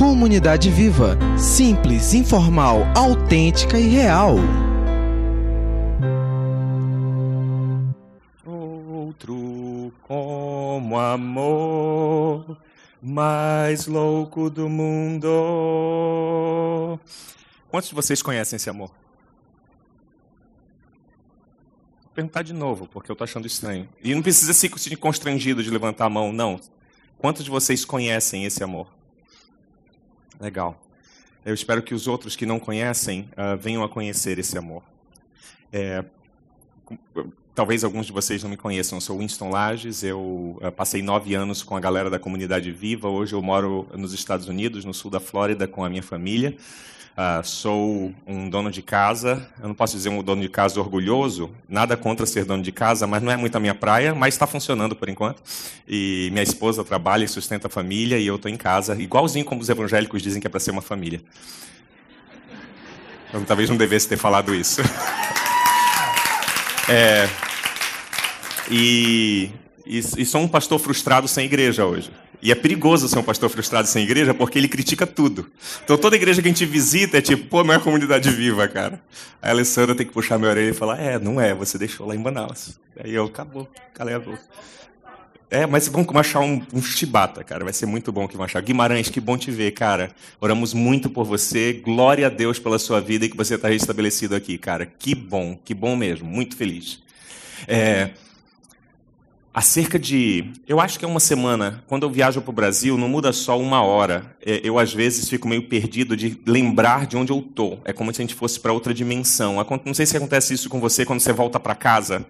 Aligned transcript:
Comunidade 0.00 0.70
Viva. 0.70 1.18
Simples, 1.36 2.14
informal, 2.14 2.78
autêntica 2.96 3.78
e 3.78 3.86
real. 3.86 4.36
Outro 8.46 9.92
como 10.00 10.98
amor, 10.98 12.56
mais 13.02 13.86
louco 13.86 14.48
do 14.48 14.70
mundo. 14.70 15.28
Quantos 17.68 17.90
de 17.90 17.94
vocês 17.94 18.22
conhecem 18.22 18.56
esse 18.56 18.70
amor? 18.70 18.88
Vou 22.04 22.14
perguntar 22.14 22.40
de 22.40 22.54
novo, 22.54 22.88
porque 22.90 23.10
eu 23.10 23.12
estou 23.12 23.26
achando 23.26 23.46
estranho. 23.46 23.86
E 24.02 24.14
não 24.14 24.22
precisa 24.22 24.54
se 24.54 24.70
constrangido 24.96 25.62
de 25.62 25.68
levantar 25.68 26.06
a 26.06 26.10
mão, 26.10 26.32
não. 26.32 26.58
Quantos 27.18 27.44
de 27.44 27.50
vocês 27.50 27.84
conhecem 27.84 28.46
esse 28.46 28.64
amor? 28.64 28.98
Legal. 30.40 30.80
Eu 31.44 31.52
espero 31.52 31.82
que 31.82 31.94
os 31.94 32.06
outros 32.08 32.34
que 32.34 32.46
não 32.46 32.58
conhecem 32.58 33.28
uh, 33.32 33.56
venham 33.58 33.84
a 33.84 33.88
conhecer 33.88 34.38
esse 34.38 34.56
amor. 34.56 34.82
É, 35.72 36.04
talvez 37.54 37.84
alguns 37.84 38.06
de 38.06 38.12
vocês 38.12 38.42
não 38.42 38.48
me 38.48 38.56
conheçam. 38.56 38.96
Eu 38.96 39.02
sou 39.02 39.18
Winston 39.18 39.50
Lages. 39.50 40.02
Eu 40.02 40.58
uh, 40.62 40.72
passei 40.72 41.02
nove 41.02 41.34
anos 41.34 41.62
com 41.62 41.76
a 41.76 41.80
galera 41.80 42.08
da 42.08 42.18
comunidade 42.18 42.70
Viva. 42.72 43.08
Hoje 43.08 43.34
eu 43.34 43.42
moro 43.42 43.86
nos 43.94 44.14
Estados 44.14 44.48
Unidos, 44.48 44.84
no 44.84 44.94
sul 44.94 45.10
da 45.10 45.20
Flórida, 45.20 45.68
com 45.68 45.84
a 45.84 45.90
minha 45.90 46.02
família. 46.02 46.56
Uh, 47.10 47.44
sou 47.44 48.14
um 48.26 48.48
dono 48.48 48.70
de 48.70 48.80
casa. 48.80 49.46
Eu 49.60 49.68
não 49.68 49.74
posso 49.74 49.94
dizer 49.94 50.08
um 50.08 50.22
dono 50.22 50.40
de 50.40 50.48
casa 50.48 50.80
orgulhoso, 50.80 51.50
nada 51.68 51.96
contra 51.96 52.24
ser 52.24 52.44
dono 52.44 52.62
de 52.62 52.72
casa, 52.72 53.06
mas 53.06 53.22
não 53.22 53.30
é 53.30 53.36
muito 53.36 53.54
a 53.56 53.60
minha 53.60 53.74
praia, 53.74 54.14
mas 54.14 54.34
está 54.34 54.46
funcionando 54.46 54.96
por 54.96 55.08
enquanto. 55.08 55.42
E 55.86 56.28
minha 56.32 56.42
esposa 56.42 56.82
trabalha 56.82 57.24
e 57.24 57.28
sustenta 57.28 57.66
a 57.66 57.70
família, 57.70 58.18
e 58.18 58.26
eu 58.26 58.36
estou 58.36 58.50
em 58.50 58.56
casa, 58.56 58.94
igualzinho 59.00 59.44
como 59.44 59.60
os 59.60 59.68
evangélicos 59.68 60.22
dizem 60.22 60.40
que 60.40 60.46
é 60.46 60.50
para 60.50 60.60
ser 60.60 60.70
uma 60.70 60.80
família. 60.80 61.20
Eu 63.32 63.44
talvez 63.44 63.68
não 63.68 63.76
devesse 63.76 64.08
ter 64.08 64.16
falado 64.16 64.54
isso. 64.54 64.80
é, 66.88 67.28
e, 68.70 69.50
e, 69.90 69.98
e 69.98 70.24
sou 70.24 70.40
um 70.40 70.46
pastor 70.46 70.78
frustrado 70.78 71.26
sem 71.26 71.46
igreja 71.46 71.84
hoje. 71.84 72.12
E 72.40 72.52
é 72.52 72.54
perigoso 72.54 73.08
ser 73.08 73.18
um 73.18 73.24
pastor 73.24 73.50
frustrado 73.50 73.88
sem 73.88 74.04
igreja 74.04 74.32
porque 74.32 74.56
ele 74.56 74.68
critica 74.68 75.04
tudo. 75.04 75.50
Então 75.84 75.98
toda 75.98 76.14
igreja 76.14 76.40
que 76.40 76.46
a 76.46 76.50
gente 76.50 76.64
visita 76.64 77.18
é 77.18 77.20
tipo, 77.20 77.48
pô, 77.48 77.64
não 77.64 77.74
é 77.74 77.78
comunidade 77.80 78.30
viva, 78.30 78.68
cara. 78.68 79.02
Aí 79.42 79.50
a 79.50 79.52
Alessandra 79.52 79.92
tem 79.96 80.06
que 80.06 80.12
puxar 80.12 80.38
minha 80.38 80.48
orelha 80.48 80.70
e 80.70 80.72
falar, 80.72 81.00
é, 81.00 81.18
não 81.18 81.40
é, 81.40 81.52
você 81.52 81.76
deixou 81.76 82.06
lá 82.06 82.14
em 82.14 82.18
Manaus. 82.18 82.78
Aí 83.02 83.12
eu, 83.12 83.24
acabou, 83.24 83.68
galera. 83.92 84.22
É, 85.50 85.66
mas 85.66 85.88
vamos 85.88 86.14
achar 86.14 86.38
um, 86.38 86.62
um 86.72 86.80
chibata, 86.80 87.42
cara. 87.42 87.64
Vai 87.64 87.72
ser 87.72 87.86
muito 87.86 88.12
bom 88.12 88.28
que 88.28 88.36
vão 88.36 88.46
achar. 88.46 88.62
Guimarães, 88.62 89.08
que 89.08 89.20
bom 89.20 89.36
te 89.36 89.50
ver, 89.50 89.72
cara. 89.72 90.12
Oramos 90.40 90.72
muito 90.72 91.10
por 91.10 91.24
você. 91.24 91.72
Glória 91.72 92.28
a 92.28 92.30
Deus 92.30 92.60
pela 92.60 92.78
sua 92.78 93.00
vida 93.00 93.24
e 93.24 93.28
que 93.28 93.36
você 93.36 93.56
está 93.56 93.68
restabelecido 93.68 94.36
aqui, 94.36 94.56
cara. 94.56 94.86
Que 94.86 95.16
bom, 95.16 95.58
que 95.64 95.74
bom 95.74 95.96
mesmo. 95.96 96.28
Muito 96.28 96.56
feliz. 96.56 97.02
É, 97.66 98.10
Há 99.60 99.62
cerca 99.62 99.98
de, 99.98 100.52
eu 100.66 100.80
acho 100.80 100.98
que 100.98 101.04
é 101.04 101.08
uma 101.08 101.20
semana, 101.20 101.84
quando 101.86 102.04
eu 102.04 102.10
viajo 102.10 102.40
para 102.40 102.48
o 102.48 102.54
Brasil, 102.54 102.96
não 102.96 103.10
muda 103.10 103.30
só 103.30 103.60
uma 103.60 103.82
hora. 103.82 104.34
É, 104.42 104.58
eu, 104.64 104.78
às 104.78 104.90
vezes, 104.90 105.28
fico 105.28 105.46
meio 105.46 105.68
perdido 105.68 106.16
de 106.16 106.40
lembrar 106.46 107.06
de 107.06 107.14
onde 107.14 107.30
eu 107.30 107.40
estou. 107.40 107.78
É 107.84 107.92
como 107.92 108.10
se 108.10 108.22
a 108.22 108.24
gente 108.24 108.34
fosse 108.34 108.58
para 108.58 108.72
outra 108.72 108.94
dimensão. 108.94 109.56
Não 109.84 109.92
sei 109.92 110.06
se 110.06 110.16
acontece 110.16 110.54
isso 110.54 110.70
com 110.70 110.80
você 110.80 111.04
quando 111.04 111.20
você 111.20 111.30
volta 111.30 111.60
para 111.60 111.74
casa, 111.74 112.24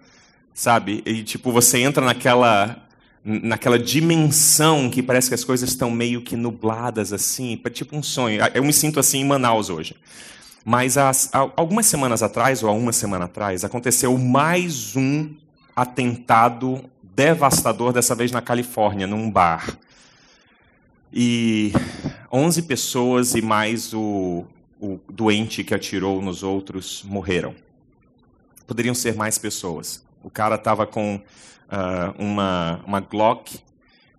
sabe? 0.53 1.05
E, 1.06 1.23
tipo, 1.23 1.53
você 1.53 1.78
entra 1.78 2.05
naquela, 2.05 2.84
naquela 3.25 3.78
dimensão 3.78 4.91
que 4.91 5.01
parece 5.01 5.28
que 5.28 5.34
as 5.36 5.45
coisas 5.45 5.69
estão 5.69 5.89
meio 5.89 6.23
que 6.23 6.34
nubladas, 6.34 7.12
assim. 7.12 7.56
Tipo 7.73 7.97
um 7.97 8.03
sonho. 8.03 8.41
Eu 8.53 8.64
me 8.64 8.73
sinto 8.73 8.98
assim 8.98 9.20
em 9.20 9.25
Manaus 9.25 9.70
hoje. 9.70 9.95
Mas 10.64 10.98
há, 10.98 11.12
há 11.33 11.48
algumas 11.56 11.86
semanas 11.86 12.25
atrás, 12.25 12.61
ou 12.64 12.69
há 12.69 12.73
uma 12.73 12.92
semana 12.92 13.27
atrás, 13.27 13.62
aconteceu 13.62 14.19
mais 14.19 14.96
um 14.96 15.30
atentado 15.77 16.89
devastador, 17.14 17.92
dessa 17.92 18.14
vez 18.14 18.30
na 18.30 18.40
Califórnia, 18.40 19.06
num 19.06 19.30
bar. 19.30 19.76
E 21.12 21.72
11 22.32 22.62
pessoas 22.62 23.34
e 23.34 23.42
mais 23.42 23.92
o, 23.92 24.44
o 24.80 25.00
doente 25.08 25.64
que 25.64 25.74
atirou 25.74 26.22
nos 26.22 26.42
outros 26.42 27.02
morreram. 27.04 27.54
Poderiam 28.66 28.94
ser 28.94 29.16
mais 29.16 29.36
pessoas. 29.36 30.04
O 30.22 30.30
cara 30.30 30.54
estava 30.54 30.86
com 30.86 31.16
uh, 31.16 32.14
uma, 32.22 32.80
uma 32.86 33.00
Glock 33.00 33.58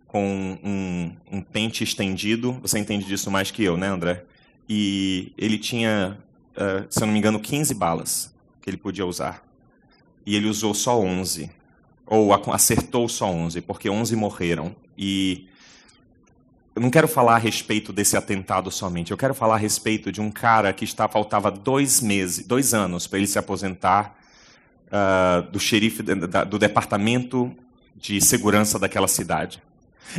com 0.07 0.59
um, 0.61 1.15
um 1.31 1.41
pente 1.41 1.83
estendido. 1.83 2.59
Você 2.61 2.77
entende 2.77 3.05
disso 3.05 3.31
mais 3.31 3.49
que 3.49 3.63
eu, 3.63 3.77
né, 3.77 3.87
André? 3.87 4.25
E 4.67 5.31
ele 5.37 5.57
tinha, 5.57 6.17
uh, 6.55 6.85
se 6.89 7.01
eu 7.01 7.07
não 7.07 7.13
me 7.13 7.19
engano, 7.19 7.39
15 7.39 7.73
balas 7.73 8.35
que 8.61 8.69
ele 8.69 8.77
podia 8.77 9.05
usar. 9.05 9.41
E 10.25 10.35
ele 10.35 10.47
usou 10.47 10.73
só 10.73 10.99
11 10.99 11.49
ou 12.11 12.33
acertou 12.33 13.07
só 13.07 13.27
11, 13.27 13.61
porque 13.61 13.89
11 13.89 14.17
morreram. 14.17 14.75
E 14.97 15.47
eu 16.75 16.81
não 16.81 16.89
quero 16.89 17.07
falar 17.07 17.35
a 17.35 17.37
respeito 17.37 17.93
desse 17.93 18.17
atentado 18.17 18.69
somente, 18.69 19.11
eu 19.11 19.17
quero 19.17 19.33
falar 19.33 19.55
a 19.55 19.57
respeito 19.57 20.11
de 20.11 20.19
um 20.19 20.29
cara 20.29 20.73
que 20.73 20.83
está, 20.83 21.07
faltava 21.07 21.49
dois 21.49 22.01
meses, 22.01 22.45
dois 22.45 22.73
anos 22.73 23.07
para 23.07 23.17
ele 23.17 23.27
se 23.27 23.39
aposentar 23.39 24.19
uh, 24.87 25.49
do 25.51 25.59
xerife 25.59 26.03
do 26.03 26.59
departamento 26.59 27.49
de 27.95 28.19
segurança 28.19 28.77
daquela 28.77 29.07
cidade. 29.07 29.63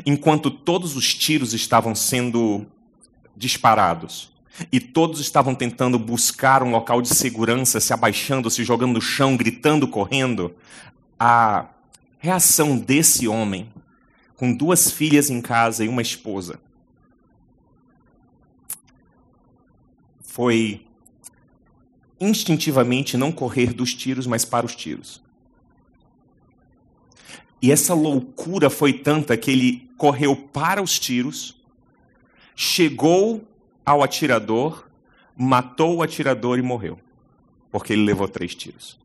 Enquanto 0.07 0.51
todos 0.51 0.97
os 0.97 1.15
tiros 1.15 1.53
estavam 1.53 1.95
sendo 1.95 2.65
disparados 3.37 4.33
e 4.73 4.81
todos 4.81 5.21
estavam 5.21 5.55
tentando 5.55 5.99
buscar 5.99 6.63
um 6.63 6.71
local 6.71 7.03
de 7.03 7.09
segurança, 7.09 7.81
se 7.81 7.93
abaixando, 7.93 8.49
se 8.49 8.65
jogando 8.65 8.95
no 8.95 9.01
chão, 9.03 9.37
gritando, 9.37 9.87
correndo, 9.87 10.55
a 11.21 11.67
reação 12.23 12.79
desse 12.79 13.27
homem, 13.27 13.69
com 14.37 14.55
duas 14.55 14.93
filhas 14.93 15.29
em 15.29 15.41
casa 15.43 15.85
e 15.85 15.89
uma 15.89 16.01
esposa, 16.01 16.61
foi 20.21 20.87
instintivamente 22.21 23.17
não 23.17 23.33
correr 23.33 23.73
dos 23.73 23.93
tiros, 23.93 24.25
mas 24.25 24.45
para 24.45 24.65
os 24.65 24.77
tiros. 24.77 25.21
E 27.61 27.73
essa 27.73 27.93
loucura 27.93 28.71
foi 28.71 28.93
tanta 28.93 29.37
que 29.37 29.51
ele 29.51 29.91
correu 29.97 30.37
para 30.37 30.81
os 30.81 31.01
tiros, 31.01 31.61
chegou 32.55 33.43
ao 33.85 34.01
atirador, 34.01 34.89
matou 35.37 35.97
o 35.97 36.03
atirador 36.03 36.57
e 36.57 36.63
morreu, 36.63 37.01
porque 37.73 37.93
ele 37.93 38.05
levou 38.05 38.29
três 38.29 38.55
tiros. 38.55 39.02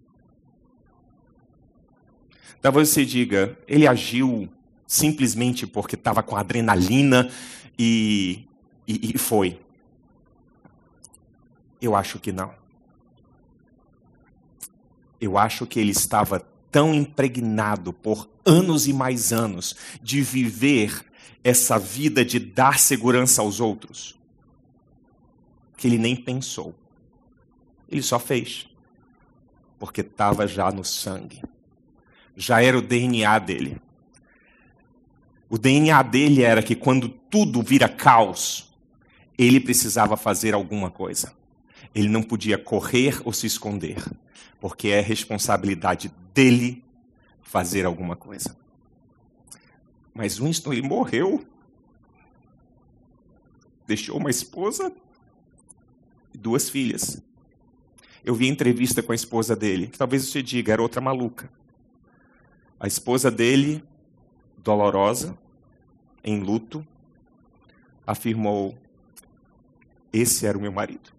Talvez 2.61 2.89
você 2.89 3.05
diga, 3.05 3.57
ele 3.67 3.87
agiu 3.87 4.49
simplesmente 4.87 5.67
porque 5.67 5.95
estava 5.95 6.23
com 6.23 6.35
adrenalina 6.35 7.29
e, 7.77 8.45
e, 8.87 9.13
e 9.13 9.17
foi. 9.17 9.59
Eu 11.81 11.95
acho 11.95 12.19
que 12.19 12.31
não. 12.31 12.53
Eu 15.19 15.37
acho 15.37 15.65
que 15.67 15.79
ele 15.79 15.91
estava 15.91 16.39
tão 16.71 16.93
impregnado 16.93 17.91
por 17.91 18.29
anos 18.45 18.87
e 18.87 18.93
mais 18.93 19.33
anos 19.33 19.75
de 20.01 20.21
viver 20.21 21.05
essa 21.43 21.77
vida 21.77 22.25
de 22.25 22.39
dar 22.39 22.79
segurança 22.79 23.41
aos 23.41 23.59
outros, 23.59 24.17
que 25.75 25.87
ele 25.87 25.97
nem 25.97 26.15
pensou. 26.15 26.73
Ele 27.89 28.01
só 28.01 28.19
fez, 28.19 28.67
porque 29.79 30.01
estava 30.01 30.45
já 30.47 30.71
no 30.71 30.83
sangue 30.83 31.41
já 32.37 32.61
era 32.61 32.77
o 32.77 32.81
DNA 32.81 33.39
dele. 33.39 33.81
O 35.49 35.57
DNA 35.57 36.03
dele 36.03 36.43
era 36.43 36.61
que 36.61 36.75
quando 36.75 37.09
tudo 37.09 37.63
vira 37.63 37.89
caos, 37.89 38.71
ele 39.35 39.59
precisava 39.59 40.15
fazer 40.15 40.53
alguma 40.53 40.91
coisa. 40.91 41.33
Ele 41.95 42.07
não 42.07 42.21
podia 42.21 42.57
correr 42.57 43.19
ou 43.25 43.33
se 43.33 43.47
esconder, 43.47 43.97
porque 44.61 44.89
é 44.89 45.01
responsabilidade 45.01 46.11
dele 46.33 46.83
fazer 47.41 47.85
alguma 47.85 48.15
coisa. 48.15 48.55
Mas 50.13 50.37
Winston, 50.37 50.73
ele 50.73 50.87
morreu. 50.87 51.43
Deixou 53.87 54.17
uma 54.17 54.29
esposa 54.29 54.91
e 56.33 56.37
duas 56.37 56.69
filhas. 56.69 57.21
Eu 58.23 58.35
vi 58.35 58.47
entrevista 58.47 59.01
com 59.01 59.11
a 59.11 59.15
esposa 59.15 59.55
dele, 59.55 59.87
que 59.87 59.97
talvez 59.97 60.27
você 60.27 60.43
diga, 60.43 60.73
era 60.73 60.81
outra 60.81 60.99
maluca. 60.99 61.49
A 62.79 62.85
esposa 62.87 63.31
dele, 63.31 63.83
dolorosa, 64.57 65.37
em 66.23 66.41
luto, 66.41 66.85
afirmou: 68.05 68.77
Esse 70.13 70.45
era 70.45 70.57
o 70.57 70.61
meu 70.61 70.71
marido. 70.71 71.11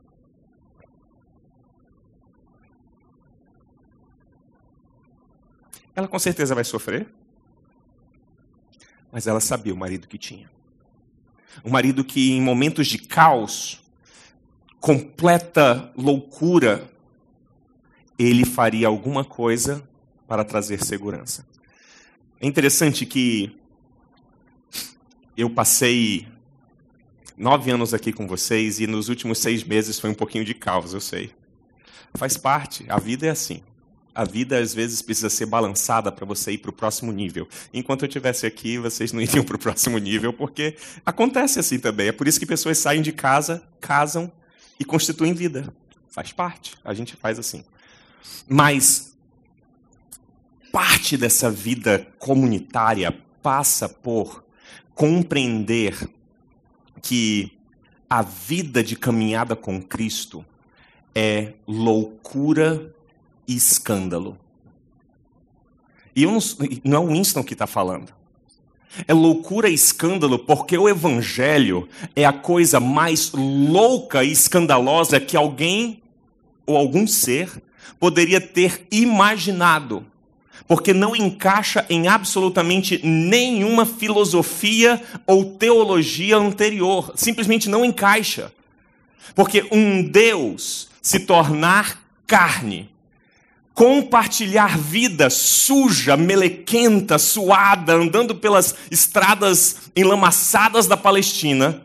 Ela 5.96 6.06
com 6.06 6.19
certeza 6.19 6.55
vai 6.55 6.62
sofrer, 6.62 7.12
mas 9.11 9.26
ela 9.26 9.40
sabia 9.40 9.75
o 9.75 9.76
marido 9.76 10.06
que 10.06 10.16
tinha. 10.16 10.49
Um 11.64 11.70
marido 11.70 12.04
que, 12.04 12.31
em 12.31 12.40
momentos 12.40 12.87
de 12.87 12.99
caos, 12.99 13.82
completa 14.78 15.93
loucura, 15.96 16.88
ele 18.16 18.44
faria 18.44 18.87
alguma 18.87 19.25
coisa 19.25 19.82
para 20.28 20.44
trazer 20.44 20.84
segurança. 20.84 21.47
É 22.40 22.46
interessante 22.46 23.05
que 23.05 23.52
eu 25.37 25.50
passei 25.50 26.29
nove 27.37 27.69
anos 27.73 27.93
aqui 27.93 28.12
com 28.12 28.29
vocês 28.29 28.79
e 28.79 28.87
nos 28.87 29.08
últimos 29.08 29.38
seis 29.38 29.64
meses 29.64 29.99
foi 29.99 30.08
um 30.11 30.14
pouquinho 30.14 30.44
de 30.44 30.55
caos, 30.55 30.94
eu 30.94 31.00
sei. 31.00 31.32
Faz 32.14 32.37
parte, 32.37 32.87
a 32.88 32.99
vida 33.00 33.26
é 33.26 33.31
assim. 33.31 33.61
A 34.14 34.25
vida 34.25 34.56
às 34.56 34.73
vezes 34.73 35.02
precisa 35.02 35.29
ser 35.29 35.46
balançada 35.46 36.12
para 36.12 36.25
você 36.25 36.52
ir 36.52 36.58
para 36.58 36.70
o 36.70 36.73
próximo 36.73 37.11
nível. 37.11 37.49
Enquanto 37.75 38.02
eu 38.02 38.08
estivesse 38.08 38.46
aqui, 38.46 38.79
vocês 38.79 39.12
não 39.12 39.20
iriam 39.20 39.43
para 39.44 39.56
o 39.56 39.58
próximo 39.58 39.99
nível, 39.99 40.32
porque 40.32 40.76
acontece 41.05 41.58
assim 41.58 41.81
também. 41.81 42.06
É 42.06 42.12
por 42.12 42.29
isso 42.29 42.38
que 42.38 42.46
pessoas 42.46 42.79
saem 42.79 43.02
de 43.02 43.11
casa, 43.11 43.64
casam 43.81 44.31
e 44.79 44.85
constituem 44.85 45.35
vida. 45.35 45.75
Faz 46.08 46.31
parte, 46.31 46.76
a 46.85 46.94
gente 46.94 47.17
faz 47.17 47.37
assim. 47.37 47.64
Mas 48.49 49.07
parte 50.72 51.16
dessa 51.16 51.50
vida 51.50 52.06
comunitária 52.18 53.16
passa 53.42 53.88
por 53.88 54.44
compreender 54.94 56.08
que 57.02 57.52
a 58.10 58.22
vida 58.22 58.82
de 58.82 58.96
caminhada 58.96 59.54
com 59.54 59.80
Cristo 59.80 60.44
é 61.14 61.52
loucura 61.66 62.94
e 63.46 63.56
escândalo. 63.56 64.38
E 66.14 66.26
não, 66.26 66.38
não 66.84 66.96
é 66.96 67.00
o 67.00 67.12
Winston 67.12 67.44
que 67.44 67.52
está 67.52 67.66
falando. 67.66 68.12
É 69.06 69.12
loucura 69.12 69.68
e 69.68 69.74
escândalo 69.74 70.38
porque 70.38 70.76
o 70.76 70.88
Evangelho 70.88 71.88
é 72.16 72.24
a 72.24 72.32
coisa 72.32 72.80
mais 72.80 73.30
louca 73.32 74.24
e 74.24 74.32
escandalosa 74.32 75.20
que 75.20 75.36
alguém 75.36 76.02
ou 76.66 76.76
algum 76.76 77.06
ser 77.06 77.62
poderia 78.00 78.40
ter 78.40 78.86
imaginado. 78.90 80.04
Porque 80.68 80.92
não 80.92 81.16
encaixa 81.16 81.84
em 81.90 82.06
absolutamente 82.06 83.00
nenhuma 83.02 83.84
filosofia 83.84 85.02
ou 85.26 85.56
teologia 85.56 86.36
anterior. 86.36 87.12
Simplesmente 87.16 87.68
não 87.68 87.84
encaixa. 87.84 88.52
Porque 89.34 89.66
um 89.72 90.02
Deus 90.02 90.88
se 91.02 91.20
tornar 91.20 92.00
carne 92.26 92.88
compartilhar 93.78 94.76
vida 94.76 95.30
suja, 95.30 96.16
melequenta, 96.16 97.16
suada, 97.16 97.94
andando 97.94 98.34
pelas 98.34 98.74
estradas 98.90 99.92
enlamaçadas 99.94 100.88
da 100.88 100.96
Palestina, 100.96 101.80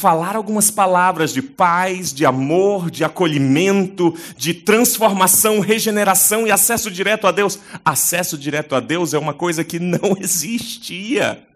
falar 0.00 0.34
algumas 0.34 0.70
palavras 0.70 1.32
de 1.32 1.42
paz, 1.42 2.12
de 2.12 2.24
amor, 2.24 2.90
de 2.90 3.04
acolhimento, 3.04 4.14
de 4.34 4.54
transformação, 4.54 5.60
regeneração 5.60 6.46
e 6.46 6.50
acesso 6.50 6.90
direto 6.90 7.26
a 7.26 7.30
Deus. 7.30 7.58
Acesso 7.84 8.38
direto 8.38 8.74
a 8.74 8.80
Deus 8.80 9.12
é 9.12 9.18
uma 9.18 9.34
coisa 9.34 9.62
que 9.62 9.78
não 9.78 10.16
existia. 10.18 11.46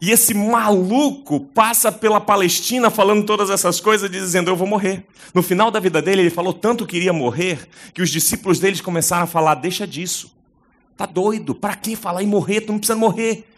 E 0.00 0.10
esse 0.10 0.32
maluco 0.32 1.40
passa 1.40 1.90
pela 1.90 2.20
Palestina 2.20 2.90
falando 2.90 3.26
todas 3.26 3.50
essas 3.50 3.80
coisas, 3.80 4.08
dizendo: 4.08 4.50
Eu 4.50 4.56
vou 4.56 4.66
morrer. 4.66 5.04
No 5.34 5.42
final 5.42 5.70
da 5.70 5.80
vida 5.80 6.00
dele, 6.00 6.22
ele 6.22 6.30
falou 6.30 6.52
tanto 6.52 6.86
que 6.86 6.96
iria 6.96 7.12
morrer, 7.12 7.68
que 7.92 8.02
os 8.02 8.10
discípulos 8.10 8.60
deles 8.60 8.80
começaram 8.80 9.24
a 9.24 9.28
falar: 9.28 9.56
Deixa 9.56 9.86
disso. 9.86 10.32
Tá 10.96 11.06
doido? 11.06 11.54
Para 11.54 11.74
que 11.74 11.96
falar 11.96 12.22
em 12.22 12.26
morrer? 12.26 12.60
Tu 12.60 12.72
não 12.72 12.78
precisa 12.78 12.96
morrer. 12.96 13.51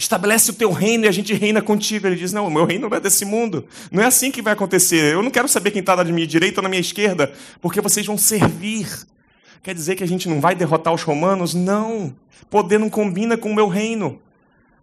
Estabelece 0.00 0.50
o 0.50 0.54
teu 0.54 0.72
reino 0.72 1.04
e 1.04 1.08
a 1.08 1.12
gente 1.12 1.34
reina 1.34 1.60
contigo. 1.60 2.06
Ele 2.06 2.16
diz: 2.16 2.32
Não, 2.32 2.46
o 2.46 2.50
meu 2.50 2.64
reino 2.64 2.88
não 2.88 2.96
é 2.96 2.98
desse 2.98 3.22
mundo. 3.26 3.66
Não 3.92 4.02
é 4.02 4.06
assim 4.06 4.30
que 4.30 4.40
vai 4.40 4.54
acontecer. 4.54 5.12
Eu 5.12 5.22
não 5.22 5.30
quero 5.30 5.46
saber 5.46 5.72
quem 5.72 5.80
está 5.80 5.94
na 5.94 6.04
minha 6.04 6.26
direita 6.26 6.60
ou 6.60 6.62
na 6.62 6.70
minha 6.70 6.80
esquerda, 6.80 7.30
porque 7.60 7.82
vocês 7.82 8.06
vão 8.06 8.16
servir. 8.16 8.88
Quer 9.62 9.74
dizer 9.74 9.96
que 9.96 10.02
a 10.02 10.08
gente 10.08 10.26
não 10.26 10.40
vai 10.40 10.54
derrotar 10.54 10.94
os 10.94 11.02
romanos? 11.02 11.52
Não. 11.52 12.16
Poder 12.48 12.78
não 12.78 12.88
combina 12.88 13.36
com 13.36 13.50
o 13.50 13.54
meu 13.54 13.68
reino 13.68 14.18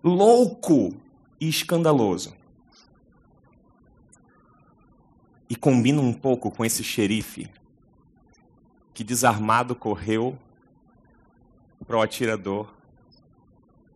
louco 0.03 0.93
e 1.41 1.49
escandaloso. 1.49 2.35
E 5.49 5.55
combina 5.55 5.99
um 5.99 6.13
pouco 6.13 6.51
com 6.51 6.63
esse 6.63 6.83
xerife 6.83 7.49
que 8.93 9.03
desarmado 9.03 9.73
correu 9.73 10.37
para 11.87 11.97
o 11.97 12.01
atirador 12.03 12.76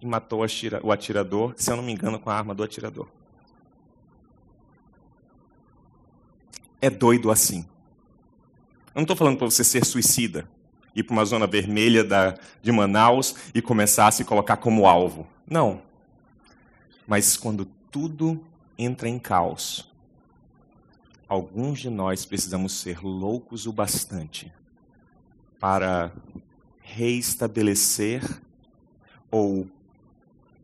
e 0.02 0.06
matou 0.06 0.44
o 0.84 0.92
atirador, 0.92 1.54
se 1.56 1.72
eu 1.72 1.78
não 1.78 1.84
me 1.84 1.92
engano, 1.92 2.20
com 2.20 2.30
a 2.30 2.36
arma 2.36 2.56
do 2.56 2.64
atirador. 2.64 3.08
É 6.82 6.90
doido 6.90 7.30
assim. 7.30 7.66
Eu 8.88 8.96
não 8.96 9.04
estou 9.04 9.16
falando 9.16 9.38
para 9.38 9.46
você 9.46 9.64
ser 9.64 9.86
suicida, 9.86 10.50
ir 10.96 11.04
para 11.04 11.14
uma 11.14 11.24
zona 11.24 11.46
vermelha 11.46 12.04
da, 12.04 12.36
de 12.62 12.72
Manaus 12.72 13.36
e 13.54 13.62
começar 13.62 14.08
a 14.08 14.12
se 14.12 14.26
colocar 14.26 14.58
como 14.58 14.88
alvo. 14.88 15.28
Não. 15.48 15.84
Mas 17.08 17.38
quando 17.38 17.66
tudo 17.92 18.44
entra 18.78 19.08
em 19.08 19.20
caos, 19.20 19.88
alguns 21.28 21.80
de 21.80 21.90
nós 21.92 22.26
precisamos 22.26 22.74
ser 22.74 23.04
loucos 23.04 23.68
o 23.68 23.72
bastante 23.72 24.52
para 25.60 26.12
reestabelecer 26.82 28.24
ou 29.30 29.68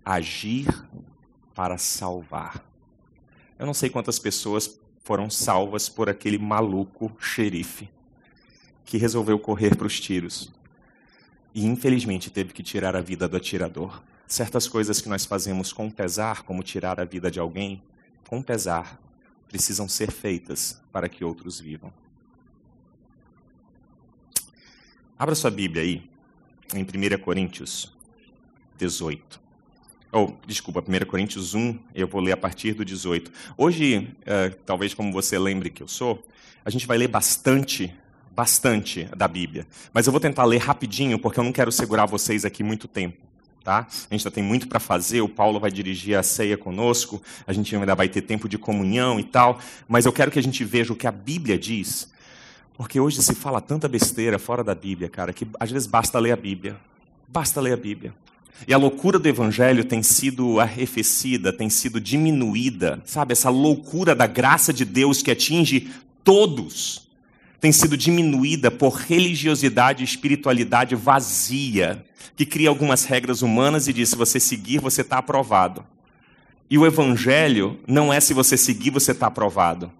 agir 0.07 0.67
para 1.53 1.77
salvar. 1.77 2.63
Eu 3.59 3.65
não 3.65 3.73
sei 3.73 3.89
quantas 3.89 4.17
pessoas 4.17 4.79
foram 5.03 5.29
salvas 5.29 5.89
por 5.89 6.07
aquele 6.07 6.37
maluco 6.37 7.11
xerife 7.19 7.89
que 8.85 8.97
resolveu 8.97 9.37
correr 9.37 9.75
para 9.75 9.85
os 9.85 9.99
tiros 9.99 10.53
e 11.53 11.65
infelizmente 11.65 12.29
teve 12.29 12.53
que 12.53 12.63
tirar 12.63 12.95
a 12.95 13.01
vida 13.01 13.27
do 13.27 13.35
atirador. 13.35 14.01
Certas 14.25 14.65
coisas 14.65 15.01
que 15.01 15.09
nós 15.09 15.25
fazemos 15.25 15.73
com 15.73 15.89
pesar, 15.89 16.43
como 16.43 16.63
tirar 16.63 17.01
a 17.01 17.05
vida 17.05 17.29
de 17.29 17.39
alguém, 17.39 17.83
com 18.29 18.41
pesar, 18.41 18.97
precisam 19.49 19.89
ser 19.89 20.09
feitas 20.09 20.81
para 20.89 21.09
que 21.09 21.25
outros 21.25 21.59
vivam. 21.59 21.91
Abra 25.19 25.35
sua 25.35 25.51
Bíblia 25.51 25.83
aí, 25.83 26.09
em 26.73 26.83
1 26.83 27.21
Coríntios 27.21 27.93
18. 28.77 29.46
Ou, 30.11 30.29
oh, 30.29 30.47
desculpa, 30.47 30.81
1 30.81 31.05
Coríntios 31.05 31.53
1, 31.53 31.77
eu 31.93 32.07
vou 32.07 32.21
ler 32.21 32.31
a 32.31 32.37
partir 32.37 32.73
do 32.73 32.85
18. 32.85 33.31
Hoje, 33.57 34.07
uh, 34.21 34.55
talvez 34.65 34.93
como 34.93 35.11
você 35.11 35.37
lembre 35.37 35.69
que 35.69 35.83
eu 35.83 35.87
sou, 35.87 36.23
a 36.63 36.69
gente 36.69 36.87
vai 36.87 36.97
ler 36.97 37.09
bastante, 37.09 37.93
bastante 38.31 39.03
da 39.15 39.27
Bíblia. 39.27 39.67
Mas 39.93 40.07
eu 40.07 40.11
vou 40.11 40.21
tentar 40.21 40.45
ler 40.45 40.59
rapidinho, 40.59 41.19
porque 41.19 41.39
eu 41.39 41.43
não 41.43 41.51
quero 41.51 41.71
segurar 41.71 42.05
vocês 42.05 42.45
aqui 42.45 42.63
muito 42.63 42.87
tempo. 42.87 43.17
Tá? 43.63 43.79
A 43.79 44.13
gente 44.15 44.25
ainda 44.25 44.31
tem 44.31 44.43
muito 44.43 44.69
para 44.69 44.79
fazer, 44.79 45.19
o 45.19 45.27
Paulo 45.27 45.59
vai 45.59 45.69
dirigir 45.69 46.17
a 46.17 46.23
ceia 46.23 46.57
conosco, 46.57 47.21
a 47.45 47.51
gente 47.51 47.75
ainda 47.75 47.93
vai 47.93 48.07
ter 48.07 48.21
tempo 48.21 48.47
de 48.47 48.57
comunhão 48.57 49.19
e 49.19 49.23
tal, 49.25 49.59
mas 49.89 50.05
eu 50.05 50.13
quero 50.13 50.31
que 50.31 50.39
a 50.39 50.43
gente 50.43 50.63
veja 50.63 50.93
o 50.93 50.95
que 50.95 51.05
a 51.05 51.11
Bíblia 51.11 51.59
diz, 51.59 52.09
porque 52.77 52.97
hoje 52.97 53.21
se 53.21 53.35
fala 53.35 53.59
tanta 53.59 53.89
besteira 53.89 54.39
fora 54.39 54.63
da 54.63 54.73
Bíblia, 54.73 55.09
cara, 55.09 55.33
que 55.33 55.45
às 55.59 55.69
vezes 55.69 55.85
basta 55.85 56.17
ler 56.17 56.31
a 56.31 56.37
Bíblia. 56.37 56.77
Basta 57.27 57.59
ler 57.59 57.73
a 57.73 57.77
Bíblia. 57.77 58.13
E 58.65 58.73
a 58.73 58.77
loucura 58.77 59.19
do 59.19 59.27
Evangelho 59.27 59.83
tem 59.83 60.01
sido 60.01 60.59
arrefecida, 60.59 61.53
tem 61.53 61.69
sido 61.69 61.99
diminuída, 61.99 63.01
sabe? 63.05 63.33
Essa 63.33 63.49
loucura 63.49 64.15
da 64.15 64.25
graça 64.25 64.73
de 64.73 64.85
Deus 64.85 65.21
que 65.21 65.31
atinge 65.31 65.91
todos 66.23 67.07
tem 67.59 67.71
sido 67.71 67.97
diminuída 67.97 68.69
por 68.69 68.93
religiosidade 68.93 70.03
e 70.03 70.05
espiritualidade 70.05 70.95
vazia, 70.95 72.05
que 72.35 72.45
cria 72.45 72.69
algumas 72.69 73.03
regras 73.05 73.41
humanas 73.41 73.87
e 73.87 73.93
diz: 73.93 74.09
se 74.09 74.15
você 74.15 74.39
seguir, 74.39 74.79
você 74.79 75.01
está 75.01 75.17
aprovado. 75.17 75.85
E 76.69 76.77
o 76.77 76.85
Evangelho 76.85 77.79
não 77.87 78.13
é 78.13 78.19
se 78.19 78.33
você 78.33 78.57
seguir, 78.57 78.91
você 78.91 79.11
está 79.11 79.27
aprovado. 79.27 79.91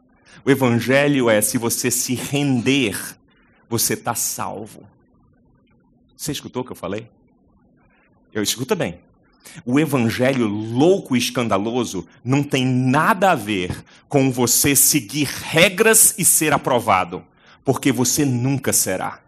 O 0.46 0.52
Evangelho 0.52 1.30
é 1.30 1.42
se 1.42 1.58
você 1.58 1.90
se 1.90 2.14
render, 2.14 2.98
você 3.70 3.94
está 3.94 4.14
salvo. 4.14 4.84
Você 6.16 6.32
escutou 6.32 6.62
o 6.62 6.66
que 6.66 6.72
eu 6.72 6.76
falei? 6.76 7.10
Eu 8.40 8.44
escuta 8.44 8.76
bem. 8.76 9.00
O 9.66 9.80
evangelho 9.80 10.48
louco 10.48 11.16
e 11.16 11.20
escandaloso 11.20 12.08
não 12.24 12.44
tem 12.44 12.66
nada 12.66 13.32
a 13.32 13.36
ver 13.36 13.84
com 14.08 14.32
você 14.32 14.76
seguir 14.76 15.28
regras 15.28 16.14
e 16.18 16.26
ser 16.26 16.54
aprovado 16.54 17.24
porque 17.68 17.92
você 17.92 18.24
nunca 18.24 18.72
será. 18.72 19.20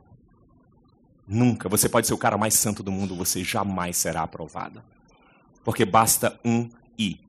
Nunca. 1.27 1.67
Você 1.67 1.89
pode 1.89 2.07
ser 2.07 2.13
o 2.13 2.17
cara 2.17 2.37
mais 2.37 2.53
santo 2.53 2.81
do 2.81 2.89
mundo, 2.89 3.13
você 3.13 3.43
jamais 3.43 3.97
será 3.97 4.23
aprovado. 4.23 4.81
Porque 5.61 5.83
basta 5.83 6.39
um 6.45 6.69
i. 6.97 7.19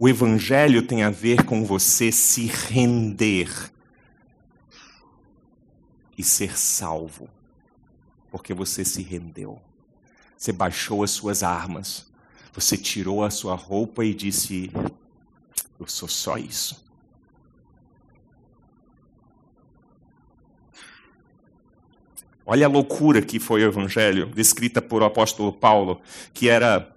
O 0.00 0.08
evangelho 0.08 0.82
tem 0.82 1.04
a 1.04 1.10
ver 1.10 1.44
com 1.44 1.64
você 1.64 2.10
se 2.10 2.46
render 2.46 3.70
e 6.18 6.24
ser 6.24 6.58
salvo. 6.58 7.30
Porque 8.30 8.52
você 8.52 8.84
se 8.84 9.02
rendeu. 9.02 9.60
Você 10.36 10.52
baixou 10.52 11.02
as 11.02 11.10
suas 11.10 11.42
armas. 11.42 12.06
Você 12.52 12.76
tirou 12.76 13.24
a 13.24 13.30
sua 13.30 13.54
roupa 13.54 14.04
e 14.04 14.14
disse: 14.14 14.70
Eu 15.78 15.86
sou 15.86 16.08
só 16.08 16.36
isso. 16.36 16.88
Olha 22.50 22.64
a 22.64 22.68
loucura 22.70 23.20
que 23.20 23.38
foi 23.38 23.62
o 23.62 23.68
evangelho, 23.68 24.24
descrita 24.34 24.80
por 24.80 25.02
o 25.02 25.04
apóstolo 25.04 25.52
Paulo, 25.52 26.00
que 26.32 26.48
era 26.48 26.90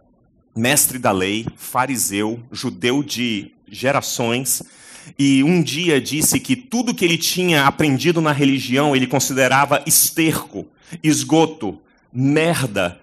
mestre 0.55 0.97
da 0.97 1.11
lei, 1.11 1.45
fariseu, 1.57 2.41
judeu 2.51 3.03
de 3.03 3.51
gerações, 3.67 4.63
e 5.19 5.43
um 5.43 5.61
dia 5.61 5.99
disse 5.99 6.39
que 6.39 6.55
tudo 6.55 6.93
que 6.93 7.03
ele 7.03 7.17
tinha 7.17 7.65
aprendido 7.65 8.21
na 8.21 8.31
religião 8.31 8.95
ele 8.95 9.07
considerava 9.07 9.83
esterco, 9.85 10.65
esgoto, 11.03 11.79
merda, 12.11 12.99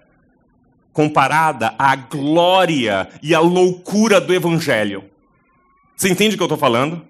comparada 0.93 1.73
à 1.77 1.95
glória 1.95 3.09
e 3.21 3.33
à 3.33 3.39
loucura 3.39 4.19
do 4.19 4.33
evangelho. 4.33 5.03
Você 5.95 6.09
entende 6.09 6.35
o 6.35 6.37
que 6.37 6.43
eu 6.43 6.45
estou 6.45 6.57
falando? 6.57 7.05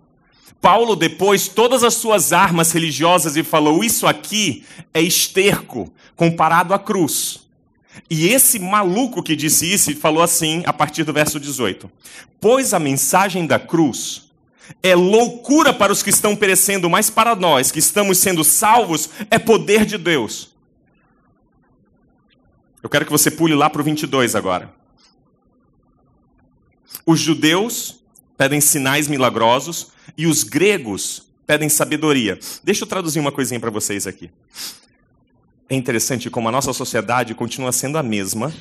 Paulo 0.61 0.95
depois 0.95 1.47
todas 1.47 1.83
as 1.83 1.93
suas 1.93 2.33
armas 2.33 2.71
religiosas 2.71 3.37
e 3.37 3.43
falou: 3.43 3.83
Isso 3.83 4.05
aqui 4.05 4.65
é 4.93 5.01
esterco 5.01 5.91
comparado 6.15 6.73
à 6.73 6.79
cruz. 6.79 7.47
E 8.09 8.27
esse 8.27 8.59
maluco 8.59 9.23
que 9.23 9.35
disse 9.35 9.71
isso 9.71 9.95
falou 9.95 10.21
assim 10.21 10.63
a 10.65 10.73
partir 10.73 11.03
do 11.03 11.13
verso 11.13 11.39
18: 11.39 11.89
Pois 12.39 12.73
a 12.73 12.79
mensagem 12.79 13.45
da 13.45 13.57
cruz 13.57 14.29
é 14.83 14.95
loucura 14.95 15.73
para 15.73 15.91
os 15.91 16.03
que 16.03 16.09
estão 16.09 16.35
perecendo, 16.35 16.89
mas 16.89 17.09
para 17.09 17.35
nós 17.35 17.71
que 17.71 17.79
estamos 17.79 18.17
sendo 18.17 18.43
salvos 18.43 19.09
é 19.31 19.39
poder 19.39 19.85
de 19.85 19.97
Deus. 19.97 20.48
Eu 22.81 22.89
quero 22.89 23.05
que 23.05 23.11
você 23.11 23.29
pule 23.29 23.53
lá 23.53 23.69
para 23.69 23.81
o 23.81 23.83
22 23.83 24.35
agora. 24.35 24.73
Os 27.05 27.19
judeus 27.19 27.99
pedem 28.37 28.61
sinais 28.61 29.07
milagrosos 29.07 29.91
e 30.17 30.25
os 30.25 30.43
gregos 30.43 31.27
pedem 31.45 31.67
sabedoria. 31.67 32.39
Deixa 32.63 32.83
eu 32.83 32.87
traduzir 32.87 33.19
uma 33.19 33.31
coisinha 33.31 33.59
para 33.59 33.71
vocês 33.71 34.07
aqui. 34.07 34.29
É 35.67 35.75
interessante 35.75 36.29
como 36.29 36.47
a 36.47 36.51
nossa 36.51 36.71
sociedade 36.73 37.35
continua 37.35 37.71
sendo 37.71 37.97
a 37.97 38.03
mesma, 38.03 38.53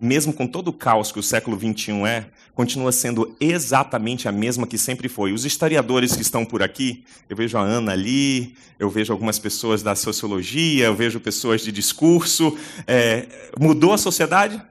mesmo 0.00 0.32
com 0.32 0.46
todo 0.46 0.68
o 0.68 0.72
caos 0.72 1.10
que 1.10 1.18
o 1.18 1.22
século 1.22 1.58
XXI 1.58 1.92
é, 2.06 2.26
continua 2.54 2.92
sendo 2.92 3.36
exatamente 3.40 4.28
a 4.28 4.32
mesma 4.32 4.66
que 4.66 4.78
sempre 4.78 5.08
foi. 5.08 5.32
Os 5.32 5.44
historiadores 5.44 6.14
que 6.14 6.22
estão 6.22 6.44
por 6.44 6.62
aqui, 6.62 7.04
eu 7.28 7.36
vejo 7.36 7.58
a 7.58 7.60
Ana 7.60 7.92
ali, 7.92 8.54
eu 8.78 8.88
vejo 8.88 9.12
algumas 9.12 9.38
pessoas 9.38 9.82
da 9.82 9.94
sociologia, 9.94 10.86
eu 10.86 10.94
vejo 10.94 11.18
pessoas 11.18 11.62
de 11.62 11.72
discurso. 11.72 12.56
É, 12.86 13.26
mudou 13.58 13.92
a 13.92 13.98
sociedade? 13.98 14.62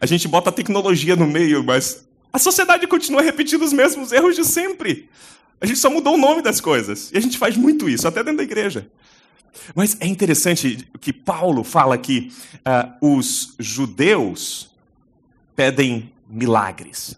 A 0.00 0.06
gente 0.06 0.26
bota 0.26 0.50
a 0.50 0.52
tecnologia 0.52 1.16
no 1.16 1.26
meio, 1.26 1.62
mas 1.62 2.06
a 2.32 2.38
sociedade 2.38 2.86
continua 2.86 3.22
repetindo 3.22 3.62
os 3.62 3.72
mesmos 3.72 4.12
erros 4.12 4.36
de 4.36 4.44
sempre. 4.44 5.08
A 5.60 5.66
gente 5.66 5.78
só 5.78 5.90
mudou 5.90 6.14
o 6.14 6.18
nome 6.18 6.42
das 6.42 6.60
coisas. 6.60 7.10
E 7.12 7.18
a 7.18 7.20
gente 7.20 7.38
faz 7.38 7.56
muito 7.56 7.88
isso, 7.88 8.06
até 8.06 8.22
dentro 8.22 8.38
da 8.38 8.42
igreja. 8.42 8.86
Mas 9.74 9.96
é 10.00 10.06
interessante 10.06 10.88
que 11.00 11.12
Paulo 11.12 11.64
fala 11.64 11.96
que 11.98 12.32
uh, 13.00 13.14
os 13.16 13.54
judeus 13.58 14.70
pedem 15.54 16.12
milagres. 16.28 17.16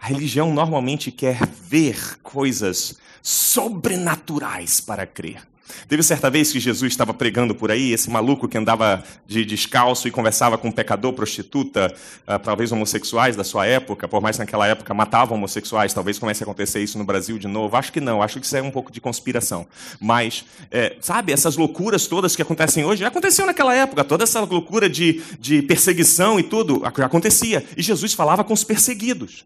A 0.00 0.06
religião 0.06 0.52
normalmente 0.52 1.10
quer 1.10 1.46
ver 1.46 2.18
coisas 2.22 2.98
sobrenaturais 3.22 4.80
para 4.80 5.06
crer. 5.06 5.42
Teve 5.88 6.02
certa 6.02 6.30
vez 6.30 6.52
que 6.52 6.60
Jesus 6.60 6.92
estava 6.92 7.14
pregando 7.14 7.54
por 7.54 7.70
aí, 7.70 7.92
esse 7.92 8.10
maluco 8.10 8.48
que 8.48 8.58
andava 8.58 9.02
de 9.26 9.44
descalço 9.44 10.08
e 10.08 10.10
conversava 10.10 10.58
com 10.58 10.68
um 10.68 10.72
pecador, 10.72 11.12
prostituta, 11.12 11.94
uh, 12.26 12.38
talvez 12.38 12.72
homossexuais 12.72 13.36
da 13.36 13.44
sua 13.44 13.66
época, 13.66 14.08
por 14.08 14.20
mais 14.20 14.36
que 14.36 14.40
naquela 14.42 14.66
época 14.66 14.92
matavam 14.94 15.36
homossexuais, 15.36 15.92
talvez 15.92 16.18
comece 16.18 16.42
a 16.42 16.44
acontecer 16.44 16.82
isso 16.82 16.98
no 16.98 17.04
Brasil 17.04 17.38
de 17.38 17.46
novo. 17.46 17.76
Acho 17.76 17.92
que 17.92 18.00
não, 18.00 18.22
acho 18.22 18.40
que 18.40 18.46
isso 18.46 18.56
é 18.56 18.62
um 18.62 18.70
pouco 18.70 18.90
de 18.90 19.00
conspiração. 19.00 19.66
Mas, 20.00 20.44
é, 20.70 20.96
sabe, 21.00 21.32
essas 21.32 21.56
loucuras 21.56 22.06
todas 22.06 22.34
que 22.34 22.42
acontecem 22.42 22.84
hoje, 22.84 23.04
aconteceu 23.04 23.46
naquela 23.46 23.74
época, 23.74 24.04
toda 24.04 24.24
essa 24.24 24.40
loucura 24.40 24.88
de, 24.88 25.22
de 25.38 25.62
perseguição 25.62 26.38
e 26.38 26.42
tudo, 26.42 26.82
acontecia. 26.84 27.64
E 27.76 27.82
Jesus 27.82 28.12
falava 28.12 28.44
com 28.44 28.52
os 28.52 28.64
perseguidos. 28.64 29.44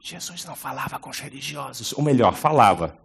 Jesus 0.00 0.44
não 0.44 0.54
falava 0.54 0.98
com 0.98 1.10
os 1.10 1.18
religiosos. 1.18 1.92
Ou 1.92 2.02
melhor, 2.02 2.34
falava, 2.34 2.96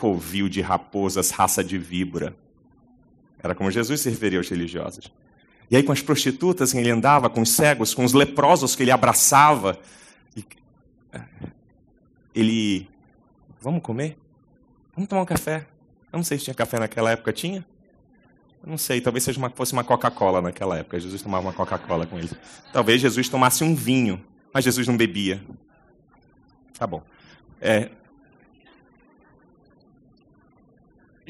covil 0.00 0.48
de 0.48 0.62
raposas, 0.62 1.30
raça 1.30 1.62
de 1.62 1.76
víbora. 1.76 2.34
Era 3.42 3.54
como 3.54 3.70
Jesus 3.70 4.00
se 4.00 4.08
referia 4.08 4.38
aos 4.38 4.48
religiosos. 4.48 5.12
E 5.70 5.76
aí, 5.76 5.82
com 5.82 5.92
as 5.92 6.00
prostitutas, 6.00 6.74
ele 6.74 6.90
andava, 6.90 7.28
com 7.28 7.42
os 7.42 7.50
cegos, 7.50 7.92
com 7.92 8.02
os 8.02 8.14
leprosos 8.14 8.74
que 8.74 8.82
ele 8.82 8.90
abraçava. 8.90 9.78
Ele. 12.34 12.88
Vamos 13.60 13.82
comer? 13.82 14.16
Vamos 14.94 15.08
tomar 15.08 15.22
um 15.22 15.26
café? 15.26 15.66
Eu 16.10 16.16
não 16.16 16.24
sei 16.24 16.38
se 16.38 16.44
tinha 16.44 16.54
café 16.54 16.78
naquela 16.78 17.10
época. 17.10 17.32
Tinha? 17.32 17.64
Eu 18.62 18.70
não 18.70 18.78
sei, 18.78 19.00
talvez 19.00 19.24
seja 19.24 19.38
uma, 19.38 19.50
fosse 19.50 19.72
uma 19.72 19.84
Coca-Cola 19.84 20.40
naquela 20.40 20.78
época. 20.78 20.98
Jesus 20.98 21.20
tomava 21.22 21.46
uma 21.46 21.52
Coca-Cola 21.52 22.06
com 22.06 22.18
ele. 22.18 22.30
Talvez 22.72 23.00
Jesus 23.00 23.28
tomasse 23.28 23.62
um 23.62 23.74
vinho, 23.74 24.22
mas 24.52 24.64
Jesus 24.64 24.88
não 24.88 24.96
bebia. 24.96 25.42
Tá 26.78 26.86
bom. 26.86 27.02
É, 27.60 27.90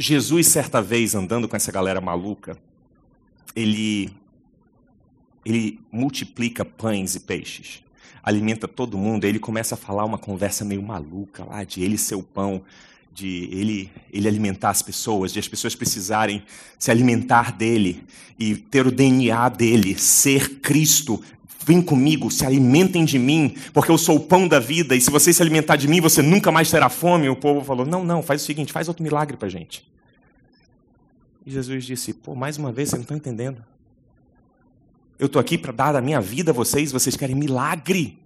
Jesus, 0.01 0.47
certa 0.47 0.81
vez, 0.81 1.15
andando 1.15 1.47
com 1.47 1.55
essa 1.55 1.71
galera 1.71 2.01
maluca, 2.01 2.57
ele, 3.55 4.11
ele 5.45 5.79
multiplica 5.93 6.65
pães 6.65 7.15
e 7.15 7.21
peixes, 7.21 7.85
alimenta 8.23 8.67
todo 8.67 8.97
mundo, 8.97 9.27
ele 9.27 9.39
começa 9.39 9.75
a 9.75 9.79
falar 9.79 10.07
uma 10.07 10.17
conversa 10.17 10.65
meio 10.65 10.83
maluca 10.83 11.45
lá, 11.45 11.65
de 11.65 11.83
ele 11.83 11.99
ser 11.99 12.15
o 12.15 12.23
pão, 12.23 12.63
de 13.13 13.51
ele, 13.53 13.93
ele 14.11 14.27
alimentar 14.27 14.71
as 14.71 14.81
pessoas, 14.81 15.35
de 15.35 15.39
as 15.39 15.47
pessoas 15.47 15.75
precisarem 15.75 16.43
se 16.79 16.91
alimentar 16.91 17.53
dele 17.53 18.03
e 18.39 18.57
ter 18.57 18.87
o 18.87 18.91
DNA 18.91 19.51
dele, 19.51 19.99
ser 19.99 20.61
Cristo, 20.61 21.23
Vem 21.63 21.83
comigo, 21.83 22.31
se 22.31 22.47
alimentem 22.47 23.05
de 23.05 23.19
mim, 23.19 23.55
porque 23.75 23.91
eu 23.91 23.99
sou 23.99 24.17
o 24.17 24.21
pão 24.21 24.49
da 24.49 24.59
vida, 24.59 24.97
e 24.97 25.01
se 25.01 25.11
você 25.11 25.31
se 25.31 25.43
alimentar 25.43 25.77
de 25.77 25.87
mim, 25.87 26.01
você 26.01 26.23
nunca 26.23 26.51
mais 26.51 26.71
terá 26.71 26.89
fome. 26.89 27.29
O 27.29 27.37
povo 27.37 27.63
falou: 27.63 27.85
Não, 27.85 28.03
não, 28.03 28.23
faz 28.23 28.43
o 28.43 28.45
seguinte, 28.47 28.73
faz 28.73 28.89
outro 28.89 29.03
milagre 29.03 29.37
para 29.37 29.47
gente. 29.51 29.90
E 31.45 31.51
Jesus 31.51 31.85
disse: 31.85 32.13
Pô, 32.13 32.35
mais 32.35 32.59
uma 32.59 32.73
vez, 32.73 32.91
vocês 32.91 32.99
não 32.99 33.03
estão 33.03 33.17
entendendo. 33.17 33.65
Eu 35.19 35.27
estou 35.27 35.41
aqui 35.41 35.59
para 35.59 35.73
dar 35.73 35.97
a 35.97 36.01
minha 36.01 36.21
vida 36.21 36.51
a 36.51 36.55
vocês, 36.55 36.93
vocês 36.93 37.17
querem 37.17 37.37
milagre. 37.37 38.19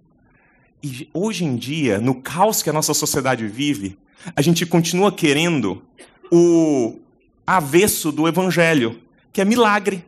E 0.81 1.09
hoje 1.13 1.43
em 1.43 1.55
dia, 1.55 1.99
no 1.99 2.15
caos 2.15 2.63
que 2.63 2.69
a 2.69 2.73
nossa 2.73 2.93
sociedade 2.93 3.45
vive, 3.47 3.97
a 4.35 4.41
gente 4.41 4.65
continua 4.65 5.11
querendo 5.11 5.83
o 6.31 6.99
avesso 7.45 8.11
do 8.11 8.27
evangelho, 8.27 9.01
que 9.33 9.41
é 9.41 9.45
milagre. 9.45 10.05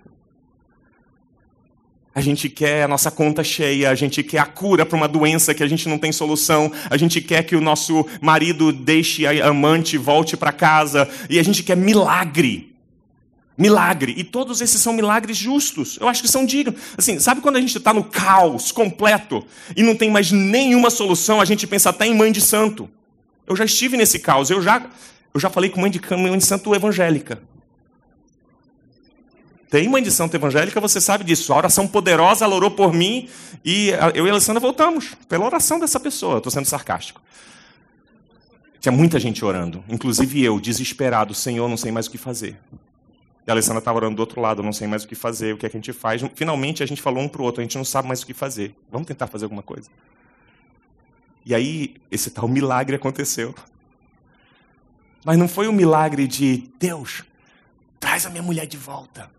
A 2.15 2.21
gente 2.21 2.49
quer 2.49 2.83
a 2.83 2.87
nossa 2.87 3.11
conta 3.11 3.43
cheia, 3.43 3.91
a 3.91 3.95
gente 3.95 4.23
quer 4.23 4.39
a 4.39 4.45
cura 4.45 4.85
para 4.85 4.97
uma 4.97 5.07
doença 5.07 5.53
que 5.53 5.61
a 5.61 5.67
gente 5.67 5.87
não 5.87 5.99
tem 5.99 6.11
solução, 6.11 6.71
a 6.89 6.97
gente 6.97 7.21
quer 7.21 7.43
que 7.43 7.55
o 7.55 7.61
nosso 7.61 8.07
marido 8.21 8.71
deixe 8.71 9.27
a 9.27 9.47
amante, 9.47 9.97
volte 9.97 10.35
para 10.35 10.51
casa, 10.51 11.07
e 11.29 11.37
a 11.37 11.43
gente 11.43 11.61
quer 11.63 11.77
milagre. 11.77 12.76
Milagre. 13.57 14.13
E 14.15 14.23
todos 14.23 14.61
esses 14.61 14.79
são 14.79 14.93
milagres 14.93 15.35
justos. 15.35 15.97
Eu 15.99 16.07
acho 16.07 16.21
que 16.21 16.27
são 16.27 16.45
dignos. 16.45 16.79
Assim, 16.97 17.19
sabe 17.19 17.41
quando 17.41 17.55
a 17.55 17.59
gente 17.59 17.77
está 17.77 17.93
no 17.93 18.03
caos 18.03 18.71
completo 18.71 19.43
e 19.75 19.81
não 19.81 19.95
tem 19.95 20.11
mais 20.11 20.31
nenhuma 20.31 20.89
solução, 20.89 21.41
a 21.41 21.45
gente 21.45 21.65
pensa 21.65 21.89
até 21.89 22.05
em 22.05 22.13
mãe 22.13 22.31
de 22.31 22.39
santo. 22.39 22.89
Eu 23.47 23.55
já 23.55 23.65
estive 23.65 23.97
nesse 23.97 24.19
caos, 24.19 24.49
eu 24.49 24.61
já, 24.61 24.85
eu 25.33 25.39
já 25.39 25.49
falei 25.49 25.69
com 25.69 25.81
mãe 25.81 25.89
de, 25.89 25.99
mãe 26.11 26.37
de 26.37 26.45
santo 26.45 26.75
evangélica. 26.75 27.41
Tem 29.69 29.87
mãe 29.89 30.01
de 30.01 30.11
santo 30.11 30.35
evangélica, 30.35 30.79
você 30.79 31.01
sabe 31.01 31.23
disso. 31.23 31.51
A 31.51 31.57
oração 31.57 31.87
poderosa, 31.87 32.45
ela 32.45 32.55
orou 32.55 32.71
por 32.71 32.93
mim 32.93 33.27
e 33.65 33.89
eu 34.13 34.25
e 34.25 34.29
a 34.29 34.33
Alessandra 34.33 34.59
voltamos 34.59 35.15
pela 35.27 35.45
oração 35.45 35.79
dessa 35.79 35.99
pessoa. 35.99 36.37
Estou 36.37 36.51
sendo 36.51 36.65
sarcástico. 36.65 37.21
Tinha 38.79 38.91
muita 38.91 39.19
gente 39.19 39.43
orando, 39.43 39.83
inclusive 39.89 40.43
eu, 40.43 40.59
desesperado, 40.59 41.33
Senhor, 41.33 41.67
não 41.67 41.75
sei 41.75 41.91
mais 41.91 42.05
o 42.05 42.11
que 42.11 42.17
fazer. 42.17 42.57
E 43.47 43.49
a 43.49 43.53
Alessandra 43.53 43.79
estava 43.79 43.97
orando 43.97 44.17
do 44.17 44.19
outro 44.19 44.41
lado, 44.41 44.61
não 44.61 44.73
sei 44.73 44.87
mais 44.87 45.05
o 45.05 45.07
que 45.07 45.15
fazer, 45.15 45.53
o 45.53 45.57
que 45.57 45.65
é 45.65 45.69
que 45.69 45.77
a 45.77 45.79
gente 45.79 45.93
faz. 45.93 46.21
Finalmente 46.35 46.83
a 46.83 46.85
gente 46.85 47.01
falou 47.01 47.23
um 47.23 47.29
para 47.29 47.41
o 47.41 47.45
outro, 47.45 47.61
a 47.61 47.63
gente 47.63 47.77
não 47.77 47.85
sabe 47.85 48.05
mais 48.05 48.21
o 48.21 48.25
que 48.25 48.33
fazer. 48.33 48.75
Vamos 48.91 49.07
tentar 49.07 49.27
fazer 49.27 49.45
alguma 49.45 49.63
coisa. 49.63 49.89
E 51.45 51.55
aí, 51.55 51.95
esse 52.11 52.29
tal 52.29 52.45
milagre 52.45 52.97
aconteceu. 52.97 53.55
Mas 55.23 55.37
não 55.37 55.47
foi 55.47 55.69
um 55.69 55.71
milagre 55.71 56.27
de 56.27 56.69
Deus, 56.77 57.23
traz 58.01 58.25
a 58.25 58.29
minha 58.29 58.43
mulher 58.43 58.67
de 58.67 58.75
volta. 58.75 59.31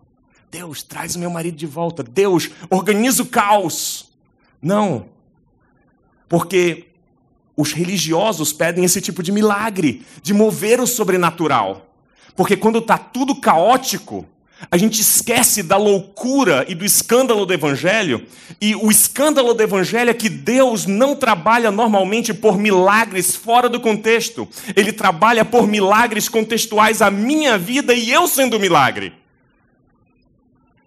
Deus, 0.50 0.82
traz 0.82 1.14
o 1.14 1.18
meu 1.18 1.28
marido 1.28 1.58
de 1.58 1.66
volta. 1.66 2.02
Deus, 2.02 2.50
organiza 2.70 3.22
o 3.22 3.26
caos. 3.26 4.10
Não. 4.62 5.10
Porque 6.26 6.86
os 7.54 7.72
religiosos 7.74 8.54
pedem 8.54 8.84
esse 8.84 9.02
tipo 9.02 9.22
de 9.22 9.30
milagre, 9.30 10.06
de 10.22 10.32
mover 10.32 10.80
o 10.80 10.86
sobrenatural. 10.86 11.87
Porque 12.36 12.56
quando 12.56 12.78
está 12.78 12.96
tudo 12.98 13.34
caótico, 13.34 14.26
A 14.70 14.76
gente 14.76 15.00
esquece 15.00 15.62
da 15.62 15.76
loucura 15.76 16.66
e 16.68 16.74
do 16.74 16.84
escândalo 16.84 17.46
do 17.46 17.54
Evangelho. 17.54 18.26
E 18.60 18.74
o 18.74 18.90
escândalo 18.90 19.54
do 19.54 19.62
Evangelho 19.62 20.10
é 20.10 20.14
que 20.14 20.28
Deus 20.28 20.84
não 20.84 21.14
trabalha 21.14 21.70
normalmente 21.70 22.34
por 22.34 22.58
milagres 22.58 23.36
fora 23.36 23.68
do 23.68 23.78
contexto. 23.78 24.48
Ele 24.74 24.92
trabalha 24.92 25.44
por 25.44 25.68
milagres 25.68 26.28
contextuais 26.28 27.00
à 27.00 27.08
minha 27.08 27.56
vida 27.56 27.94
e 27.94 28.10
eu 28.10 28.26
sendo 28.26 28.58
milagre. 28.58 29.12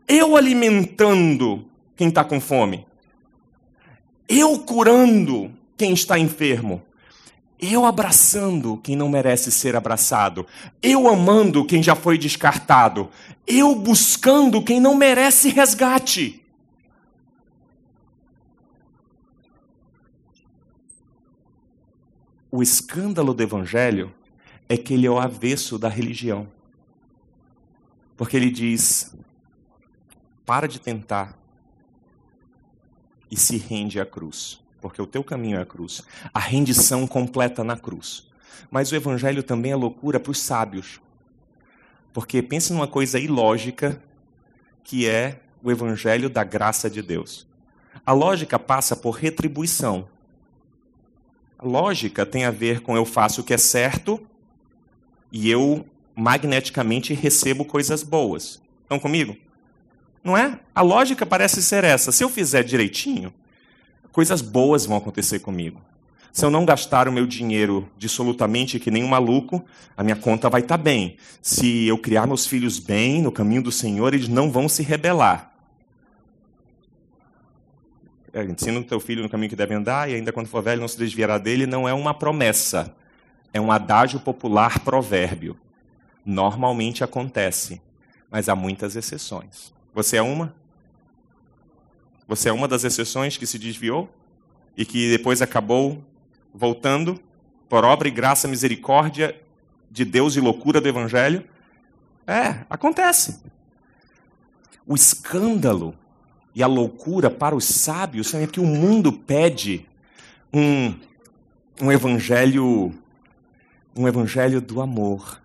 Eu 0.05 0.36
alimentando 0.36 1.65
quem 1.95 2.10
está 2.10 2.25
com 2.25 2.41
fome. 2.41 2.86
Eu 4.27 4.60
curando 4.60 5.50
quem 5.77 5.93
está 5.93 6.19
enfermo. 6.19 6.81
Eu 7.63 7.85
abraçando 7.85 8.77
quem 8.77 8.95
não 8.95 9.07
merece 9.07 9.51
ser 9.51 9.75
abraçado. 9.75 10.47
Eu 10.81 11.07
amando 11.07 11.63
quem 11.63 11.83
já 11.83 11.95
foi 11.95 12.17
descartado. 12.17 13.07
Eu 13.45 13.75
buscando 13.75 14.63
quem 14.63 14.81
não 14.81 14.95
merece 14.95 15.49
resgate. 15.49 16.43
O 22.49 22.63
escândalo 22.63 23.31
do 23.31 23.43
Evangelho 23.43 24.11
é 24.67 24.75
que 24.75 24.95
ele 24.95 25.05
é 25.05 25.11
o 25.11 25.19
avesso 25.19 25.77
da 25.77 25.87
religião. 25.87 26.51
Porque 28.17 28.35
ele 28.35 28.49
diz: 28.49 29.15
para 30.47 30.67
de 30.67 30.79
tentar 30.81 31.37
e 33.29 33.37
se 33.37 33.55
rende 33.55 33.99
à 33.99 34.05
cruz 34.05 34.60
porque 34.81 35.01
o 35.01 35.05
teu 35.05 35.23
caminho 35.23 35.59
é 35.59 35.61
a 35.61 35.65
cruz. 35.65 36.01
A 36.33 36.39
rendição 36.39 37.05
completa 37.05 37.63
na 37.63 37.77
cruz. 37.77 38.27
Mas 38.69 38.91
o 38.91 38.95
evangelho 38.95 39.43
também 39.43 39.71
é 39.71 39.75
loucura 39.75 40.19
para 40.19 40.31
os 40.31 40.39
sábios. 40.39 41.00
Porque 42.11 42.41
pense 42.41 42.73
numa 42.73 42.88
coisa 42.88 43.19
ilógica 43.19 44.01
que 44.83 45.07
é 45.07 45.39
o 45.63 45.71
evangelho 45.71 46.29
da 46.29 46.43
graça 46.43 46.89
de 46.89 47.01
Deus. 47.01 47.47
A 48.05 48.11
lógica 48.11 48.57
passa 48.57 48.95
por 48.95 49.11
retribuição. 49.11 50.09
A 51.57 51.65
lógica 51.65 52.25
tem 52.25 52.45
a 52.45 52.51
ver 52.51 52.81
com 52.81 52.95
eu 52.95 53.05
faço 53.05 53.41
o 53.41 53.43
que 53.43 53.53
é 53.53 53.57
certo 53.57 54.19
e 55.31 55.50
eu 55.50 55.85
magneticamente 56.15 57.13
recebo 57.13 57.63
coisas 57.63 58.01
boas. 58.01 58.59
Estão 58.81 59.00
comigo? 59.00 59.38
Não 60.23 60.35
é? 60.35 60.59
A 60.73 60.81
lógica 60.81 61.25
parece 61.25 61.61
ser 61.61 61.83
essa. 61.83 62.11
Se 62.11 62.23
eu 62.23 62.29
fizer 62.29 62.63
direitinho, 62.63 63.33
coisas 64.11 64.41
boas 64.41 64.85
vão 64.85 64.97
acontecer 64.97 65.39
comigo. 65.39 65.81
Se 66.31 66.45
eu 66.45 66.49
não 66.49 66.63
gastar 66.63 67.09
o 67.09 67.11
meu 67.11 67.27
dinheiro 67.27 67.89
dissolutamente 67.97 68.79
que 68.79 68.89
nem 68.89 69.03
um 69.03 69.07
maluco, 69.07 69.63
a 69.97 70.03
minha 70.03 70.15
conta 70.15 70.49
vai 70.49 70.61
estar 70.61 70.77
tá 70.77 70.83
bem. 70.83 71.17
Se 71.41 71.87
eu 71.87 71.97
criar 71.97 72.25
meus 72.25 72.45
filhos 72.45 72.79
bem 72.79 73.21
no 73.21 73.31
caminho 73.31 73.61
do 73.61 73.71
Senhor, 73.71 74.13
eles 74.13 74.29
não 74.29 74.49
vão 74.49 74.69
se 74.69 74.81
rebelar. 74.81 75.51
É, 78.33 78.43
ensina 78.45 78.79
o 78.79 78.83
teu 78.83 78.99
filho 78.99 79.21
no 79.21 79.29
caminho 79.29 79.49
que 79.49 79.57
deve 79.57 79.73
andar 79.73 80.09
e 80.09 80.15
ainda 80.15 80.31
quando 80.31 80.47
for 80.47 80.63
velho 80.63 80.79
não 80.79 80.87
se 80.87 80.97
desviará 80.97 81.37
dele, 81.37 81.65
não 81.65 81.87
é 81.87 81.93
uma 81.93 82.13
promessa. 82.13 82.95
É 83.53 83.59
um 83.59 83.69
adágio 83.69 84.21
popular 84.21 84.79
provérbio. 84.79 85.57
Normalmente 86.25 87.03
acontece, 87.03 87.81
mas 88.29 88.47
há 88.47 88.55
muitas 88.55 88.95
exceções. 88.95 89.73
Você 89.93 90.15
é 90.15 90.21
uma? 90.21 90.55
Você 92.31 92.47
é 92.47 92.53
uma 92.53 92.65
das 92.65 92.85
exceções 92.85 93.35
que 93.35 93.45
se 93.45 93.59
desviou 93.59 94.09
e 94.77 94.85
que 94.85 95.09
depois 95.09 95.41
acabou 95.41 96.01
voltando 96.53 97.19
por 97.67 97.83
obra 97.83 98.07
e 98.07 98.11
graça, 98.11 98.47
misericórdia 98.47 99.38
de 99.91 100.05
Deus 100.05 100.38
e 100.38 100.39
loucura 100.39 100.79
do 100.79 100.88
Evangelho? 100.88 101.43
É, 102.25 102.63
acontece. 102.69 103.41
O 104.88 104.95
escândalo 104.95 105.93
e 106.55 106.63
a 106.63 106.67
loucura 106.67 107.29
para 107.29 107.53
os 107.53 107.65
sábios 107.65 108.33
é 108.33 108.47
que 108.47 108.61
o 108.61 108.65
mundo 108.65 109.11
pede 109.11 109.85
um, 110.53 110.95
um 111.81 111.91
evangelho 111.91 112.93
um 113.94 114.07
evangelho 114.07 114.61
do 114.61 114.79
amor. 114.79 115.41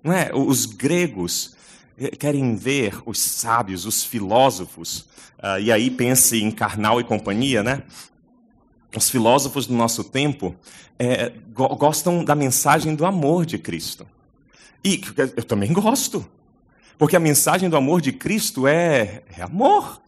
Não 0.00 0.12
é? 0.12 0.30
Os 0.32 0.64
gregos 0.64 1.56
querem 2.18 2.56
ver 2.56 3.00
os 3.04 3.18
sábios, 3.18 3.84
os 3.84 4.02
filósofos, 4.04 5.00
uh, 5.38 5.60
e 5.60 5.70
aí 5.70 5.90
pense 5.90 6.42
em 6.42 6.50
Karnal 6.50 7.00
e 7.00 7.04
companhia, 7.04 7.62
né? 7.62 7.82
Os 8.96 9.10
filósofos 9.10 9.66
do 9.66 9.74
nosso 9.74 10.02
tempo 10.02 10.56
é, 10.98 11.32
go 11.52 11.68
gostam 11.76 12.24
da 12.24 12.34
mensagem 12.34 12.94
do 12.94 13.06
amor 13.06 13.46
de 13.46 13.58
Cristo. 13.58 14.06
E 14.84 15.00
eu 15.36 15.44
também 15.44 15.72
gosto, 15.72 16.26
porque 16.98 17.16
a 17.16 17.20
mensagem 17.20 17.68
do 17.68 17.76
amor 17.76 18.00
de 18.00 18.12
Cristo 18.12 18.66
é, 18.66 19.22
é 19.36 19.42
amor. 19.42 20.00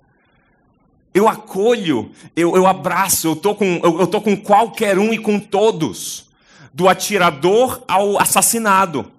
Eu 1.14 1.28
acolho, 1.28 2.10
eu, 2.34 2.56
eu 2.56 2.66
abraço, 2.66 3.28
eu 3.28 3.32
estou 3.34 3.54
com, 3.54 3.80
eu, 3.82 4.00
eu 4.00 4.06
tô 4.06 4.20
com 4.20 4.34
qualquer 4.34 4.98
um 4.98 5.12
e 5.12 5.18
com 5.18 5.38
todos, 5.38 6.30
do 6.72 6.88
atirador 6.88 7.82
ao 7.86 8.18
assassinado. 8.18 9.12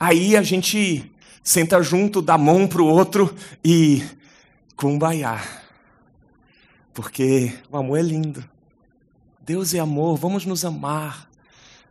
Aí 0.00 0.34
a 0.34 0.42
gente 0.42 1.12
senta 1.44 1.82
junto, 1.82 2.22
dá 2.22 2.38
mão 2.38 2.66
para 2.66 2.80
o 2.80 2.86
outro 2.86 3.36
e 3.62 4.02
cumbaiá. 4.74 5.38
Porque 6.94 7.52
o 7.70 7.76
amor 7.76 7.98
é 7.98 8.02
lindo. 8.02 8.42
Deus 9.42 9.74
é 9.74 9.78
amor, 9.78 10.16
vamos 10.16 10.46
nos 10.46 10.64
amar. 10.64 11.28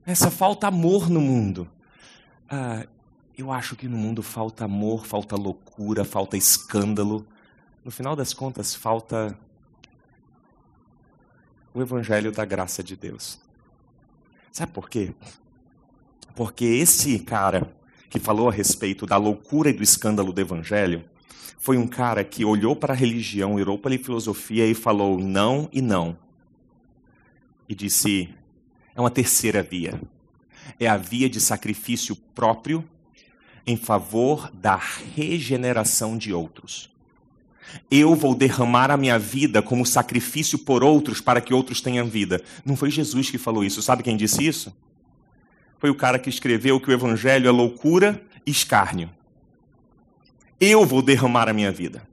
Essa 0.08 0.32
falta 0.32 0.66
amor 0.66 1.08
no 1.08 1.22
mundo. 1.22 1.70
Ah, 2.50 2.88
eu 3.38 3.52
acho 3.52 3.76
que 3.76 3.88
no 3.88 3.96
mundo 3.96 4.24
falta 4.24 4.66
amor, 4.66 5.06
falta 5.06 5.36
loucura, 5.36 6.04
falta 6.04 6.36
escândalo. 6.36 7.28
No 7.86 7.92
final 7.92 8.16
das 8.16 8.34
contas, 8.34 8.74
falta 8.74 9.38
o 11.76 11.80
evangelho 11.80 12.32
da 12.32 12.44
graça 12.44 12.84
de 12.84 12.96
Deus. 12.96 13.40
Sabe 14.52 14.72
por 14.72 14.90
quê? 14.90 15.14
Porque 16.36 16.66
esse 16.66 17.20
cara 17.20 17.72
que 18.10 18.20
falou 18.20 18.50
a 18.50 18.52
respeito 18.52 19.06
da 19.06 19.18
loucura 19.18 19.70
e 19.70 19.74
do 19.74 19.84
escândalo 19.84 20.34
do 20.34 20.42
evangelho, 20.42 21.04
foi 21.58 21.78
um 21.78 21.88
cara 21.88 22.24
que 22.24 22.44
olhou 22.44 22.76
para 22.76 22.94
a 22.94 22.98
religião, 22.98 23.56
olhou 23.56 23.78
para 23.78 23.94
a 23.94 24.00
filosofia 24.00 24.66
e 24.66 24.74
falou 24.74 25.20
não 25.20 25.70
e 25.72 25.82
não. 25.82 26.18
E 27.68 27.76
disse: 27.76 28.30
é 28.96 29.00
uma 29.00 29.12
terceira 29.12 29.62
via. 29.62 30.02
É 30.80 30.88
a 30.88 30.98
via 30.98 31.30
de 31.30 31.40
sacrifício 31.40 32.16
próprio 32.16 32.84
em 33.66 33.78
favor 33.78 34.52
da 34.54 34.76
regeneração 34.76 36.18
de 36.18 36.34
outros. 36.34 36.90
Eu 37.92 38.16
vou 38.16 38.34
derramar 38.34 38.90
a 38.90 38.98
minha 38.98 39.20
vida 39.20 39.62
como 39.62 39.86
sacrifício 39.86 40.58
por 40.58 40.84
outros 40.84 41.22
para 41.22 41.40
que 41.40 41.54
outros 41.54 41.82
tenham 41.82 42.08
vida. 42.08 42.42
Não 42.66 42.76
foi 42.76 42.90
Jesus 42.90 43.30
que 43.30 43.38
falou 43.38 43.64
isso. 43.64 43.82
Sabe 43.82 44.02
quem 44.02 44.18
disse 44.18 44.46
isso? 44.46 44.76
Foi 45.80 45.90
o 45.90 45.96
cara 45.96 46.20
que 46.20 46.30
escreveu 46.30 46.80
que 46.80 46.90
o 46.90 46.94
evangelho 46.94 47.48
é 47.48 47.52
loucura 47.52 48.22
e 48.46 48.52
escárnio. 48.52 49.10
Eu 50.60 50.86
vou 50.86 51.02
derramar 51.02 51.48
a 51.48 51.54
minha 51.54 51.72
vida. 51.72 52.04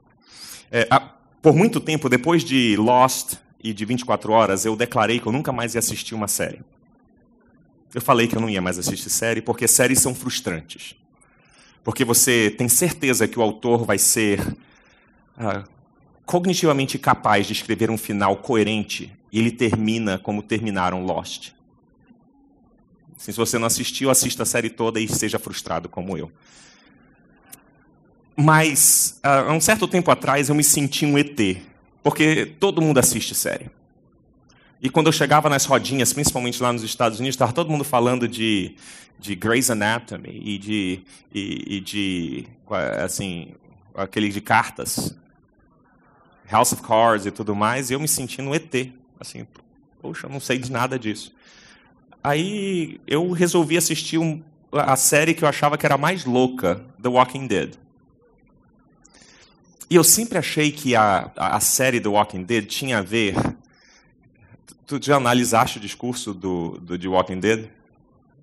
É, 0.71 0.87
a, 0.89 1.01
por 1.01 1.55
muito 1.55 1.81
tempo, 1.81 2.09
depois 2.09 2.45
de 2.45 2.77
Lost 2.77 3.35
e 3.63 3.75
de 3.75 3.85
24 3.85 4.33
horas, 4.33 4.65
eu 4.65 4.77
declarei 4.77 5.19
que 5.19 5.27
eu 5.27 5.33
nunca 5.33 5.53
mais 5.53 5.75
ia 5.75 5.81
assistir 5.81 6.15
uma 6.15 6.29
série. 6.29 6.61
Eu 7.93 8.01
falei 8.01 8.29
que 8.29 8.37
eu 8.37 8.41
não 8.41 8.49
ia 8.49 8.63
mais 8.63 8.79
assistir 8.79 9.11
série 9.11 9.43
porque 9.43 9.67
séries 9.67 9.99
são 10.01 10.15
frustrantes. 10.15 10.95
Porque 11.83 12.05
você 12.05 12.51
tem 12.51 12.69
certeza 12.69 13.27
que 13.27 13.39
o 13.39 13.43
autor 13.43 13.85
vai 13.85 13.99
ser 13.99 14.41
ah, 15.37 15.65
cognitivamente 16.25 16.99
capaz 16.99 17.47
de 17.47 17.53
escrever 17.53 17.91
um 17.91 17.99
final 17.99 18.37
coerente 18.37 19.13
e 19.33 19.39
ele 19.39 19.51
termina 19.51 20.19
como 20.19 20.43
terminaram 20.43 21.05
Lost. 21.05 21.56
Se 23.17 23.33
você 23.33 23.59
não 23.59 23.67
assistiu, 23.67 24.11
assista 24.11 24.43
a 24.43 24.47
série 24.47 24.71
toda 24.71 25.01
e 25.01 25.09
seja 25.09 25.39
frustrado 25.39 25.89
como 25.89 26.17
eu. 26.17 26.31
Mas, 28.37 29.19
há 29.23 29.53
um 29.53 29.61
certo 29.61 29.89
tempo 29.89 30.11
atrás, 30.11 30.49
eu 30.51 30.55
me 30.55 30.63
senti 30.63 31.07
um 31.07 31.17
ET, 31.17 31.39
porque 32.03 32.55
todo 32.61 32.83
mundo 32.83 32.99
assiste 32.99 33.35
série. 33.35 33.71
E 34.81 34.91
quando 34.91 35.07
eu 35.07 35.13
chegava 35.13 35.49
nas 35.49 35.65
rodinhas, 35.65 36.13
principalmente 36.13 36.63
lá 36.63 36.71
nos 36.73 36.83
Estados 36.83 37.19
Unidos, 37.19 37.35
estava 37.35 37.53
todo 37.53 37.71
mundo 37.71 37.83
falando 37.83 38.29
de, 38.29 38.77
de 39.19 39.35
Grey's 39.35 39.71
Anatomy 39.71 40.41
e 40.45 40.59
de, 40.59 41.03
e, 41.35 41.77
e 41.77 41.81
de, 41.81 42.47
assim, 43.03 43.55
aquele 43.95 44.29
de 44.29 44.43
cartas, 44.43 45.17
House 46.47 46.73
of 46.73 46.83
Cards 46.83 47.27
e 47.27 47.31
tudo 47.31 47.57
mais, 47.57 47.91
e 47.91 47.95
eu 47.95 48.01
me 48.01 48.07
sentindo 48.07 48.51
um 48.51 48.55
ET. 48.55 48.93
Assim, 49.19 49.47
poxa, 50.01 50.27
eu 50.27 50.31
não 50.31 50.41
sei 50.41 50.59
de 50.59 50.71
nada 50.71 50.99
disso. 50.99 51.35
Aí 52.27 53.01
eu 53.07 53.31
resolvi 53.31 53.77
assistir 53.77 54.19
um, 54.19 54.43
a 54.73 54.97
série 54.97 55.33
que 55.33 55.45
eu 55.45 55.49
achava 55.49 55.79
que 55.79 55.87
era 55.87 55.97
mais 55.97 56.25
louca, 56.25 56.85
The 57.01 57.09
Walking 57.09 57.47
Dead. 57.47 57.77
E 59.89 59.95
eu 59.95 60.03
sempre 60.03 60.37
achei 60.37 60.73
que 60.73 60.97
a, 60.97 61.31
a 61.37 61.61
série 61.61 62.01
The 62.01 62.09
Walking 62.09 62.43
Dead 62.43 62.67
tinha 62.67 62.99
a 62.99 63.01
ver. 63.01 63.37
Tu 64.89 64.99
já 65.01 65.19
analisaste 65.19 65.79
o 65.79 65.81
discurso 65.81 66.35
do, 66.35 66.81
do 66.81 66.99
The 66.99 67.07
Walking 67.07 67.39
Dead? 67.39 67.69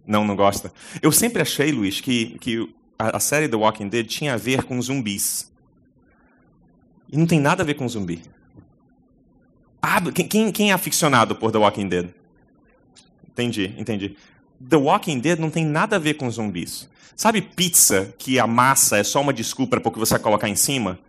Não, 0.08 0.24
não 0.24 0.38
gosta. 0.38 0.72
Eu 1.02 1.12
sempre 1.12 1.42
achei, 1.42 1.74
Luiz, 1.74 2.00
que, 2.00 2.40
que 2.40 2.74
a, 2.98 3.18
a 3.18 3.20
série 3.20 3.50
The 3.50 3.58
Walking 3.58 3.90
Dead 3.90 4.08
tinha 4.08 4.36
a 4.36 4.38
ver 4.38 4.64
com 4.64 4.82
zumbis. 4.82 5.52
E 7.12 7.18
não 7.18 7.28
tem 7.28 7.42
nada 7.42 7.64
a 7.64 7.66
ver 7.66 7.74
com 7.74 7.86
zumbi. 7.90 8.24
Ah, 9.82 10.00
quem, 10.10 10.54
quem 10.54 10.72
é 10.72 10.74
aficionado 10.74 11.36
por 11.36 11.52
The 11.52 11.58
Walking 11.58 11.90
Dead? 11.90 12.23
Entendi, 13.34 13.74
entendi. 13.78 14.16
The 14.70 14.78
Walking 14.78 15.20
Dead 15.20 15.40
não 15.40 15.50
tem 15.50 15.66
nada 15.66 15.98
a 15.98 16.00
ver 16.00 16.14
com 16.14 16.30
zumbis. 16.30 16.88
Sabe 17.16 17.42
pizza 17.42 18.14
que 18.18 18.40
a 18.40 18.48
massa 18.48 18.98
é 18.98 19.04
só 19.04 19.22
uma 19.22 19.34
desculpa 19.34 19.80
para 19.80 19.90
o 19.90 19.92
que 19.92 20.00
você 20.00 20.18
colocar 20.18 20.48
em 20.48 20.56
cima? 20.56 21.00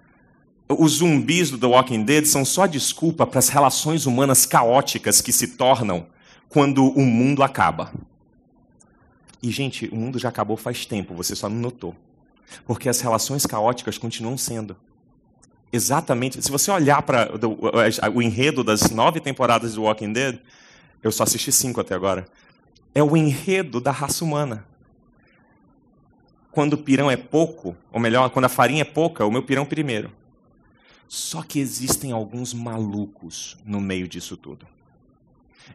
Os 0.69 0.93
zumbis 0.93 1.51
do 1.51 1.59
The 1.59 1.67
Walking 1.67 2.03
Dead 2.05 2.25
são 2.25 2.45
só 2.45 2.67
desculpa 2.67 3.27
para 3.27 3.39
as 3.39 3.49
relações 3.49 4.07
humanas 4.07 4.47
caóticas 4.47 5.21
que 5.21 5.33
se 5.33 5.49
tornam 5.49 6.07
quando 6.49 6.87
o 6.87 7.03
mundo 7.03 7.43
acaba. 7.43 7.93
E, 9.43 9.51
gente, 9.51 9.89
o 9.93 9.97
mundo 9.97 10.19
já 10.19 10.31
acabou 10.31 10.57
faz 10.57 10.87
tempo, 10.87 11.15
você 11.15 11.37
só 11.37 11.49
não 11.49 11.59
notou. 11.59 11.95
Porque 12.67 12.89
as 12.89 13.01
relações 13.01 13.45
caóticas 13.45 13.99
continuam 13.99 14.39
sendo. 14.39 14.77
Exatamente. 15.71 16.41
Se 16.43 16.51
você 16.51 16.71
olhar 16.71 17.03
para 17.03 17.31
o 18.15 18.23
enredo 18.23 18.63
das 18.63 18.91
nove 18.91 19.21
temporadas 19.21 19.75
do 19.75 19.83
Walking 19.83 20.13
Dead, 20.13 20.39
eu 21.05 21.13
só 21.13 21.23
assisti 21.23 21.53
cinco 21.53 21.81
até 21.81 21.95
agora. 21.95 22.27
É 22.95 23.03
o 23.03 23.15
enredo 23.15 23.79
da 23.79 23.91
raça 23.91 24.25
humana. 24.25 24.67
Quando 26.51 26.73
o 26.73 26.79
pirão 26.79 27.11
é 27.11 27.17
pouco, 27.17 27.77
ou 27.93 28.01
melhor, 28.01 28.31
quando 28.31 28.47
a 28.47 28.49
farinha 28.49 28.83
é 28.83 28.85
pouca, 28.85 29.27
o 29.27 29.31
meu 29.31 29.43
pirão 29.43 29.67
primeiro. 29.67 30.11
Só 31.07 31.43
que 31.43 31.61
existem 31.61 32.11
alguns 32.11 32.55
malucos 32.55 33.59
no 33.67 33.83
meio 33.83 34.09
disso 34.09 34.35
tudo. 34.35 34.67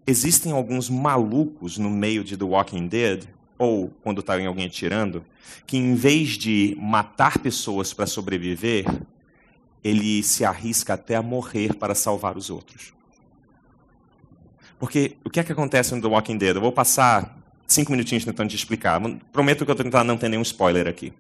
Existem 0.08 0.52
alguns 0.52 0.90
malucos 0.90 1.78
no 1.78 1.92
meio 1.92 2.24
de 2.24 2.36
The 2.36 2.46
Walking 2.46 2.88
Dead 2.88 3.28
ou 3.58 3.90
quando 4.02 4.22
está 4.22 4.34
alguém 4.34 4.66
atirando, 4.66 5.24
que 5.68 5.78
em 5.78 5.94
vez 5.94 6.30
de 6.30 6.76
matar 6.80 7.38
pessoas 7.38 7.94
para 7.94 8.08
sobreviver, 8.08 8.86
ele 9.84 10.24
se 10.24 10.44
arrisca 10.44 10.94
até 10.94 11.16
a 11.16 11.22
morrer 11.22 11.76
para 11.76 11.94
salvar 11.94 12.38
os 12.38 12.50
outros. 12.50 12.94
Porque 14.80 15.18
o 15.26 15.30
que 15.30 15.40
é 15.40 15.44
que 15.44 15.52
acontece 15.52 15.94
no 15.94 16.02
The 16.02 16.08
Walking 16.08 16.38
Dead? 16.38 16.56
Eu 16.56 16.62
vou 16.62 16.72
passar 16.72 17.38
cinco 17.68 17.92
minutinhos 17.92 18.26
tentando 18.26 18.50
te 18.50 18.56
explicar. 18.56 19.00
Prometo 19.32 19.66
que 19.66 19.72
eu 19.72 19.76
vou 19.76 19.84
tentar 19.84 20.04
não 20.04 20.18
ter 20.18 20.30
nenhum 20.30 20.42
spoiler 20.42 20.88
aqui. 20.88 21.14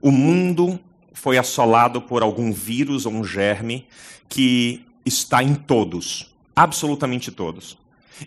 O 0.00 0.10
mundo 0.10 0.80
foi 1.12 1.36
assolado 1.36 2.00
por 2.00 2.22
algum 2.22 2.50
vírus 2.50 3.04
ou 3.04 3.12
um 3.12 3.22
germe 3.22 3.86
que 4.28 4.86
está 5.04 5.42
em 5.42 5.54
todos, 5.54 6.34
absolutamente 6.56 7.30
todos. 7.30 7.76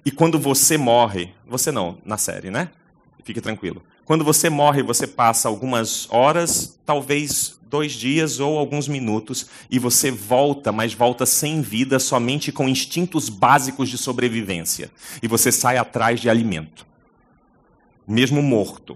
E 0.05 0.11
quando 0.11 0.39
você 0.39 0.77
morre, 0.77 1.31
você 1.47 1.71
não, 1.71 1.97
na 2.05 2.17
série, 2.17 2.51
né? 2.51 2.69
Fique 3.23 3.41
tranquilo. 3.41 3.81
Quando 4.05 4.23
você 4.23 4.49
morre, 4.49 4.83
você 4.83 5.07
passa 5.07 5.47
algumas 5.47 6.07
horas, 6.11 6.79
talvez 6.85 7.59
dois 7.73 7.93
dias 7.93 8.39
ou 8.39 8.59
alguns 8.59 8.87
minutos, 8.87 9.47
e 9.67 9.79
você 9.79 10.11
volta, 10.11 10.71
mas 10.71 10.93
volta 10.93 11.25
sem 11.25 11.59
vida, 11.59 11.97
somente 11.97 12.51
com 12.51 12.69
instintos 12.69 13.29
básicos 13.29 13.89
de 13.89 13.97
sobrevivência. 13.97 14.91
E 15.23 15.27
você 15.27 15.51
sai 15.51 15.77
atrás 15.77 16.19
de 16.19 16.29
alimento, 16.29 16.85
mesmo 18.07 18.43
morto. 18.43 18.95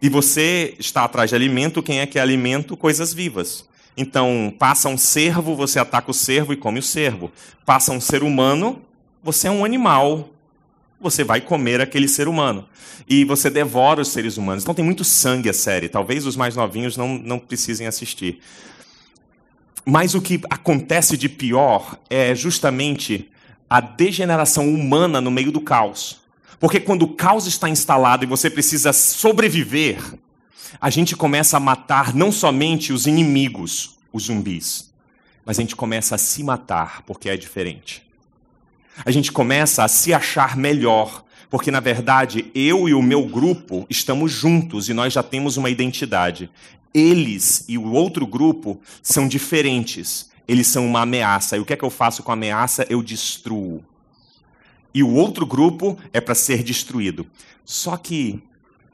E 0.00 0.08
você 0.08 0.74
está 0.78 1.04
atrás 1.04 1.28
de 1.28 1.36
alimento, 1.36 1.82
quem 1.82 2.00
é 2.00 2.06
que 2.06 2.18
é 2.18 2.22
alimento? 2.22 2.78
Coisas 2.78 3.12
vivas. 3.12 3.68
Então, 3.94 4.54
passa 4.58 4.88
um 4.88 4.96
cervo, 4.96 5.54
você 5.54 5.78
ataca 5.78 6.10
o 6.10 6.14
cervo 6.14 6.54
e 6.54 6.56
come 6.56 6.78
o 6.78 6.82
cervo. 6.82 7.30
Passa 7.66 7.92
um 7.92 8.00
ser 8.00 8.22
humano, 8.22 8.80
você 9.22 9.48
é 9.48 9.50
um 9.50 9.66
animal, 9.66 10.30
você 11.02 11.24
vai 11.24 11.40
comer 11.40 11.80
aquele 11.80 12.08
ser 12.08 12.28
humano. 12.28 12.66
E 13.08 13.24
você 13.24 13.50
devora 13.50 14.00
os 14.00 14.08
seres 14.08 14.36
humanos. 14.36 14.62
Então 14.62 14.74
tem 14.74 14.84
muito 14.84 15.04
sangue 15.04 15.48
a 15.48 15.52
série. 15.52 15.88
Talvez 15.88 16.24
os 16.24 16.36
mais 16.36 16.54
novinhos 16.54 16.96
não, 16.96 17.18
não 17.18 17.38
precisem 17.38 17.86
assistir. 17.86 18.40
Mas 19.84 20.14
o 20.14 20.20
que 20.20 20.40
acontece 20.48 21.16
de 21.16 21.28
pior 21.28 21.98
é 22.08 22.34
justamente 22.34 23.28
a 23.68 23.80
degeneração 23.80 24.72
humana 24.72 25.20
no 25.20 25.30
meio 25.30 25.50
do 25.50 25.60
caos. 25.60 26.20
Porque 26.60 26.78
quando 26.78 27.02
o 27.02 27.14
caos 27.14 27.46
está 27.46 27.68
instalado 27.68 28.24
e 28.24 28.28
você 28.28 28.48
precisa 28.48 28.92
sobreviver, 28.92 30.00
a 30.80 30.88
gente 30.88 31.16
começa 31.16 31.56
a 31.56 31.60
matar 31.60 32.14
não 32.14 32.30
somente 32.30 32.92
os 32.92 33.06
inimigos, 33.06 33.98
os 34.12 34.24
zumbis, 34.24 34.92
mas 35.44 35.58
a 35.58 35.62
gente 35.62 35.74
começa 35.74 36.14
a 36.14 36.18
se 36.18 36.44
matar 36.44 37.02
porque 37.02 37.28
é 37.28 37.36
diferente 37.36 38.11
a 39.04 39.10
gente 39.10 39.32
começa 39.32 39.84
a 39.84 39.88
se 39.88 40.12
achar 40.12 40.56
melhor, 40.56 41.24
porque 41.50 41.70
na 41.70 41.80
verdade 41.80 42.50
eu 42.54 42.88
e 42.88 42.94
o 42.94 43.02
meu 43.02 43.26
grupo 43.26 43.86
estamos 43.88 44.30
juntos 44.30 44.88
e 44.88 44.94
nós 44.94 45.12
já 45.12 45.22
temos 45.22 45.56
uma 45.56 45.70
identidade. 45.70 46.50
Eles 46.94 47.64
e 47.68 47.78
o 47.78 47.92
outro 47.92 48.26
grupo 48.26 48.80
são 49.02 49.26
diferentes, 49.26 50.30
eles 50.46 50.66
são 50.66 50.86
uma 50.86 51.02
ameaça. 51.02 51.56
E 51.56 51.60
o 51.60 51.64
que 51.64 51.72
é 51.72 51.76
que 51.76 51.84
eu 51.84 51.90
faço 51.90 52.22
com 52.22 52.30
a 52.30 52.34
ameaça? 52.34 52.86
Eu 52.88 53.02
destruo. 53.02 53.82
E 54.94 55.02
o 55.02 55.14
outro 55.14 55.46
grupo 55.46 55.98
é 56.12 56.20
para 56.20 56.34
ser 56.34 56.62
destruído. 56.62 57.26
Só 57.64 57.96
que, 57.96 58.42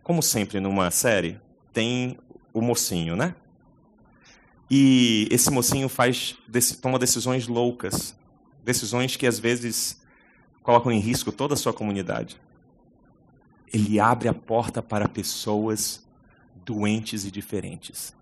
como 0.03 0.23
sempre 0.23 0.61
numa 0.61 0.93
série, 0.93 1.39
tem 1.73 2.17
o 2.55 2.61
mocinho, 2.61 3.17
né? 3.17 3.35
E 4.71 5.27
esse 5.31 5.51
mocinho 5.51 5.89
faz 5.89 6.37
toma 6.81 6.99
decisões 6.99 7.49
loucas 7.49 8.15
decisões 8.65 9.17
que 9.17 9.27
às 9.27 9.39
vezes 9.39 10.01
colocam 10.63 10.93
em 10.93 11.01
risco 11.01 11.33
toda 11.33 11.55
a 11.55 11.57
sua 11.57 11.73
comunidade. 11.73 12.41
Ele 13.73 13.99
abre 14.01 14.29
a 14.29 14.35
porta 14.35 14.83
para 14.83 15.09
pessoas 15.09 16.07
doentes 16.65 17.25
e 17.25 17.31
diferentes. 17.31 18.15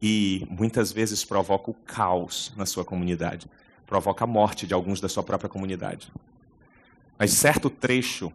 E 0.00 0.46
muitas 0.48 0.92
vezes 0.92 1.24
provoca 1.24 1.70
o 1.70 1.74
caos 1.74 2.52
na 2.56 2.64
sua 2.64 2.84
comunidade, 2.84 3.50
provoca 3.86 4.24
a 4.24 4.26
morte 4.26 4.66
de 4.66 4.72
alguns 4.72 5.00
da 5.00 5.08
sua 5.08 5.22
própria 5.22 5.48
comunidade. 5.48 6.12
Mas 7.18 7.32
certo 7.32 7.68
trecho 7.68 8.32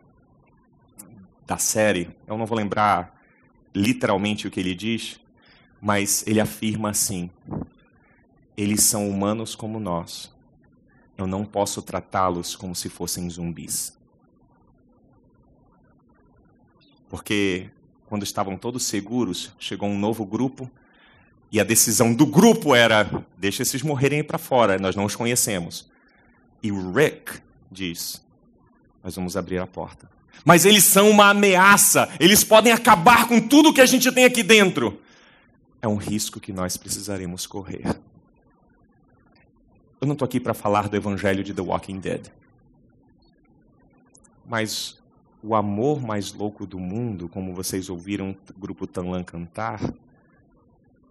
da 1.47 1.57
série, 1.57 2.15
eu 2.27 2.37
não 2.37 2.45
vou 2.45 2.57
lembrar 2.57 3.19
literalmente 3.73 4.47
o 4.47 4.51
que 4.51 4.59
ele 4.59 4.75
diz, 4.75 5.19
mas 5.81 6.23
ele 6.27 6.39
afirma 6.39 6.89
assim: 6.89 7.29
eles 8.55 8.83
são 8.83 9.09
humanos 9.09 9.55
como 9.55 9.79
nós. 9.79 10.31
Eu 11.17 11.27
não 11.27 11.45
posso 11.45 11.81
tratá-los 11.81 12.55
como 12.55 12.75
se 12.75 12.89
fossem 12.89 13.29
zumbis. 13.29 13.97
Porque 17.09 17.69
quando 18.07 18.23
estavam 18.23 18.57
todos 18.57 18.83
seguros, 18.83 19.51
chegou 19.59 19.87
um 19.89 19.97
novo 19.97 20.25
grupo 20.25 20.69
e 21.51 21.59
a 21.59 21.63
decisão 21.63 22.13
do 22.13 22.25
grupo 22.25 22.73
era: 22.73 23.25
deixa 23.37 23.61
esses 23.61 23.83
morrerem 23.83 24.23
para 24.23 24.39
fora, 24.39 24.79
nós 24.79 24.95
não 24.95 25.05
os 25.05 25.15
conhecemos. 25.15 25.91
E 26.61 26.71
Rick 26.71 27.39
diz: 27.71 28.23
nós 29.03 29.15
vamos 29.15 29.37
abrir 29.37 29.59
a 29.59 29.67
porta. 29.67 30.09
Mas 30.43 30.65
eles 30.65 30.83
são 30.83 31.09
uma 31.09 31.29
ameaça, 31.29 32.09
eles 32.19 32.43
podem 32.43 32.73
acabar 32.73 33.27
com 33.27 33.39
tudo 33.39 33.73
que 33.73 33.81
a 33.81 33.85
gente 33.85 34.11
tem 34.11 34.25
aqui 34.25 34.41
dentro. 34.41 34.99
É 35.81 35.87
um 35.87 35.95
risco 35.95 36.39
que 36.39 36.51
nós 36.51 36.75
precisaremos 36.75 37.45
correr. 37.45 37.99
Eu 40.03 40.05
não 40.05 40.11
estou 40.11 40.25
aqui 40.25 40.37
para 40.37 40.53
falar 40.53 40.89
do 40.89 40.97
evangelho 40.97 41.45
de 41.45 41.53
The 41.53 41.61
Walking 41.61 42.01
Dead. 42.01 42.27
Mas 44.45 45.01
o 45.41 45.55
amor 45.55 46.01
mais 46.01 46.33
louco 46.33 46.67
do 46.67 46.77
mundo, 46.77 47.29
como 47.29 47.55
vocês 47.55 47.89
ouviram 47.89 48.31
o 48.31 48.59
grupo 48.59 48.85
Tanlan 48.85 49.23
cantar, 49.23 49.79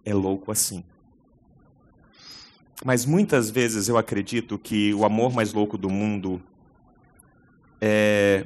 é 0.05 0.13
louco 0.13 0.51
assim. 0.51 0.83
Mas 2.85 3.03
muitas 3.03 3.49
vezes 3.49 3.89
eu 3.89 3.97
acredito 3.97 4.59
que 4.59 4.93
o 4.93 5.03
amor 5.03 5.33
mais 5.33 5.53
louco 5.53 5.75
do 5.75 5.89
mundo 5.89 6.39
é, 7.81 8.45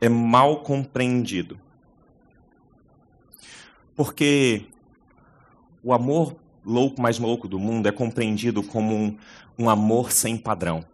é 0.00 0.08
mal 0.08 0.64
compreendido. 0.64 1.60
Porque 3.94 4.66
o 5.80 5.92
amor 5.92 6.41
louco 6.64 7.00
mais 7.00 7.18
louco 7.18 7.48
do 7.48 7.58
mundo 7.58 7.88
é 7.88 7.92
compreendido 7.92 8.62
como 8.62 8.94
um, 8.94 9.16
um 9.58 9.68
amor 9.68 10.12
sem 10.12 10.36
padrão. 10.36 10.84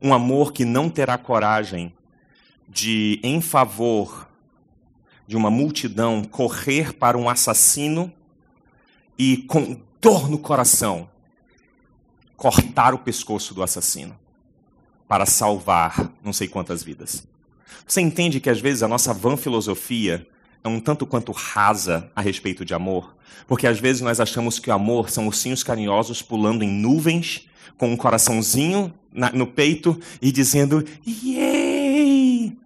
Um 0.00 0.12
amor 0.12 0.52
que 0.52 0.64
não 0.64 0.88
terá 0.88 1.16
coragem 1.16 1.92
de, 2.68 3.20
em 3.22 3.40
favor 3.40 4.28
de 5.26 5.36
uma 5.36 5.50
multidão, 5.50 6.24
correr 6.24 6.92
para 6.92 7.16
um 7.16 7.28
assassino 7.28 8.12
e, 9.18 9.36
com 9.36 9.80
dor 10.00 10.28
no 10.28 10.38
coração, 10.38 11.08
cortar 12.36 12.92
o 12.92 12.98
pescoço 12.98 13.54
do 13.54 13.62
assassino 13.62 14.18
para 15.06 15.26
salvar 15.26 16.10
não 16.24 16.32
sei 16.32 16.48
quantas 16.48 16.82
vidas. 16.82 17.26
Você 17.86 18.00
entende 18.00 18.40
que 18.40 18.50
às 18.50 18.60
vezes 18.60 18.82
a 18.82 18.88
nossa 18.88 19.12
vã 19.14 19.36
filosofia 19.36 20.26
é 20.64 20.68
um 20.68 20.80
tanto 20.80 21.06
quanto 21.06 21.32
rasa 21.32 22.10
a 22.14 22.20
respeito 22.20 22.64
de 22.64 22.74
amor, 22.74 23.16
porque 23.46 23.66
às 23.66 23.80
vezes 23.80 24.00
nós 24.02 24.20
achamos 24.20 24.58
que 24.58 24.70
o 24.70 24.72
amor 24.72 25.10
são 25.10 25.26
ursinhos 25.26 25.62
carinhosos 25.62 26.22
pulando 26.22 26.62
em 26.62 26.70
nuvens, 26.70 27.48
com 27.76 27.92
um 27.92 27.96
coraçãozinho 27.96 28.92
na, 29.12 29.32
no 29.32 29.46
peito 29.46 29.98
e 30.20 30.30
dizendo: 30.30 30.84
Yay! 31.06 32.56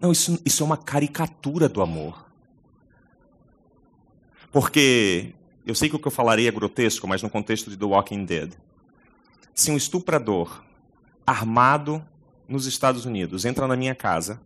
Não, 0.00 0.10
isso, 0.10 0.40
isso 0.44 0.62
é 0.62 0.66
uma 0.66 0.76
caricatura 0.76 1.68
do 1.68 1.82
amor. 1.82 2.26
Porque 4.50 5.34
eu 5.64 5.74
sei 5.74 5.88
que 5.88 5.94
o 5.94 5.98
que 5.98 6.08
eu 6.08 6.12
falarei 6.12 6.48
é 6.48 6.50
grotesco, 6.50 7.06
mas 7.06 7.22
no 7.22 7.30
contexto 7.30 7.70
de 7.70 7.76
The 7.76 7.84
Walking 7.84 8.24
Dead. 8.24 8.52
Se 9.54 9.70
um 9.70 9.76
estuprador 9.76 10.64
armado 11.26 12.04
nos 12.48 12.66
Estados 12.66 13.04
Unidos 13.04 13.44
entra 13.44 13.68
na 13.68 13.76
minha 13.76 13.94
casa, 13.94 14.40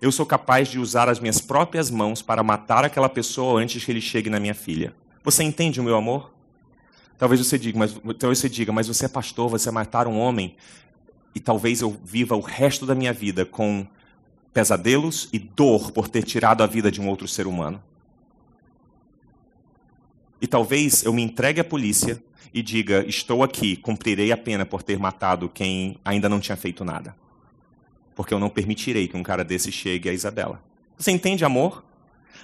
eu 0.00 0.12
sou 0.12 0.24
capaz 0.24 0.68
de 0.68 0.78
usar 0.78 1.08
as 1.08 1.18
minhas 1.18 1.40
próprias 1.40 1.90
mãos 1.90 2.22
para 2.22 2.42
matar 2.42 2.84
aquela 2.84 3.08
pessoa 3.08 3.60
antes 3.60 3.84
que 3.84 3.90
ele 3.90 4.00
chegue 4.00 4.30
na 4.30 4.38
minha 4.38 4.54
filha. 4.54 4.94
Você 5.24 5.42
entende 5.42 5.80
o 5.80 5.84
meu 5.84 5.96
amor? 5.96 6.32
Talvez 7.18 7.44
você 7.44 7.58
diga, 7.58 7.78
mas, 7.78 7.92
talvez 8.18 8.38
você 8.38 8.48
diga, 8.48 8.72
mas 8.72 8.86
você 8.86 9.06
é 9.06 9.08
pastor, 9.08 9.48
você 9.48 9.70
matar 9.70 10.06
um 10.06 10.18
homem 10.18 10.54
e 11.34 11.40
talvez 11.40 11.80
eu 11.80 11.96
viva 12.04 12.36
o 12.36 12.40
resto 12.40 12.86
da 12.86 12.94
minha 12.94 13.12
vida 13.12 13.44
com 13.44 13.86
pesadelos 14.52 15.28
e 15.32 15.38
dor 15.38 15.92
por 15.92 16.08
ter 16.08 16.22
tirado 16.22 16.62
a 16.62 16.66
vida 16.66 16.90
de 16.90 17.00
um 17.00 17.08
outro 17.08 17.26
ser 17.28 17.46
humano. 17.46 17.82
E 20.40 20.46
talvez 20.46 21.04
eu 21.04 21.12
me 21.12 21.22
entregue 21.22 21.60
à 21.60 21.64
polícia 21.64 22.22
e 22.54 22.62
diga: 22.62 23.04
Estou 23.06 23.42
aqui, 23.42 23.76
cumprirei 23.76 24.32
a 24.32 24.36
pena 24.36 24.64
por 24.64 24.82
ter 24.82 24.98
matado 24.98 25.48
quem 25.48 25.98
ainda 26.04 26.28
não 26.28 26.40
tinha 26.40 26.56
feito 26.56 26.84
nada. 26.84 27.14
Porque 28.18 28.34
eu 28.34 28.40
não 28.40 28.48
permitirei 28.48 29.06
que 29.06 29.16
um 29.16 29.22
cara 29.22 29.44
desse 29.44 29.70
chegue 29.70 30.08
a 30.08 30.12
Isabela. 30.12 30.60
Você 30.98 31.12
entende 31.12 31.44
amor? 31.44 31.84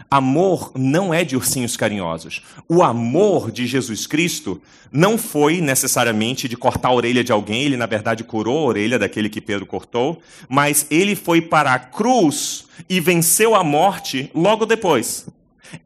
Amor 0.08 0.70
não 0.76 1.12
é 1.12 1.24
de 1.24 1.34
ursinhos 1.34 1.76
carinhosos. 1.76 2.44
O 2.68 2.80
amor 2.80 3.50
de 3.50 3.66
Jesus 3.66 4.06
Cristo 4.06 4.62
não 4.92 5.18
foi 5.18 5.60
necessariamente 5.60 6.46
de 6.46 6.56
cortar 6.56 6.90
a 6.90 6.94
orelha 6.94 7.24
de 7.24 7.32
alguém, 7.32 7.64
ele 7.64 7.76
na 7.76 7.86
verdade 7.86 8.22
curou 8.22 8.60
a 8.60 8.68
orelha 8.68 9.00
daquele 9.00 9.28
que 9.28 9.40
Pedro 9.40 9.66
cortou, 9.66 10.22
mas 10.48 10.86
ele 10.92 11.16
foi 11.16 11.42
para 11.42 11.74
a 11.74 11.78
cruz 11.80 12.66
e 12.88 13.00
venceu 13.00 13.56
a 13.56 13.64
morte 13.64 14.30
logo 14.32 14.66
depois. 14.66 15.26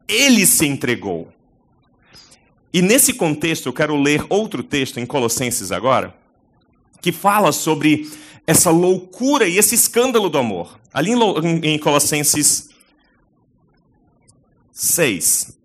Ele 0.07 0.45
se 0.45 0.67
entregou. 0.67 1.29
E 2.71 2.79
nesse 2.83 3.11
contexto, 3.11 3.65
eu 3.65 3.73
quero 3.73 3.99
ler 3.99 4.23
outro 4.29 4.61
texto 4.61 4.99
em 4.99 5.05
Colossenses 5.07 5.71
agora, 5.71 6.15
que 7.01 7.11
fala 7.11 7.51
sobre 7.51 8.07
essa 8.49 8.71
loucura 8.71 9.47
e 9.47 9.59
esse 9.59 9.75
escândalo 9.75 10.27
do 10.27 10.39
amor. 10.39 10.79
Ali 10.91 11.11
em 11.61 11.77
Colossenses 11.77 12.71
6, 14.71 15.55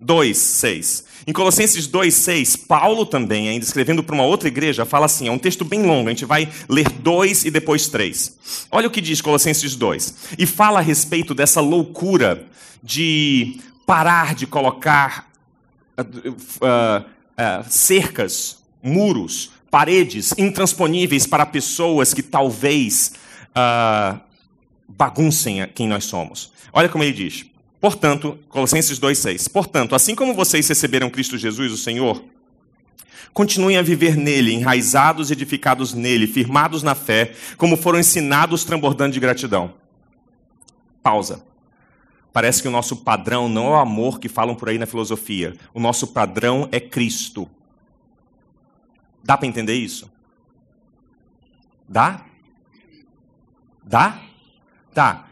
2, 0.00 0.36
6. 0.36 1.04
Em 1.28 1.32
Colossenses 1.32 1.86
2, 1.86 2.12
6, 2.12 2.56
Paulo 2.56 3.06
também, 3.06 3.48
ainda 3.48 3.64
escrevendo 3.64 4.02
para 4.02 4.16
uma 4.16 4.24
outra 4.24 4.48
igreja, 4.48 4.84
fala 4.84 5.06
assim: 5.06 5.28
é 5.28 5.30
um 5.30 5.38
texto 5.38 5.64
bem 5.64 5.84
longo, 5.84 6.08
a 6.08 6.10
gente 6.10 6.24
vai 6.24 6.52
ler 6.68 6.90
2 6.90 7.44
e 7.44 7.52
depois 7.52 7.86
3. 7.86 8.36
Olha 8.68 8.88
o 8.88 8.90
que 8.90 9.00
diz 9.00 9.20
Colossenses 9.20 9.76
2. 9.76 10.14
E 10.36 10.44
fala 10.44 10.80
a 10.80 10.82
respeito 10.82 11.36
dessa 11.36 11.60
loucura 11.60 12.48
de 12.82 13.60
parar 13.86 14.34
de 14.34 14.44
colocar 14.44 15.30
uh, 15.96 16.30
uh, 16.30 17.64
cercas, 17.70 18.58
muros, 18.82 19.53
paredes 19.74 20.32
intransponíveis 20.38 21.26
para 21.26 21.44
pessoas 21.44 22.14
que 22.14 22.22
talvez 22.22 23.14
uh, 23.48 24.20
baguncem 24.86 25.66
quem 25.74 25.88
nós 25.88 26.04
somos. 26.04 26.52
Olha 26.72 26.88
como 26.88 27.02
ele 27.02 27.12
diz. 27.12 27.44
Portanto, 27.80 28.38
Colossenses 28.48 29.00
2,6. 29.00 29.50
Portanto, 29.50 29.96
assim 29.96 30.14
como 30.14 30.32
vocês 30.32 30.68
receberam 30.68 31.10
Cristo 31.10 31.36
Jesus, 31.36 31.72
o 31.72 31.76
Senhor, 31.76 32.22
continuem 33.32 33.76
a 33.76 33.82
viver 33.82 34.16
nele, 34.16 34.52
enraizados 34.52 35.30
e 35.30 35.32
edificados 35.32 35.92
nele, 35.92 36.28
firmados 36.28 36.84
na 36.84 36.94
fé, 36.94 37.32
como 37.56 37.76
foram 37.76 37.98
ensinados, 37.98 38.62
transbordando 38.62 39.12
de 39.12 39.18
gratidão. 39.18 39.74
Pausa. 41.02 41.42
Parece 42.32 42.62
que 42.62 42.68
o 42.68 42.70
nosso 42.70 42.98
padrão 42.98 43.48
não 43.48 43.66
é 43.66 43.70
o 43.70 43.80
amor 43.80 44.20
que 44.20 44.28
falam 44.28 44.54
por 44.54 44.68
aí 44.68 44.78
na 44.78 44.86
filosofia. 44.86 45.56
O 45.74 45.80
nosso 45.80 46.06
padrão 46.06 46.68
é 46.70 46.78
Cristo. 46.78 47.50
Dá 49.24 49.38
para 49.38 49.48
entender 49.48 49.74
isso? 49.74 50.12
Dá? 51.88 52.26
Dá? 53.82 54.22
Tá. 54.92 55.28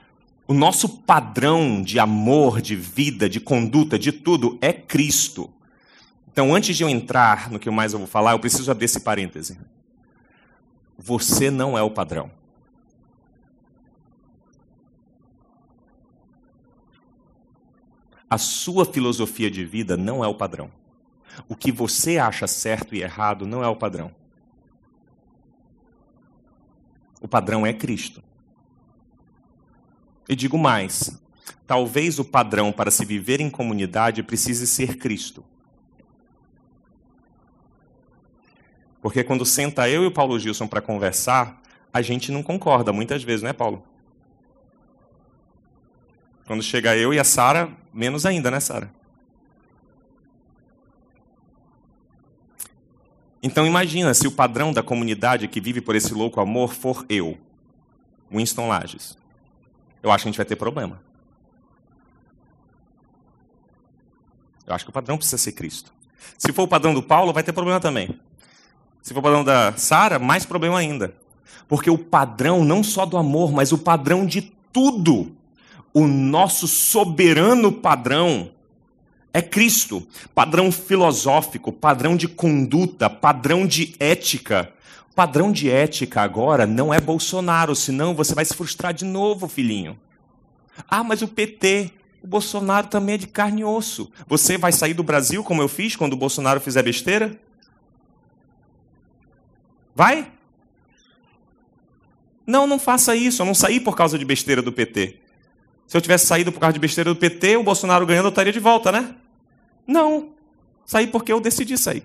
O 0.49 0.55
nosso 0.55 0.89
padrão 0.89 1.83
de 1.83 1.99
amor, 1.99 2.61
de 2.61 2.75
vida, 2.75 3.29
de 3.29 3.39
conduta, 3.39 3.99
de 3.99 4.11
tudo 4.11 4.59
é 4.61 4.73
Cristo. 4.73 5.51
Então, 6.31 6.55
antes 6.55 6.75
de 6.77 6.83
eu 6.83 6.89
entrar 6.89 7.51
no 7.51 7.59
que 7.59 7.71
mais 7.71 7.93
eu 7.93 7.99
vou 7.99 8.09
falar, 8.09 8.33
eu 8.33 8.39
preciso 8.39 8.71
abrir 8.71 8.87
esse 8.87 9.01
parêntese. 9.01 9.59
Você 10.99 11.51
não 11.51 11.77
é 11.77 11.83
o 11.83 11.91
padrão. 11.91 12.31
A 18.29 18.39
sua 18.39 18.87
filosofia 18.87 19.51
de 19.51 19.63
vida 19.63 19.95
não 19.95 20.25
é 20.25 20.27
o 20.27 20.35
padrão. 20.35 20.71
O 21.49 21.57
que 21.57 21.73
você 21.73 22.19
acha 22.19 22.47
certo 22.47 22.95
e 22.95 23.03
errado 23.03 23.47
não 23.47 23.63
é 23.63 23.69
o 23.69 23.77
padrão. 23.77 24.11
O 27.21 27.29
padrão 27.29 27.67
é 27.67 27.73
Cristo. 27.73 28.23
E 30.29 30.35
digo 30.35 30.59
mais: 30.59 31.21
talvez 31.67 32.19
o 32.19 32.25
padrão 32.25 32.73
para 32.73 32.91
se 32.91 33.05
viver 33.05 33.41
em 33.41 33.51
comunidade 33.51 34.23
precise 34.23 34.67
ser 34.67 34.97
Cristo. 34.97 35.45
Porque 39.01 39.25
quando 39.25 39.45
senta 39.45 39.89
eu 39.89 40.05
e 40.05 40.07
o 40.07 40.13
Paulo 40.13 40.39
Gilson 40.39 40.69
para 40.69 40.81
conversar, 40.81 41.61
a 41.93 42.01
gente 42.01 42.31
não 42.31 42.43
concorda 42.43 42.93
muitas 42.93 43.23
vezes, 43.23 43.43
não 43.43 43.51
é, 43.51 43.53
Paulo? 43.53 43.85
Quando 46.47 46.63
chega 46.63 46.97
eu 46.97 47.13
e 47.13 47.19
a 47.19 47.25
Sara, 47.25 47.69
menos 47.93 48.25
ainda, 48.25 48.51
né, 48.51 48.61
Sara? 48.61 49.02
Então 53.43 53.67
imagina 53.67 54.15
se 54.15 54.27
o 54.27 54.33
padrão 54.33 54.73
da 54.73 54.83
comunidade 54.83 55.49
que 55.49 55.61
vive 55.61 55.81
por 55.81 55.97
esse 55.97 56.15
louco 56.15 56.41
amor 56.41 56.73
for 56.73 57.05
eu, 57.09 57.37
Winston 58.31 58.69
Lages. 58.69 59.19
Eu 60.03 60.11
acho 60.11 60.23
que 60.23 60.29
a 60.29 60.31
gente 60.31 60.37
vai 60.37 60.47
ter 60.47 60.57
problema. 60.57 61.01
Eu 64.67 64.75
acho 64.75 64.85
que 64.85 64.91
o 64.91 64.93
padrão 64.93 65.17
precisa 65.17 65.39
ser 65.39 65.53
Cristo. 65.53 65.93
Se 66.39 66.53
for 66.53 66.63
o 66.63 66.69
padrão 66.69 66.95
do 66.95 67.03
Paulo, 67.03 67.33
vai 67.33 67.43
ter 67.43 67.53
problema 67.53 67.81
também. 67.81 68.19
Se 69.03 69.13
for 69.13 69.19
o 69.19 69.23
padrão 69.23 69.43
da 69.43 69.77
Sara, 69.77 70.19
mais 70.19 70.47
problema 70.47 70.79
ainda. 70.79 71.15
Porque 71.67 71.91
o 71.91 71.99
padrão 71.99 72.65
não 72.65 72.83
só 72.85 73.05
do 73.05 73.17
amor, 73.17 73.53
mas 73.53 73.73
o 73.73 73.79
padrão 73.79 74.25
de 74.25 74.53
tudo 74.73 75.37
o 75.95 76.07
nosso 76.07 76.67
soberano 76.67 77.71
padrão 77.71 78.51
é 79.33 79.41
Cristo. 79.41 80.07
Padrão 80.35 80.71
filosófico, 80.71 81.73
padrão 81.73 82.17
de 82.17 82.29
conduta, 82.29 83.09
padrão 83.09 83.67
de 83.67 83.95
ética. 83.99 84.73
Padrão 85.15 85.53
de 85.53 85.71
ética 85.71 86.23
agora 86.23 86.67
não 86.67 86.93
é 86.93 87.01
Bolsonaro, 87.01 87.75
senão 87.75 88.15
você 88.15 88.35
vai 88.35 88.45
se 88.45 88.55
frustrar 88.55 88.95
de 88.95 89.05
novo, 89.05 89.49
filhinho. 89.49 89.99
Ah, 90.89 91.05
mas 91.05 91.21
o 91.21 91.29
PT, 91.29 91.91
o 92.23 92.27
Bolsonaro 92.27 92.87
também 92.87 93.17
é 93.17 93.19
de 93.19 93.27
carne 93.27 93.61
e 93.61 93.65
osso. 93.65 94.11
Você 94.27 94.57
vai 94.57 94.73
sair 94.73 94.95
do 94.95 95.03
Brasil 95.03 95.45
como 95.45 95.61
eu 95.61 95.69
fiz 95.69 95.97
quando 95.97 96.15
o 96.15 96.17
Bolsonaro 96.17 96.61
fizer 96.61 96.83
besteira? 96.83 97.39
Vai? 99.95 100.31
Não, 102.47 102.67
não 102.67 102.79
faça 102.79 103.15
isso. 103.15 103.43
Eu 103.43 103.47
não 103.47 103.55
saí 103.55 103.81
por 103.81 103.95
causa 103.95 104.19
de 104.19 104.25
besteira 104.25 104.63
do 104.63 104.73
PT. 104.73 105.19
Se 105.87 105.97
eu 105.97 106.01
tivesse 106.01 106.27
saído 106.27 106.51
por 106.51 106.59
causa 106.59 106.73
de 106.73 106.81
besteira 106.81 107.13
do 107.13 107.17
PT, 107.17 107.59
o 107.59 107.63
Bolsonaro 107.63 108.07
ganhando, 108.07 108.27
eu 108.27 108.31
estaria 108.31 108.53
de 108.53 108.59
volta, 108.59 108.91
né? 108.91 109.15
Não. 109.87 110.31
Saí 110.85 111.07
porque 111.07 111.33
eu 111.33 111.41
decidi 111.41 111.77
sair. 111.79 112.05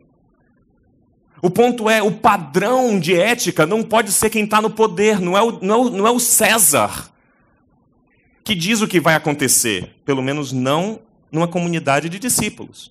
O 1.42 1.50
ponto 1.50 1.90
é, 1.90 2.02
o 2.02 2.12
padrão 2.12 3.00
de 3.00 3.16
ética 3.16 3.66
não 3.66 3.84
pode 3.84 4.12
ser 4.12 4.30
quem 4.30 4.44
está 4.44 4.62
no 4.62 4.70
poder, 4.70 5.20
não 5.20 5.38
é, 5.38 5.42
o, 5.42 5.60
não, 5.62 5.76
é 5.76 5.78
o, 5.78 5.90
não 5.90 6.08
é 6.08 6.12
o 6.12 6.20
César 6.20 7.12
que 8.48 8.56
diz 8.56 8.80
o 8.80 8.88
que 8.88 9.02
vai 9.02 9.14
acontecer, 9.14 9.94
pelo 10.06 10.22
menos 10.22 10.54
não 10.54 11.02
numa 11.30 11.50
comunidade 11.50 12.08
de 12.08 12.18
discípulos. 12.18 12.90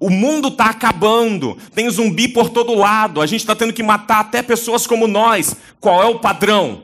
O 0.00 0.10
mundo 0.10 0.48
está 0.48 0.70
acabando, 0.70 1.56
tem 1.72 1.88
zumbi 1.88 2.26
por 2.26 2.50
todo 2.50 2.74
lado, 2.74 3.20
a 3.20 3.26
gente 3.26 3.42
está 3.42 3.54
tendo 3.54 3.72
que 3.72 3.80
matar 3.80 4.18
até 4.18 4.42
pessoas 4.42 4.84
como 4.84 5.06
nós. 5.06 5.54
Qual 5.78 6.02
é 6.02 6.06
o 6.06 6.18
padrão? 6.18 6.82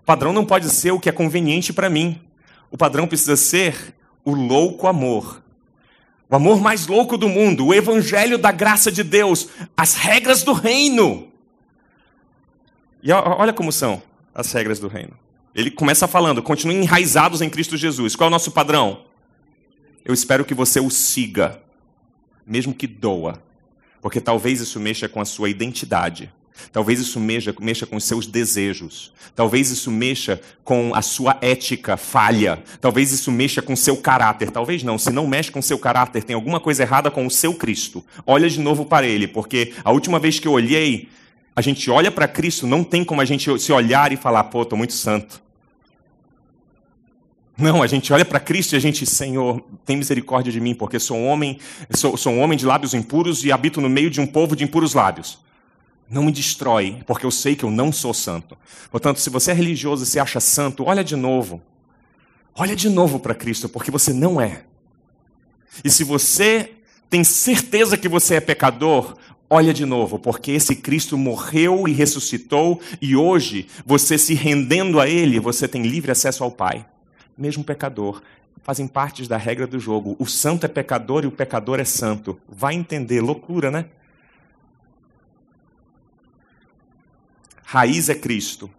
O 0.00 0.04
padrão 0.04 0.32
não 0.32 0.44
pode 0.44 0.68
ser 0.70 0.90
o 0.90 0.98
que 0.98 1.08
é 1.08 1.12
conveniente 1.12 1.72
para 1.72 1.88
mim. 1.88 2.20
O 2.68 2.76
padrão 2.76 3.06
precisa 3.06 3.36
ser 3.36 3.94
o 4.24 4.34
louco 4.34 4.88
amor. 4.88 5.40
O 6.34 6.36
amor 6.36 6.60
mais 6.60 6.88
louco 6.88 7.16
do 7.16 7.28
mundo, 7.28 7.66
o 7.66 7.72
evangelho 7.72 8.36
da 8.36 8.50
graça 8.50 8.90
de 8.90 9.04
Deus, 9.04 9.48
as 9.76 9.94
regras 9.94 10.42
do 10.42 10.52
reino. 10.52 11.28
E 13.00 13.12
olha 13.12 13.52
como 13.52 13.70
são 13.70 14.02
as 14.34 14.50
regras 14.50 14.80
do 14.80 14.88
reino. 14.88 15.16
Ele 15.54 15.70
começa 15.70 16.08
falando: 16.08 16.42
continuem 16.42 16.82
enraizados 16.82 17.40
em 17.40 17.48
Cristo 17.48 17.76
Jesus. 17.76 18.16
Qual 18.16 18.26
é 18.26 18.28
o 18.28 18.32
nosso 18.32 18.50
padrão? 18.50 19.04
Eu 20.04 20.12
espero 20.12 20.44
que 20.44 20.54
você 20.54 20.80
o 20.80 20.90
siga, 20.90 21.62
mesmo 22.44 22.74
que 22.74 22.88
doa, 22.88 23.40
porque 24.02 24.20
talvez 24.20 24.60
isso 24.60 24.80
mexa 24.80 25.08
com 25.08 25.20
a 25.20 25.24
sua 25.24 25.48
identidade. 25.48 26.32
Talvez 26.72 27.00
isso 27.00 27.20
mexa, 27.20 27.54
mexa 27.60 27.86
com 27.86 27.96
os 27.96 28.04
seus 28.04 28.26
desejos. 28.26 29.12
Talvez 29.34 29.70
isso 29.70 29.90
mexa 29.90 30.40
com 30.62 30.94
a 30.94 31.02
sua 31.02 31.36
ética 31.40 31.96
falha. 31.96 32.62
Talvez 32.80 33.12
isso 33.12 33.30
mexa 33.32 33.60
com 33.60 33.72
o 33.72 33.76
seu 33.76 33.96
caráter. 33.96 34.50
Talvez 34.50 34.82
não. 34.82 34.98
Se 34.98 35.10
não 35.10 35.26
mexe 35.26 35.50
com 35.50 35.58
o 35.58 35.62
seu 35.62 35.78
caráter, 35.78 36.22
tem 36.22 36.34
alguma 36.34 36.60
coisa 36.60 36.82
errada 36.82 37.10
com 37.10 37.26
o 37.26 37.30
seu 37.30 37.54
Cristo. 37.54 38.04
Olha 38.26 38.48
de 38.48 38.60
novo 38.60 38.84
para 38.84 39.06
ele, 39.06 39.26
porque 39.26 39.72
a 39.84 39.92
última 39.92 40.18
vez 40.18 40.38
que 40.38 40.48
eu 40.48 40.52
olhei, 40.52 41.08
a 41.54 41.60
gente 41.60 41.90
olha 41.90 42.10
para 42.10 42.28
Cristo, 42.28 42.66
não 42.66 42.82
tem 42.82 43.04
como 43.04 43.20
a 43.20 43.24
gente 43.24 43.58
se 43.58 43.72
olhar 43.72 44.12
e 44.12 44.16
falar, 44.16 44.44
pô, 44.44 44.62
estou 44.62 44.78
muito 44.78 44.92
santo. 44.92 45.42
Não, 47.56 47.82
a 47.82 47.86
gente 47.86 48.12
olha 48.12 48.24
para 48.24 48.40
Cristo 48.40 48.72
e 48.74 48.76
a 48.76 48.80
gente, 48.80 49.06
Senhor, 49.06 49.64
tem 49.86 49.96
misericórdia 49.96 50.52
de 50.52 50.60
mim, 50.60 50.74
porque 50.74 50.98
sou 50.98 51.16
um 51.16 51.26
homem, 51.28 51.58
sou, 51.90 52.16
sou 52.16 52.32
um 52.32 52.40
homem 52.40 52.58
de 52.58 52.66
lábios 52.66 52.94
impuros 52.94 53.44
e 53.44 53.52
habito 53.52 53.80
no 53.80 53.88
meio 53.88 54.10
de 54.10 54.20
um 54.20 54.26
povo 54.26 54.56
de 54.56 54.64
impuros 54.64 54.92
lábios. 54.92 55.38
Não 56.08 56.24
me 56.24 56.32
destrói, 56.32 57.02
porque 57.06 57.24
eu 57.24 57.30
sei 57.30 57.56
que 57.56 57.64
eu 57.64 57.70
não 57.70 57.90
sou 57.90 58.12
santo. 58.12 58.56
Portanto, 58.90 59.20
se 59.20 59.30
você 59.30 59.50
é 59.50 59.54
religioso 59.54 60.04
e 60.04 60.06
se 60.06 60.18
acha 60.18 60.40
santo, 60.40 60.84
olha 60.84 61.02
de 61.02 61.16
novo. 61.16 61.62
Olha 62.54 62.76
de 62.76 62.88
novo 62.88 63.18
para 63.18 63.34
Cristo, 63.34 63.68
porque 63.68 63.90
você 63.90 64.12
não 64.12 64.40
é. 64.40 64.64
E 65.84 65.90
se 65.90 66.04
você 66.04 66.72
tem 67.10 67.24
certeza 67.24 67.96
que 67.96 68.08
você 68.08 68.36
é 68.36 68.40
pecador, 68.40 69.16
olha 69.50 69.74
de 69.74 69.84
novo, 69.84 70.18
porque 70.18 70.52
esse 70.52 70.76
Cristo 70.76 71.18
morreu 71.18 71.88
e 71.88 71.92
ressuscitou, 71.92 72.80
e 73.00 73.16
hoje, 73.16 73.66
você 73.84 74.16
se 74.16 74.34
rendendo 74.34 75.00
a 75.00 75.08
Ele, 75.08 75.40
você 75.40 75.66
tem 75.66 75.82
livre 75.82 76.12
acesso 76.12 76.44
ao 76.44 76.50
Pai 76.50 76.86
mesmo 77.36 77.64
pecador, 77.64 78.22
fazem 78.62 78.86
parte 78.86 79.28
da 79.28 79.36
regra 79.36 79.66
do 79.66 79.78
jogo. 79.78 80.16
O 80.18 80.26
santo 80.26 80.64
é 80.64 80.68
pecador 80.68 81.24
e 81.24 81.26
o 81.26 81.32
pecador 81.32 81.80
é 81.80 81.84
santo. 81.84 82.38
Vai 82.48 82.74
entender, 82.74 83.20
loucura, 83.20 83.70
né? 83.70 83.86
Raiz 87.64 88.08
é 88.08 88.14
Cristo. 88.14 88.70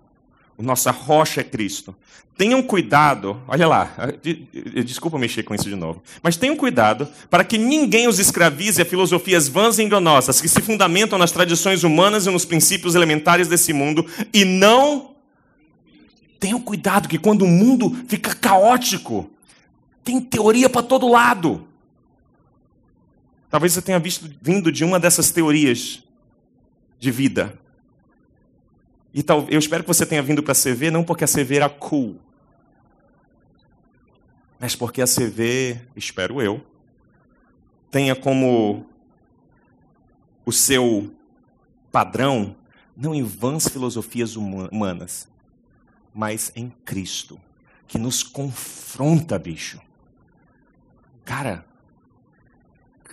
Nossa 0.57 0.91
rocha 0.91 1.41
é 1.41 1.43
Cristo. 1.43 1.93
Tenham 2.37 2.61
cuidado, 2.61 3.41
olha 3.47 3.67
lá, 3.67 3.95
desculpa 4.85 5.17
mexer 5.17 5.43
com 5.43 5.55
isso 5.55 5.69
de 5.69 5.75
novo, 5.75 6.03
mas 6.21 6.35
tenham 6.35 6.55
cuidado 6.55 7.07
para 7.29 7.45
que 7.45 7.57
ninguém 7.57 8.09
os 8.09 8.19
escravize 8.19 8.81
a 8.81 8.85
filosofias 8.85 9.47
vãs 9.47 9.79
e 9.79 9.83
enganosas 9.83 10.41
que 10.41 10.49
se 10.49 10.61
fundamentam 10.61 11.17
nas 11.17 11.31
tradições 11.31 11.83
humanas 11.83 12.25
e 12.25 12.29
nos 12.29 12.43
princípios 12.43 12.93
elementares 12.93 13.47
desse 13.47 13.71
mundo 13.71 14.05
e 14.33 14.43
não 14.43 15.15
Tenham 16.45 16.61
cuidado 16.61 17.07
que 17.07 17.17
quando 17.17 17.43
o 17.43 17.47
mundo 17.47 18.05
fica 18.07 18.35
caótico, 18.35 19.29
tem 20.03 20.21
teoria 20.21 20.69
para 20.69 20.83
todo 20.83 21.07
lado. 21.07 21.67
Talvez 23.49 23.73
você 23.73 23.81
tenha 23.81 23.97
visto 23.97 24.29
vindo 24.41 24.71
de 24.71 24.83
uma 24.83 24.99
dessas 24.99 25.31
teorias 25.31 26.03
de 26.99 27.09
vida. 27.09 27.57
E 29.17 29.23
tal, 29.23 29.47
eu 29.49 29.57
espero 29.57 29.81
que 29.81 29.87
você 29.87 30.05
tenha 30.05 30.21
vindo 30.21 30.43
para 30.43 30.51
a 30.51 30.55
CV 30.55 30.91
não 30.91 31.01
porque 31.01 31.23
a 31.23 31.27
CV 31.27 31.55
era 31.55 31.69
cool, 31.69 32.19
mas 34.59 34.75
porque 34.75 35.01
a 35.01 35.05
CV, 35.05 35.79
espero 35.95 36.41
eu, 36.41 36.61
tenha 37.89 38.13
como 38.13 38.85
o 40.45 40.51
seu 40.51 41.15
padrão 41.93 42.57
não 42.93 43.15
em 43.15 43.23
vãs 43.23 43.69
filosofias 43.69 44.35
humanas, 44.35 45.29
mas 46.13 46.51
em 46.53 46.69
Cristo, 46.83 47.39
que 47.87 47.97
nos 47.97 48.21
confronta, 48.21 49.39
bicho. 49.39 49.79
Cara, 51.23 51.65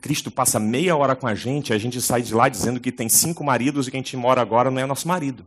Cristo 0.01 0.33
passa 0.33 0.59
meia 0.59 0.97
hora 0.97 1.15
com 1.15 1.29
a 1.29 1.35
gente, 1.37 1.73
a 1.73 1.79
gente 1.79 2.01
sai 2.01 2.23
de 2.23 2.35
lá 2.35 2.49
dizendo 2.49 2.81
que 2.81 2.91
tem 2.91 3.09
cinco 3.09 3.45
maridos 3.45 3.87
e 3.87 3.91
que 3.93 3.97
a 3.97 4.01
gente 4.01 4.17
mora 4.17 4.41
agora 4.41 4.69
não 4.69 4.81
é 4.81 4.85
nosso 4.87 5.07
marido. 5.07 5.47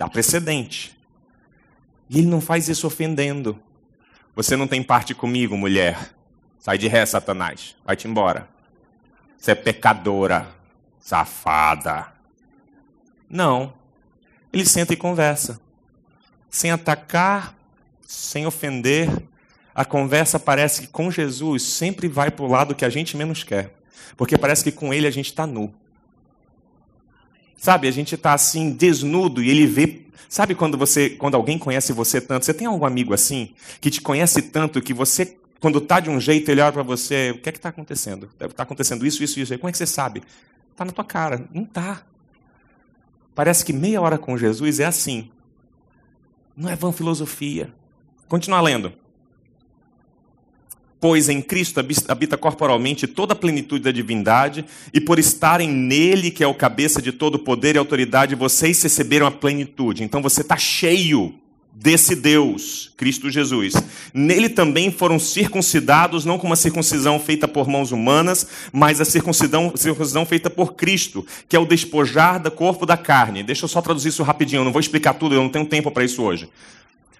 Dá 0.00 0.08
precedente. 0.08 0.98
E 2.08 2.20
ele 2.20 2.26
não 2.26 2.40
faz 2.40 2.70
isso 2.70 2.86
ofendendo. 2.86 3.60
Você 4.34 4.56
não 4.56 4.66
tem 4.66 4.82
parte 4.82 5.14
comigo, 5.14 5.58
mulher. 5.58 6.14
Sai 6.58 6.78
de 6.78 6.88
ré, 6.88 7.04
Satanás. 7.04 7.76
Vai-te 7.84 8.08
embora. 8.08 8.48
Você 9.36 9.50
é 9.50 9.54
pecadora, 9.54 10.48
safada. 10.98 12.14
Não. 13.28 13.74
Ele 14.50 14.64
senta 14.64 14.94
e 14.94 14.96
conversa. 14.96 15.60
Sem 16.48 16.70
atacar, 16.70 17.54
sem 18.00 18.46
ofender. 18.46 19.06
A 19.74 19.84
conversa 19.84 20.38
parece 20.38 20.80
que 20.80 20.86
com 20.86 21.10
Jesus 21.10 21.62
sempre 21.62 22.08
vai 22.08 22.30
para 22.30 22.46
o 22.46 22.48
lado 22.48 22.74
que 22.74 22.86
a 22.86 22.90
gente 22.90 23.18
menos 23.18 23.44
quer. 23.44 23.74
Porque 24.16 24.38
parece 24.38 24.64
que 24.64 24.72
com 24.72 24.94
ele 24.94 25.06
a 25.06 25.10
gente 25.10 25.26
está 25.26 25.46
nu. 25.46 25.70
Sabe, 27.60 27.86
a 27.86 27.90
gente 27.90 28.14
está 28.14 28.32
assim, 28.32 28.72
desnudo, 28.72 29.42
e 29.42 29.50
ele 29.50 29.66
vê. 29.66 30.00
Sabe 30.30 30.54
quando 30.54 30.78
você, 30.78 31.10
quando 31.10 31.34
alguém 31.34 31.58
conhece 31.58 31.92
você 31.92 32.18
tanto? 32.18 32.46
Você 32.46 32.54
tem 32.54 32.66
algum 32.66 32.86
amigo 32.86 33.12
assim, 33.12 33.52
que 33.82 33.90
te 33.90 34.00
conhece 34.00 34.40
tanto 34.40 34.80
que 34.80 34.94
você, 34.94 35.36
quando 35.60 35.76
está 35.76 36.00
de 36.00 36.08
um 36.08 36.18
jeito, 36.18 36.50
ele 36.50 36.62
olha 36.62 36.72
para 36.72 36.82
você, 36.82 37.32
o 37.32 37.38
que 37.38 37.50
é 37.50 37.52
que 37.52 37.58
está 37.58 37.68
acontecendo? 37.68 38.30
Está 38.40 38.62
acontecendo 38.62 39.04
isso, 39.04 39.22
isso, 39.22 39.38
isso. 39.38 39.58
Como 39.58 39.68
é 39.68 39.72
que 39.72 39.76
você 39.76 39.86
sabe? 39.86 40.22
Está 40.72 40.86
na 40.86 40.90
tua 40.90 41.04
cara. 41.04 41.46
Não 41.52 41.64
está. 41.64 42.02
Parece 43.34 43.62
que 43.62 43.74
meia 43.74 44.00
hora 44.00 44.16
com 44.16 44.38
Jesus 44.38 44.80
é 44.80 44.86
assim. 44.86 45.30
Não 46.56 46.70
é 46.70 46.74
vã 46.74 46.90
filosofia. 46.90 47.70
Continua 48.26 48.62
lendo. 48.62 48.90
Pois 51.00 51.30
em 51.30 51.40
Cristo 51.40 51.80
habita 52.08 52.36
corporalmente 52.36 53.06
toda 53.06 53.32
a 53.32 53.36
plenitude 53.36 53.84
da 53.84 53.90
divindade, 53.90 54.66
e 54.92 55.00
por 55.00 55.18
estarem 55.18 55.70
nele, 55.70 56.30
que 56.30 56.44
é 56.44 56.46
o 56.46 56.54
cabeça 56.54 57.00
de 57.00 57.10
todo 57.10 57.38
poder 57.38 57.74
e 57.74 57.78
autoridade, 57.78 58.34
vocês 58.34 58.82
receberam 58.82 59.26
a 59.26 59.30
plenitude. 59.30 60.04
Então 60.04 60.20
você 60.20 60.42
está 60.42 60.58
cheio 60.58 61.34
desse 61.72 62.14
Deus, 62.14 62.92
Cristo 62.98 63.30
Jesus. 63.30 63.72
Nele 64.12 64.50
também 64.50 64.92
foram 64.92 65.18
circuncidados, 65.18 66.26
não 66.26 66.38
com 66.38 66.46
uma 66.46 66.56
circuncisão 66.56 67.18
feita 67.18 67.48
por 67.48 67.66
mãos 67.66 67.90
humanas, 67.90 68.46
mas 68.70 69.00
a 69.00 69.04
circuncisão, 69.06 69.72
circuncisão 69.74 70.26
feita 70.26 70.50
por 70.50 70.74
Cristo, 70.74 71.26
que 71.48 71.56
é 71.56 71.58
o 71.58 71.64
despojar 71.64 72.42
do 72.42 72.50
corpo 72.50 72.84
da 72.84 72.98
carne. 72.98 73.42
Deixa 73.42 73.64
eu 73.64 73.68
só 73.68 73.80
traduzir 73.80 74.10
isso 74.10 74.22
rapidinho, 74.22 74.60
eu 74.60 74.64
não 74.64 74.72
vou 74.72 74.80
explicar 74.80 75.14
tudo, 75.14 75.34
eu 75.34 75.42
não 75.42 75.48
tenho 75.48 75.64
tempo 75.64 75.90
para 75.90 76.04
isso 76.04 76.22
hoje. 76.22 76.50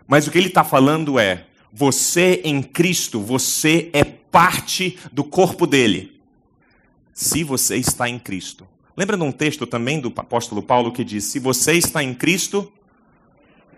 Mas 0.07 0.27
o 0.27 0.31
que 0.31 0.37
ele 0.37 0.49
está 0.49 0.63
falando 0.63 1.19
é: 1.19 1.47
você 1.73 2.41
em 2.45 2.63
Cristo, 2.63 3.21
você 3.21 3.91
é 3.93 4.05
parte 4.05 4.99
do 5.13 5.25
corpo 5.25 5.67
dele. 5.67 6.21
Se 7.13 7.45
você 7.45 7.77
está 7.77 8.09
em 8.09 8.19
Cristo. 8.19 8.67
Lembra 8.97 9.17
de 9.17 9.23
um 9.23 9.33
texto 9.33 9.67
também 9.67 10.01
do 10.01 10.13
apóstolo 10.17 10.63
Paulo 10.63 10.93
que 10.93 11.05
diz: 11.05 11.25
Se 11.25 11.39
você 11.39 11.75
está 11.75 12.03
em 12.03 12.15
Cristo, 12.15 12.73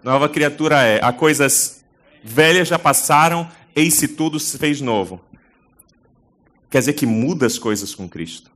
Nova 0.02 0.28
criatura 0.28 0.82
é. 0.82 1.00
Há 1.02 1.12
coisas 1.12 1.84
velhas 2.24 2.66
já 2.66 2.78
passaram, 2.78 3.48
eis-se 3.74 4.08
tudo 4.08 4.38
se 4.40 4.58
fez 4.58 4.80
novo. 4.80 5.20
Quer 6.68 6.80
dizer 6.80 6.94
que 6.94 7.06
muda 7.06 7.46
as 7.46 7.58
coisas 7.58 7.94
com 7.94 8.08
Cristo. 8.08 8.50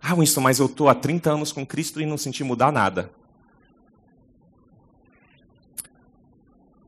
Ah, 0.00 0.14
Winston, 0.14 0.40
mas 0.40 0.58
eu 0.58 0.66
estou 0.66 0.88
há 0.88 0.94
30 0.94 1.30
anos 1.30 1.52
com 1.52 1.66
Cristo 1.66 2.00
e 2.00 2.06
não 2.06 2.16
senti 2.16 2.42
mudar 2.42 2.72
nada. 2.72 3.10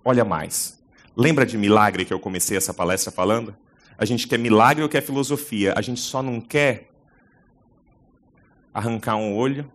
Olha 0.08 0.24
mais. 0.24 0.80
Lembra 1.16 1.44
de 1.44 1.58
milagre 1.58 2.04
que 2.04 2.14
eu 2.14 2.20
comecei 2.20 2.56
essa 2.56 2.72
palestra 2.72 3.10
falando? 3.10 3.56
A 3.98 4.04
gente 4.04 4.28
quer 4.28 4.38
milagre 4.38 4.84
ou 4.84 4.88
quer 4.88 5.02
filosofia? 5.02 5.74
A 5.76 5.82
gente 5.82 6.00
só 6.00 6.22
não 6.22 6.40
quer 6.40 6.92
arrancar 8.72 9.16
um 9.16 9.34
olho, 9.34 9.68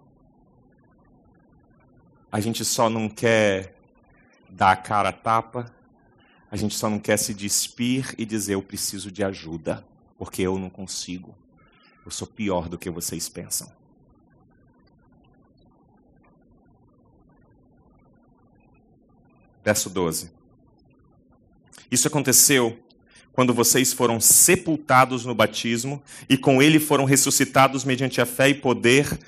a 2.31 2.39
gente 2.39 2.63
só 2.63 2.89
não 2.89 3.09
quer 3.09 3.75
dar 4.49 4.71
a 4.71 4.75
cara 4.77 5.09
a 5.09 5.11
tapa, 5.11 5.65
a 6.49 6.55
gente 6.55 6.75
só 6.75 6.89
não 6.89 6.97
quer 6.97 7.17
se 7.17 7.33
despir 7.33 8.15
e 8.17 8.23
dizer 8.23 8.53
eu 8.53 8.63
preciso 8.63 9.11
de 9.11 9.25
ajuda, 9.25 9.85
porque 10.17 10.43
eu 10.43 10.57
não 10.57 10.69
consigo. 10.69 11.35
Eu 12.05 12.11
sou 12.11 12.25
pior 12.25 12.69
do 12.69 12.77
que 12.77 12.89
vocês 12.89 13.27
pensam. 13.27 13.69
Verso 19.63 19.89
12. 19.89 20.31
Isso 21.89 22.07
aconteceu 22.07 22.79
quando 23.33 23.53
vocês 23.53 23.93
foram 23.93 24.19
sepultados 24.19 25.25
no 25.25 25.35
batismo 25.35 26.01
e 26.27 26.37
com 26.37 26.61
ele 26.61 26.79
foram 26.79 27.05
ressuscitados 27.05 27.83
mediante 27.83 28.19
a 28.21 28.25
fé 28.25 28.49
e 28.49 28.53
poder 28.53 29.19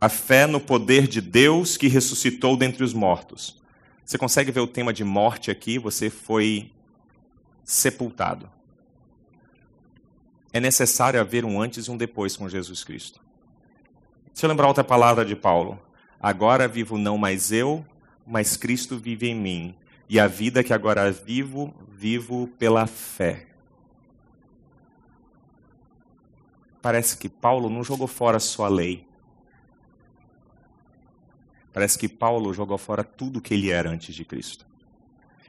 a 0.00 0.08
fé 0.08 0.48
no 0.48 0.60
poder 0.60 1.06
de 1.06 1.20
Deus 1.20 1.76
que 1.76 1.86
ressuscitou 1.86 2.56
dentre 2.56 2.82
os 2.82 2.92
mortos. 2.92 3.62
Você 4.04 4.18
consegue 4.18 4.50
ver 4.50 4.58
o 4.58 4.66
tema 4.66 4.92
de 4.92 5.04
morte 5.04 5.48
aqui? 5.48 5.78
Você 5.78 6.10
foi 6.10 6.72
sepultado. 7.64 8.50
É 10.52 10.58
necessário 10.58 11.20
haver 11.20 11.44
um 11.44 11.60
antes 11.60 11.86
e 11.86 11.90
um 11.90 11.96
depois 11.96 12.36
com 12.36 12.48
Jesus 12.48 12.82
Cristo. 12.82 13.20
Deixa 14.32 14.44
eu 14.44 14.50
lembrar 14.50 14.66
outra 14.66 14.82
palavra 14.82 15.24
de 15.24 15.36
Paulo. 15.36 15.80
Agora 16.20 16.66
vivo 16.66 16.98
não 16.98 17.16
mais 17.16 17.52
eu, 17.52 17.86
mas 18.26 18.56
Cristo 18.56 18.98
vive 18.98 19.28
em 19.28 19.34
mim. 19.34 19.74
E 20.08 20.20
a 20.20 20.26
vida 20.26 20.62
que 20.62 20.72
agora 20.72 21.10
vivo, 21.10 21.74
vivo 21.88 22.48
pela 22.58 22.86
fé. 22.86 23.46
parece 26.82 27.16
que 27.16 27.28
Paulo 27.28 27.70
não 27.70 27.84
jogou 27.84 28.08
fora 28.08 28.36
a 28.58 28.68
lei. 28.68 29.06
Parece 31.72 31.96
que 31.96 32.08
Paulo 32.08 32.52
jogou 32.52 32.76
fora 32.76 33.04
tudo 33.04 33.40
que 33.40 33.54
ele 33.54 33.70
era 33.70 33.88
antes 33.88 34.14
de 34.14 34.24
Cristo. 34.24 34.66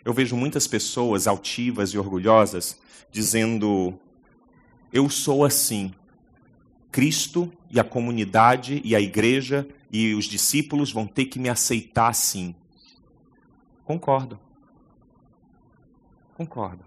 Eu 0.06 0.14
vejo 0.14 0.38
muitas 0.38 0.68
pessoas 0.68 1.28
altivas 1.28 1.90
e 1.90 1.98
orgulhosas 1.98 2.80
dizendo: 3.12 4.00
Eu 4.92 5.10
sou 5.10 5.44
assim. 5.44 5.92
Cristo 6.92 7.52
e 7.72 7.80
a 7.80 7.84
comunidade 7.84 8.80
e 8.86 8.96
a 8.96 9.02
igreja 9.02 9.68
e 9.92 10.14
os 10.14 10.26
discípulos 10.26 10.92
vão 10.92 11.08
ter 11.08 11.26
que 11.26 11.40
me 11.40 11.50
aceitar 11.50 12.08
assim. 12.08 12.54
Concordo. 13.86 14.40
Concordo. 16.36 16.84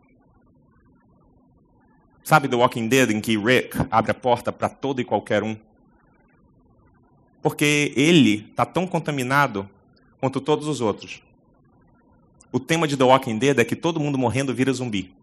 Sabe 2.25 2.49
do 2.49 2.59
Walking 2.59 2.89
Dead 2.89 3.11
em 3.11 3.21
que 3.21 3.39
Rick 3.39 3.77
abre 3.91 4.11
a 4.11 4.15
porta 4.15 4.51
para 4.51 4.69
todo 4.69 5.01
e 5.01 5.05
qualquer 5.05 5.43
um? 5.43 5.57
Porque 7.41 7.93
ele 7.95 8.49
está 8.51 8.67
tão 8.67 8.87
contaminado 8.87 9.69
quanto 10.19 10.41
todos 10.41 10.67
os 10.67 10.81
outros. 10.81 11.23
O 12.51 12.59
tema 12.59 12.89
de 12.89 12.97
The 12.97 13.05
Walking 13.05 13.39
Dead 13.39 13.59
é 13.59 13.65
que 13.65 13.77
todo 13.77 14.01
mundo 14.01 14.19
morrendo 14.19 14.55
vira 14.55 14.73
zumbi. 14.73 15.15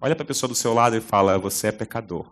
Olha 0.00 0.14
para 0.14 0.22
a 0.22 0.26
pessoa 0.26 0.48
do 0.48 0.54
seu 0.54 0.72
lado 0.72 0.96
e 0.96 1.00
fala: 1.00 1.38
Você 1.38 1.66
é 1.66 1.72
pecador. 1.72 2.30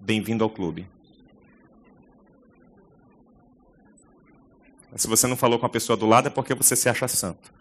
Bem-vindo 0.00 0.44
ao 0.44 0.50
clube. 0.50 0.86
Se 4.96 5.06
você 5.06 5.26
não 5.26 5.36
falou 5.36 5.58
com 5.58 5.66
a 5.66 5.68
pessoa 5.68 5.96
do 5.96 6.06
lado 6.06 6.28
é 6.28 6.30
porque 6.30 6.54
você 6.54 6.74
se 6.74 6.88
acha 6.88 7.06
santo. 7.06 7.52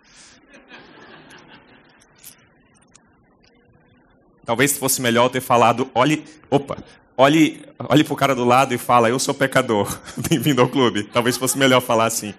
Talvez 4.46 4.78
fosse 4.78 5.02
melhor 5.02 5.28
ter 5.28 5.42
falado, 5.42 5.92
olhe, 5.94 6.24
opa, 6.50 6.78
olhe, 7.18 7.66
olhe 7.78 8.04
para 8.04 8.14
o 8.14 8.16
cara 8.16 8.34
do 8.34 8.46
lado 8.46 8.74
e 8.74 8.78
fala, 8.78 9.10
eu 9.10 9.20
sou 9.20 9.34
pecador, 9.34 10.00
bem-vindo 10.30 10.62
ao 10.62 10.70
clube. 10.70 11.04
Talvez 11.04 11.36
fosse 11.36 11.58
melhor 11.58 11.82
falar 11.82 12.06
assim. 12.06 12.34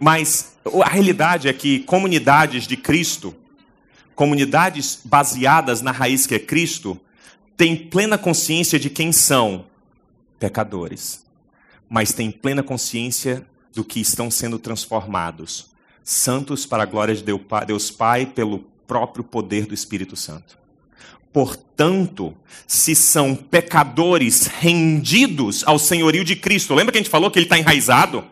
Mas 0.00 0.56
a 0.82 0.88
realidade 0.88 1.46
é 1.46 1.52
que 1.52 1.80
comunidades 1.80 2.66
de 2.66 2.76
Cristo, 2.76 3.34
comunidades 4.16 5.00
baseadas 5.04 5.80
na 5.80 5.92
raiz 5.92 6.26
que 6.26 6.34
é 6.34 6.40
Cristo, 6.40 7.00
têm 7.56 7.76
plena 7.76 8.18
consciência 8.18 8.76
de 8.76 8.90
quem 8.90 9.12
são 9.12 9.64
pecadores, 10.40 11.24
mas 11.88 12.12
têm 12.12 12.32
plena 12.32 12.64
consciência 12.64 13.46
do 13.76 13.84
que 13.84 14.00
estão 14.00 14.30
sendo 14.30 14.58
transformados, 14.58 15.66
santos 16.02 16.64
para 16.64 16.82
a 16.84 16.86
glória 16.86 17.14
de 17.14 17.22
Deus 17.22 17.90
Pai 17.90 18.24
pelo 18.24 18.60
próprio 18.86 19.22
poder 19.22 19.66
do 19.66 19.74
Espírito 19.74 20.16
Santo. 20.16 20.58
Portanto, 21.30 22.34
se 22.66 22.94
são 22.94 23.36
pecadores 23.36 24.46
rendidos 24.46 25.62
ao 25.66 25.78
senhorio 25.78 26.24
de 26.24 26.34
Cristo, 26.34 26.74
lembra 26.74 26.90
que 26.90 26.98
a 26.98 27.02
gente 27.02 27.10
falou 27.10 27.30
que 27.30 27.38
ele 27.38 27.44
está 27.44 27.58
enraizado? 27.58 28.24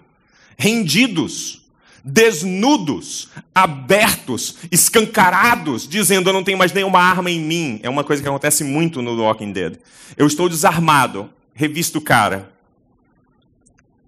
Rendidos, 0.57 1.67
desnudos, 2.03 3.29
abertos, 3.55 4.57
escancarados, 4.73 5.87
dizendo: 5.87 6.31
Eu 6.31 6.33
não 6.33 6.43
tenho 6.45 6.57
mais 6.57 6.73
nenhuma 6.73 7.01
arma 7.01 7.31
em 7.31 7.41
mim. 7.41 7.81
É 7.83 7.91
uma 7.91 8.03
coisa 8.03 8.23
que 8.23 8.29
acontece 8.29 8.65
muito 8.65 9.03
no 9.03 9.21
Walking 9.21 9.53
Dead. 9.53 9.79
Eu 10.17 10.27
estou 10.27 10.49
desarmado, 10.49 11.29
revisto 11.53 11.99
o 11.99 12.01
cara. 12.03 12.51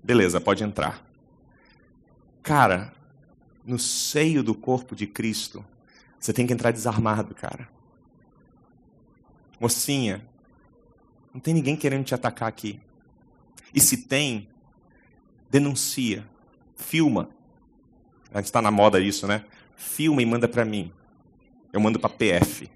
Beleza, 0.02 0.40
pode 0.40 0.64
entrar. 0.64 1.05
Cara, 2.46 2.92
no 3.64 3.76
seio 3.76 4.40
do 4.40 4.54
corpo 4.54 4.94
de 4.94 5.04
Cristo, 5.04 5.64
você 6.16 6.32
tem 6.32 6.46
que 6.46 6.52
entrar 6.52 6.70
desarmado, 6.70 7.34
cara. 7.34 7.68
Mocinha, 9.58 10.24
não 11.34 11.40
tem 11.40 11.52
ninguém 11.52 11.76
querendo 11.76 12.04
te 12.04 12.14
atacar 12.14 12.48
aqui. 12.48 12.78
E 13.74 13.80
se 13.80 13.96
tem, 13.96 14.48
denuncia, 15.50 16.24
filma. 16.76 17.30
Está 18.32 18.62
na 18.62 18.70
moda 18.70 19.00
isso, 19.00 19.26
né? 19.26 19.44
Filma 19.74 20.22
e 20.22 20.26
manda 20.26 20.46
para 20.46 20.64
mim. 20.64 20.92
Eu 21.72 21.80
mando 21.80 21.98
para 21.98 22.10
PF. 22.10 22.70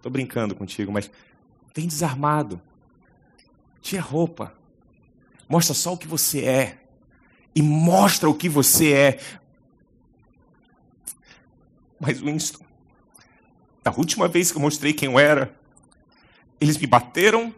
Tô 0.00 0.08
brincando 0.08 0.54
contigo, 0.54 0.90
mas 0.90 1.10
tem 1.74 1.86
desarmado. 1.86 2.62
Tira 3.82 4.00
roupa. 4.00 4.54
Mostra 5.46 5.74
só 5.74 5.92
o 5.92 5.98
que 5.98 6.08
você 6.08 6.42
é. 6.42 6.85
E 7.56 7.62
mostra 7.62 8.28
o 8.28 8.34
que 8.34 8.50
você 8.50 8.92
é. 8.92 9.20
Mas 11.98 12.20
Winston, 12.20 12.62
da 13.82 13.90
última 13.90 14.28
vez 14.28 14.52
que 14.52 14.58
eu 14.58 14.60
mostrei 14.60 14.92
quem 14.92 15.10
eu 15.10 15.18
era, 15.18 15.56
eles 16.60 16.76
me 16.76 16.86
bateram, 16.86 17.54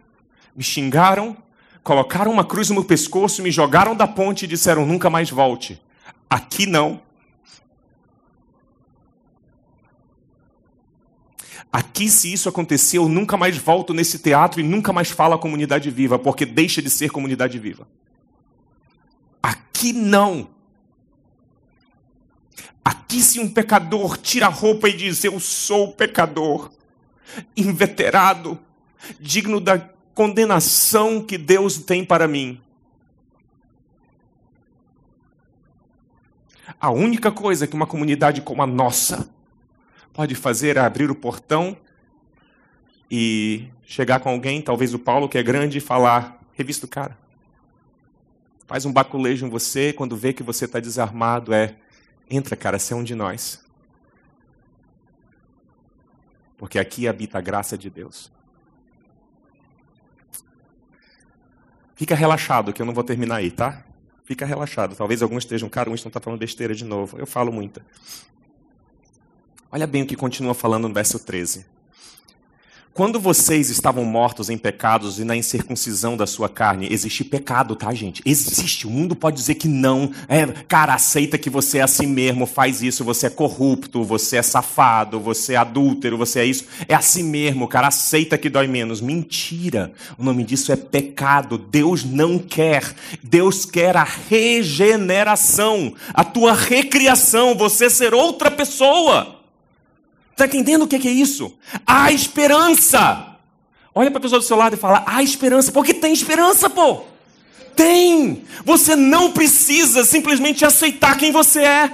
me 0.55 0.62
xingaram, 0.62 1.36
colocaram 1.82 2.30
uma 2.30 2.44
cruz 2.44 2.68
no 2.68 2.76
meu 2.76 2.84
pescoço, 2.84 3.42
me 3.42 3.51
jogaram 3.51 3.96
da 3.96 4.07
ponte 4.07 4.44
e 4.44 4.49
disseram: 4.49 4.86
nunca 4.86 5.11
mais 5.11 5.30
volte. 5.30 5.82
Aqui 6.30 6.64
não. 6.64 7.03
Aqui, 11.72 12.09
se 12.09 12.32
isso 12.32 12.49
acontecer, 12.49 12.99
eu 12.99 13.09
nunca 13.09 13.36
mais 13.36 13.57
volto 13.59 13.92
nesse 13.92 14.20
teatro 14.20 14.61
e 14.61 14.62
nunca 14.62 14.92
mais 14.92 15.11
falo 15.11 15.34
a 15.34 15.38
comunidade 15.38 15.90
viva, 15.90 16.20
porque 16.20 16.46
deixa 16.46 16.80
de 16.80 16.88
ser 16.88 17.11
comunidade 17.11 17.59
viva. 17.59 17.86
Aqui 19.43 19.93
não. 19.93 20.51
Aqui, 22.84 23.20
se 23.20 23.39
um 23.39 23.49
pecador 23.49 24.16
tira 24.16 24.47
a 24.47 24.51
roupa 24.51 24.89
e 24.89 24.97
diz: 24.97 25.22
Eu 25.24 25.39
sou 25.39 25.93
pecador, 25.93 26.70
inveterado, 27.57 28.59
digno 29.20 29.61
da 29.61 29.78
condenação 30.14 31.22
que 31.22 31.39
Deus 31.39 31.78
tem 31.78 32.05
para 32.05 32.26
mim. 32.26 32.61
A 36.80 36.91
única 36.91 37.30
coisa 37.30 37.66
que 37.66 37.74
uma 37.74 37.86
comunidade 37.86 38.41
como 38.41 38.62
a 38.62 38.66
nossa 38.66 39.28
pode 40.12 40.34
fazer 40.34 40.76
é 40.76 40.80
abrir 40.80 41.11
o 41.11 41.14
portão 41.14 41.76
e 43.11 43.68
chegar 43.84 44.20
com 44.20 44.28
alguém, 44.28 44.61
talvez 44.61 44.93
o 44.93 44.99
Paulo, 44.99 45.28
que 45.28 45.39
é 45.39 45.43
grande, 45.43 45.78
e 45.78 45.80
falar: 45.80 46.41
revista 46.55 46.86
o 46.86 46.89
cara. 46.89 47.16
Faz 48.68 48.84
um 48.84 48.92
baculejo 48.92 49.44
em 49.44 49.50
você, 49.50 49.92
quando 49.92 50.16
vê 50.16 50.32
que 50.32 50.44
você 50.44 50.66
está 50.66 50.78
desarmado, 50.78 51.52
é 51.52 51.74
Entra, 52.30 52.54
cara, 52.56 52.78
você 52.78 52.92
é 52.92 52.96
um 52.96 53.02
de 53.02 53.14
nós. 53.14 53.64
Porque 56.58 56.78
aqui 56.78 57.08
habita 57.08 57.38
a 57.38 57.40
graça 57.40 57.78
de 57.78 57.88
Deus. 57.88 58.30
Fica 61.94 62.14
relaxado, 62.14 62.72
que 62.72 62.82
eu 62.82 62.86
não 62.86 62.92
vou 62.92 63.02
terminar 63.02 63.36
aí, 63.36 63.50
tá? 63.50 63.84
Fica 64.24 64.44
relaxado. 64.44 64.94
Talvez 64.94 65.22
alguns 65.22 65.44
estejam, 65.44 65.68
cara, 65.68 65.88
uns 65.88 66.04
não 66.04 66.10
está 66.10 66.20
falando 66.20 66.38
besteira 66.38 66.74
de 66.74 66.84
novo. 66.84 67.18
Eu 67.18 67.26
falo 67.26 67.50
muita. 67.50 67.84
Olha 69.72 69.86
bem 69.86 70.02
o 70.02 70.06
que 70.06 70.14
continua 70.14 70.54
falando 70.54 70.86
no 70.86 70.94
verso 70.94 71.18
13. 71.18 71.64
Quando 72.93 73.20
vocês 73.20 73.70
estavam 73.70 74.05
mortos 74.05 74.51
em 74.51 74.59
pecados 74.59 75.20
e 75.20 75.24
na 75.24 75.36
incircuncisão 75.36 76.16
da 76.16 76.26
sua 76.26 76.49
carne, 76.49 76.89
existe 76.91 77.22
pecado, 77.22 77.76
tá, 77.76 77.95
gente? 77.95 78.20
Existe. 78.26 78.89
O 78.89 78.91
mundo 78.91 79.14
pode 79.14 79.36
dizer 79.36 79.55
que 79.55 79.68
não. 79.68 80.11
É, 80.28 80.45
cara, 80.66 80.95
aceita 80.95 81.39
que 81.39 81.49
você 81.49 81.78
é 81.78 81.82
assim 81.82 82.07
mesmo, 82.07 82.45
faz 82.45 82.82
isso, 82.82 83.05
você 83.05 83.28
é 83.28 83.30
corrupto, 83.30 84.03
você 84.03 84.39
é 84.39 84.43
safado, 84.43 85.20
você 85.20 85.53
é 85.53 85.57
adúltero, 85.57 86.18
você 86.18 86.41
é 86.41 86.45
isso. 86.45 86.64
É 86.89 86.95
assim 86.95 87.22
mesmo, 87.22 87.68
cara, 87.68 87.86
aceita 87.86 88.36
que 88.36 88.51
dói 88.51 88.66
menos. 88.66 89.01
Mentira. 89.01 89.93
O 90.18 90.24
nome 90.24 90.43
disso 90.43 90.72
é 90.72 90.76
pecado. 90.76 91.57
Deus 91.57 92.03
não 92.03 92.36
quer. 92.36 92.82
Deus 93.22 93.64
quer 93.64 93.97
a 93.97 94.05
regeneração, 94.28 95.95
a 96.12 96.24
tua 96.24 96.53
recriação, 96.53 97.55
você 97.55 97.89
ser 97.89 98.12
outra 98.12 98.51
pessoa. 98.51 99.38
Está 100.39 100.47
entendendo 100.47 100.82
o 100.82 100.86
que 100.86 101.09
é 101.09 101.11
isso? 101.11 101.53
Há 101.84 102.12
esperança. 102.12 103.34
Olha 103.93 104.09
para 104.09 104.18
a 104.18 104.22
pessoa 104.22 104.39
do 104.39 104.45
seu 104.45 104.57
lado 104.57 104.74
e 104.74 104.76
fala: 104.76 105.03
há 105.05 105.20
esperança. 105.20 105.72
Porque 105.72 105.93
tem 105.93 106.12
esperança, 106.12 106.70
pô. 106.70 107.03
Tem. 107.74 108.45
Você 108.64 108.95
não 108.95 109.32
precisa 109.32 110.05
simplesmente 110.05 110.64
aceitar 110.64 111.18
quem 111.18 111.32
você 111.32 111.64
é. 111.64 111.93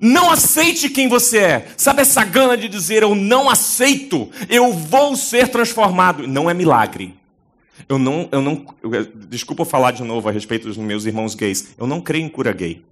Não 0.00 0.28
aceite 0.28 0.88
quem 0.88 1.08
você 1.08 1.38
é. 1.38 1.68
Sabe 1.76 2.02
essa 2.02 2.24
gana 2.24 2.56
de 2.56 2.68
dizer 2.68 3.04
eu 3.04 3.14
não 3.14 3.48
aceito, 3.48 4.28
eu 4.48 4.72
vou 4.72 5.14
ser 5.14 5.46
transformado? 5.46 6.26
Não 6.26 6.50
é 6.50 6.54
milagre. 6.54 7.14
Eu 7.88 7.96
não, 7.96 8.28
eu 8.32 8.42
não, 8.42 8.66
eu, 8.82 9.04
desculpa 9.28 9.64
falar 9.64 9.92
de 9.92 10.02
novo 10.02 10.28
a 10.28 10.32
respeito 10.32 10.66
dos 10.66 10.76
meus 10.76 11.04
irmãos 11.04 11.36
gays. 11.36 11.68
Eu 11.78 11.86
não 11.86 12.00
creio 12.00 12.24
em 12.24 12.28
cura 12.28 12.52
gay. 12.52 12.82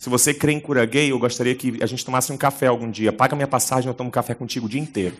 Se 0.00 0.08
você 0.08 0.32
crê 0.32 0.52
em 0.52 0.58
cura 0.58 0.82
gay, 0.86 1.12
eu 1.12 1.18
gostaria 1.18 1.54
que 1.54 1.76
a 1.82 1.84
gente 1.84 2.06
tomasse 2.06 2.32
um 2.32 2.36
café 2.38 2.68
algum 2.68 2.90
dia. 2.90 3.12
Paga 3.12 3.36
minha 3.36 3.46
passagem, 3.46 3.86
eu 3.86 3.92
tomo 3.92 4.10
café 4.10 4.32
contigo 4.32 4.64
o 4.64 4.68
dia 4.68 4.80
inteiro. 4.80 5.14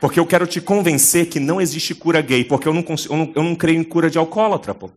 Porque 0.00 0.18
eu 0.18 0.26
quero 0.26 0.44
te 0.44 0.60
convencer 0.60 1.28
que 1.28 1.38
não 1.38 1.60
existe 1.60 1.94
cura 1.94 2.20
gay, 2.20 2.44
porque 2.44 2.66
eu 2.66 2.74
não, 2.74 2.84
eu 2.84 3.16
não, 3.16 3.32
eu 3.36 3.42
não 3.44 3.54
creio 3.54 3.78
em 3.78 3.84
cura 3.84 4.10
de 4.10 4.18
alcoólatra, 4.18 4.74
pô. 4.74 4.90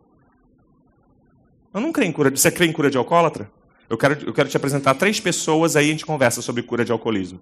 Eu 1.71 1.79
não 1.79 1.91
creio 1.91 2.09
em 2.09 2.11
cura. 2.11 2.31
Você 2.31 2.49
crê 2.49 2.65
em 2.65 2.71
cura 2.71 2.89
de 2.89 2.97
alcoólatra? 2.97 3.47
Eu 3.87 3.95
quero, 3.95 4.25
eu 4.25 4.33
quero 4.33 4.49
te 4.49 4.57
apresentar 4.57 4.95
três 4.95 5.19
pessoas, 5.19 5.75
aí 5.75 5.89
a 5.89 5.91
gente 5.91 6.03
conversa 6.03 6.41
sobre 6.41 6.63
cura 6.63 6.83
de 6.83 6.91
alcoolismo. 6.91 7.39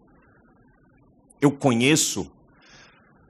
Eu 1.39 1.49
conheço 1.49 2.29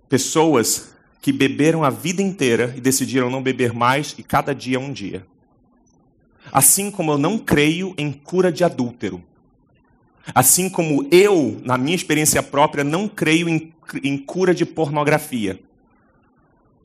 pessoas 0.09 0.89
que 1.21 1.31
beberam 1.31 1.83
a 1.83 1.91
vida 1.91 2.19
inteira 2.19 2.73
e 2.75 2.81
decidiram 2.81 3.29
não 3.29 3.43
beber 3.43 3.73
mais 3.73 4.15
e 4.17 4.23
cada 4.23 4.55
dia 4.55 4.77
é 4.77 4.79
um 4.79 4.91
dia. 4.91 5.23
Assim 6.51 6.89
como 6.89 7.11
eu 7.11 7.17
não 7.17 7.37
creio 7.37 7.93
em 7.97 8.11
cura 8.11 8.51
de 8.51 8.63
adúltero. 8.63 9.23
Assim 10.33 10.69
como 10.69 11.07
eu, 11.11 11.59
na 11.63 11.77
minha 11.77 11.95
experiência 11.95 12.43
própria, 12.43 12.83
não 12.83 13.07
creio 13.07 13.47
em, 13.47 13.73
em 14.03 14.17
cura 14.17 14.53
de 14.53 14.65
pornografia. 14.65 15.59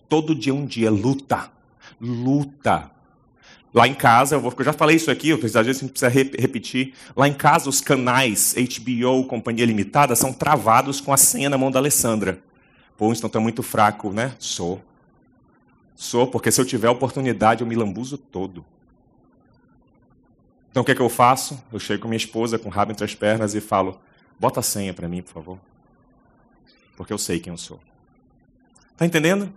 Todo 0.08 0.34
dia 0.34 0.54
um 0.54 0.64
dia, 0.64 0.90
luta. 0.90 1.50
Luta. 2.00 2.90
Lá 3.74 3.88
em 3.88 3.94
casa, 3.94 4.36
eu, 4.36 4.40
vou, 4.40 4.52
eu 4.56 4.64
já 4.64 4.72
falei 4.72 4.96
isso 4.96 5.10
aqui, 5.10 5.32
às 5.32 5.40
vezes 5.40 5.56
a 5.56 5.62
gente 5.62 5.88
precisa 5.88 6.08
repetir. 6.08 6.92
Lá 7.16 7.26
em 7.26 7.32
casa, 7.32 7.70
os 7.70 7.80
canais 7.80 8.54
HBO, 8.54 9.24
Companhia 9.24 9.64
Limitada, 9.64 10.14
são 10.14 10.32
travados 10.32 11.00
com 11.00 11.12
a 11.12 11.16
senha 11.16 11.48
na 11.48 11.56
mão 11.56 11.70
da 11.70 11.78
Alessandra. 11.78 12.38
Pô, 12.98 13.10
então 13.12 13.30
é 13.34 13.38
muito 13.38 13.62
fraco, 13.62 14.12
né? 14.12 14.34
Sou. 14.38 14.80
Sou, 15.96 16.26
porque 16.26 16.50
se 16.50 16.60
eu 16.60 16.66
tiver 16.66 16.90
oportunidade, 16.90 17.62
eu 17.62 17.66
me 17.66 17.74
lambuzo 17.74 18.18
todo. 18.18 18.64
Então 20.72 20.82
o 20.82 20.86
que, 20.86 20.92
é 20.92 20.94
que 20.94 21.02
eu 21.02 21.08
faço? 21.10 21.62
Eu 21.70 21.78
chego 21.78 22.02
com 22.02 22.08
minha 22.08 22.16
esposa 22.16 22.58
com 22.58 22.70
o 22.70 22.72
rabo 22.72 22.92
entre 22.92 23.04
as 23.04 23.14
pernas 23.14 23.54
e 23.54 23.60
falo: 23.60 24.00
bota 24.40 24.60
a 24.60 24.62
senha 24.62 24.94
para 24.94 25.06
mim, 25.06 25.20
por 25.20 25.32
favor. 25.32 25.60
Porque 26.96 27.12
eu 27.12 27.18
sei 27.18 27.38
quem 27.38 27.52
eu 27.52 27.58
sou. 27.58 27.78
Tá 28.96 29.04
entendendo? 29.04 29.52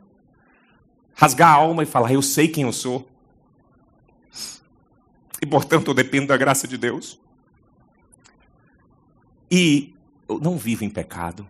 Rasgar 1.14 1.50
a 1.50 1.54
alma 1.54 1.84
e 1.84 1.86
falar: 1.86 2.12
eu 2.12 2.22
sei 2.22 2.50
quem 2.50 2.66
eu 2.66 2.74
sou. 2.74 3.10
E 5.42 5.46
portanto 5.46 5.88
eu 5.88 5.94
dependo 5.94 6.28
da 6.28 6.36
graça 6.36 6.68
de 6.68 6.78
Deus. 6.78 7.18
E 9.50 9.96
eu 10.28 10.38
não 10.40 10.58
vivo 10.58 10.84
em 10.84 10.90
pecado. 10.90 11.48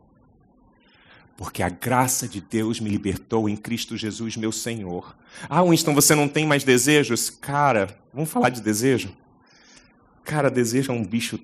Porque 1.36 1.64
a 1.64 1.70
graça 1.70 2.28
de 2.28 2.40
Deus 2.40 2.80
me 2.80 2.90
libertou 2.90 3.50
em 3.50 3.58
Cristo 3.58 3.98
Jesus, 3.98 4.38
meu 4.38 4.52
Senhor. 4.52 5.16
Ah, 5.50 5.64
Winston, 5.64 5.94
você 5.94 6.14
não 6.14 6.30
tem 6.30 6.46
mais 6.46 6.64
desejos? 6.64 7.30
Cara, 7.32 7.98
vamos 8.14 8.30
falar 8.30 8.50
de 8.50 8.62
desejo? 8.62 9.12
Cara, 10.26 10.50
desejo 10.50 10.92
é 10.92 10.96
um 10.96 11.06
bicho. 11.06 11.40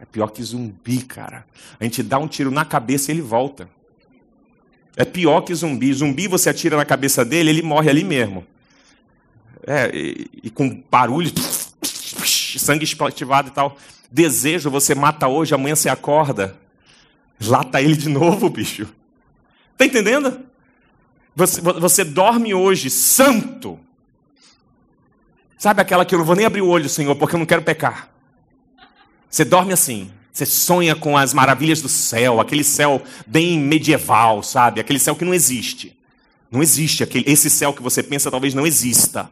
É 0.00 0.04
pior 0.10 0.28
que 0.28 0.42
zumbi, 0.42 1.02
cara. 1.02 1.46
A 1.78 1.84
gente 1.84 2.02
dá 2.02 2.18
um 2.18 2.26
tiro 2.26 2.50
na 2.50 2.64
cabeça 2.64 3.12
e 3.12 3.14
ele 3.14 3.22
volta. 3.22 3.68
É 4.96 5.04
pior 5.04 5.42
que 5.42 5.54
zumbi. 5.54 5.92
Zumbi, 5.92 6.26
você 6.26 6.48
atira 6.48 6.76
na 6.76 6.84
cabeça 6.84 7.24
dele, 7.24 7.50
ele 7.50 7.62
morre 7.62 7.90
ali 7.90 8.02
mesmo. 8.02 8.44
É, 9.66 9.90
e, 9.94 10.28
e 10.44 10.50
com 10.50 10.82
barulho, 10.90 11.30
sangue 12.58 12.84
estivado 12.84 13.48
e 13.48 13.52
tal. 13.52 13.76
Desejo, 14.10 14.70
você 14.70 14.94
mata 14.94 15.28
hoje, 15.28 15.54
amanhã 15.54 15.76
você 15.76 15.90
acorda. 15.90 16.56
Lá 17.40 17.62
tá 17.62 17.82
ele 17.82 17.96
de 17.96 18.08
novo, 18.08 18.48
bicho. 18.48 18.88
Tá 19.76 19.84
entendendo? 19.84 20.40
Você, 21.36 21.60
você 21.60 22.02
dorme 22.02 22.54
hoje 22.54 22.88
santo. 22.88 23.78
Sabe 25.58 25.82
aquela 25.82 26.04
que 26.04 26.14
eu 26.14 26.20
não 26.20 26.26
vou 26.26 26.36
nem 26.36 26.46
abrir 26.46 26.62
o 26.62 26.68
olho, 26.68 26.88
Senhor, 26.88 27.16
porque 27.16 27.34
eu 27.34 27.38
não 27.38 27.46
quero 27.46 27.62
pecar. 27.62 28.08
Você 29.28 29.44
dorme 29.44 29.72
assim. 29.72 30.10
Você 30.32 30.46
sonha 30.46 30.94
com 30.94 31.16
as 31.16 31.34
maravilhas 31.34 31.82
do 31.82 31.88
céu, 31.88 32.40
aquele 32.40 32.62
céu 32.62 33.02
bem 33.26 33.58
medieval, 33.58 34.40
sabe? 34.40 34.80
Aquele 34.80 35.00
céu 35.00 35.16
que 35.16 35.24
não 35.24 35.34
existe. 35.34 35.98
Não 36.48 36.62
existe. 36.62 37.02
Aquele, 37.02 37.24
esse 37.28 37.50
céu 37.50 37.72
que 37.72 37.82
você 37.82 38.04
pensa 38.04 38.30
talvez 38.30 38.54
não 38.54 38.64
exista. 38.64 39.28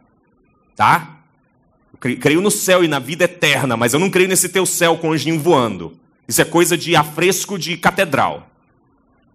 Tá? 0.74 1.20
Eu 1.92 2.18
creio 2.18 2.40
no 2.40 2.50
céu 2.50 2.82
e 2.82 2.88
na 2.88 2.98
vida 2.98 3.22
eterna, 3.22 3.76
mas 3.76 3.94
eu 3.94 4.00
não 4.00 4.10
creio 4.10 4.28
nesse 4.28 4.48
teu 4.48 4.66
céu 4.66 4.98
com 4.98 5.12
anjinho 5.12 5.38
voando. 5.38 5.96
Isso 6.26 6.42
é 6.42 6.44
coisa 6.44 6.76
de 6.76 6.96
afresco 6.96 7.56
de 7.56 7.76
catedral. 7.76 8.50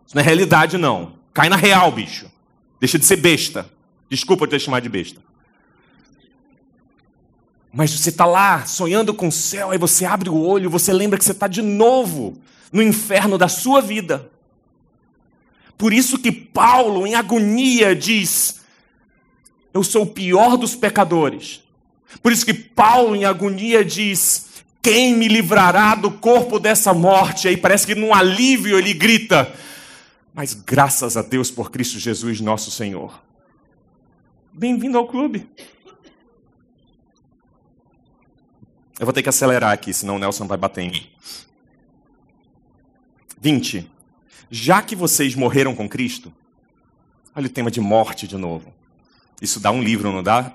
Isso 0.05 0.13
não 0.13 0.21
é 0.21 0.25
realidade, 0.25 0.77
não. 0.77 1.13
Cai 1.33 1.47
na 1.47 1.55
real, 1.55 1.89
bicho. 1.89 2.29
Deixa 2.81 2.99
de 2.99 3.05
ser 3.05 3.15
besta. 3.15 3.71
Desculpa 4.09 4.45
te 4.45 4.59
chamar 4.59 4.81
de 4.81 4.89
besta. 4.89 5.21
Mas 7.73 7.91
você 7.91 8.09
está 8.09 8.25
lá 8.25 8.65
sonhando 8.65 9.13
com 9.13 9.29
o 9.29 9.31
céu, 9.31 9.71
aí 9.71 9.77
você 9.77 10.05
abre 10.05 10.29
o 10.29 10.35
olho, 10.35 10.69
você 10.69 10.91
lembra 10.91 11.17
que 11.17 11.23
você 11.23 11.31
está 11.31 11.47
de 11.47 11.61
novo 11.61 12.37
no 12.71 12.81
inferno 12.81 13.37
da 13.37 13.47
sua 13.47 13.81
vida. 13.81 14.29
Por 15.77 15.93
isso 15.93 16.19
que 16.19 16.31
Paulo, 16.31 17.07
em 17.07 17.15
agonia, 17.15 17.95
diz: 17.95 18.59
Eu 19.73 19.83
sou 19.83 20.03
o 20.03 20.07
pior 20.07 20.57
dos 20.57 20.75
pecadores. 20.75 21.63
Por 22.21 22.31
isso 22.31 22.45
que 22.45 22.53
Paulo, 22.53 23.15
em 23.15 23.23
agonia, 23.23 23.83
diz: 23.85 24.51
quem 24.81 25.15
me 25.15 25.27
livrará 25.27 25.93
do 25.93 26.09
corpo 26.09 26.59
dessa 26.59 26.93
morte? 26.93 27.47
Aí 27.47 27.55
parece 27.55 27.85
que 27.85 27.93
num 27.93 28.13
alívio 28.13 28.77
ele 28.77 28.93
grita: 28.93 29.53
Mas 30.33 30.53
graças 30.53 31.15
a 31.15 31.21
Deus 31.21 31.51
por 31.51 31.69
Cristo 31.69 31.99
Jesus, 31.99 32.41
nosso 32.41 32.71
Senhor. 32.71 33.21
Bem-vindo 34.51 34.97
ao 34.97 35.07
clube. 35.07 35.47
Eu 39.01 39.05
vou 39.05 39.13
ter 39.13 39.23
que 39.23 39.29
acelerar 39.29 39.71
aqui, 39.71 39.91
senão 39.91 40.17
o 40.17 40.19
Nelson 40.19 40.45
vai 40.45 40.59
bater 40.59 40.81
em 40.83 40.91
mim. 40.91 41.07
20. 43.41 43.89
Já 44.51 44.79
que 44.83 44.95
vocês 44.95 45.33
morreram 45.33 45.73
com 45.73 45.89
Cristo, 45.89 46.31
olha 47.35 47.47
o 47.47 47.49
tema 47.49 47.71
de 47.71 47.81
morte 47.81 48.27
de 48.27 48.37
novo. 48.37 48.71
Isso 49.41 49.59
dá 49.59 49.71
um 49.71 49.81
livro, 49.81 50.11
não 50.11 50.21
dá? 50.21 50.53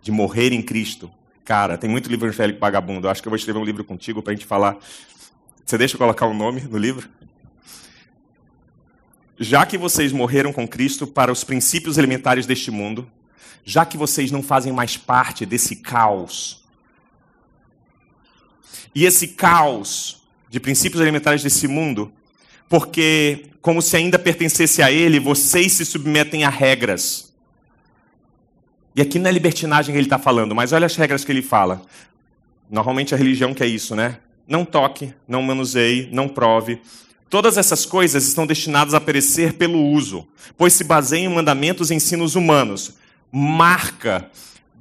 De 0.00 0.12
morrer 0.12 0.52
em 0.52 0.62
Cristo. 0.62 1.10
Cara, 1.44 1.76
tem 1.76 1.90
muito 1.90 2.08
livro 2.08 2.28
evangélico 2.28 2.60
vagabundo. 2.60 3.08
Eu 3.08 3.10
acho 3.10 3.20
que 3.20 3.26
eu 3.26 3.32
vou 3.32 3.36
escrever 3.36 3.58
um 3.58 3.64
livro 3.64 3.82
contigo 3.82 4.22
para 4.22 4.32
a 4.32 4.36
gente 4.36 4.46
falar. 4.46 4.76
Você 5.64 5.76
deixa 5.76 5.96
eu 5.96 5.98
colocar 5.98 6.26
o 6.26 6.30
um 6.30 6.36
nome 6.36 6.60
no 6.60 6.78
livro? 6.78 7.08
Já 9.40 9.66
que 9.66 9.76
vocês 9.76 10.12
morreram 10.12 10.52
com 10.52 10.68
Cristo 10.68 11.04
para 11.04 11.32
os 11.32 11.42
princípios 11.42 11.98
elementares 11.98 12.46
deste 12.46 12.70
mundo, 12.70 13.10
já 13.64 13.84
que 13.84 13.96
vocês 13.96 14.30
não 14.30 14.40
fazem 14.40 14.72
mais 14.72 14.96
parte 14.96 15.44
desse 15.44 15.74
caos, 15.74 16.64
e 18.94 19.04
esse 19.04 19.28
caos 19.28 20.22
de 20.48 20.60
princípios 20.60 21.00
elementares 21.02 21.42
desse 21.42 21.68
mundo, 21.68 22.12
porque, 22.68 23.46
como 23.60 23.82
se 23.82 23.96
ainda 23.96 24.18
pertencesse 24.18 24.82
a 24.82 24.90
ele, 24.90 25.20
vocês 25.20 25.72
se 25.72 25.84
submetem 25.84 26.44
a 26.44 26.48
regras. 26.48 27.32
E 28.94 29.02
aqui 29.02 29.18
não 29.18 29.28
é 29.28 29.32
libertinagem 29.32 29.92
que 29.92 29.98
ele 29.98 30.06
está 30.06 30.18
falando, 30.18 30.54
mas 30.54 30.72
olha 30.72 30.86
as 30.86 30.96
regras 30.96 31.24
que 31.24 31.30
ele 31.30 31.42
fala. 31.42 31.82
Normalmente 32.70 33.14
a 33.14 33.18
religião 33.18 33.52
que 33.52 33.62
é 33.62 33.66
isso, 33.66 33.94
né? 33.94 34.18
Não 34.48 34.64
toque, 34.64 35.12
não 35.28 35.42
manuseie, 35.42 36.08
não 36.10 36.28
prove. 36.28 36.80
Todas 37.28 37.58
essas 37.58 37.84
coisas 37.84 38.26
estão 38.26 38.46
destinadas 38.46 38.94
a 38.94 39.00
perecer 39.00 39.54
pelo 39.54 39.84
uso, 39.90 40.26
pois 40.56 40.72
se 40.72 40.84
baseiam 40.84 41.30
em 41.30 41.34
mandamentos 41.34 41.90
e 41.90 41.94
ensinos 41.94 42.34
humanos. 42.34 42.94
Marca 43.30 44.30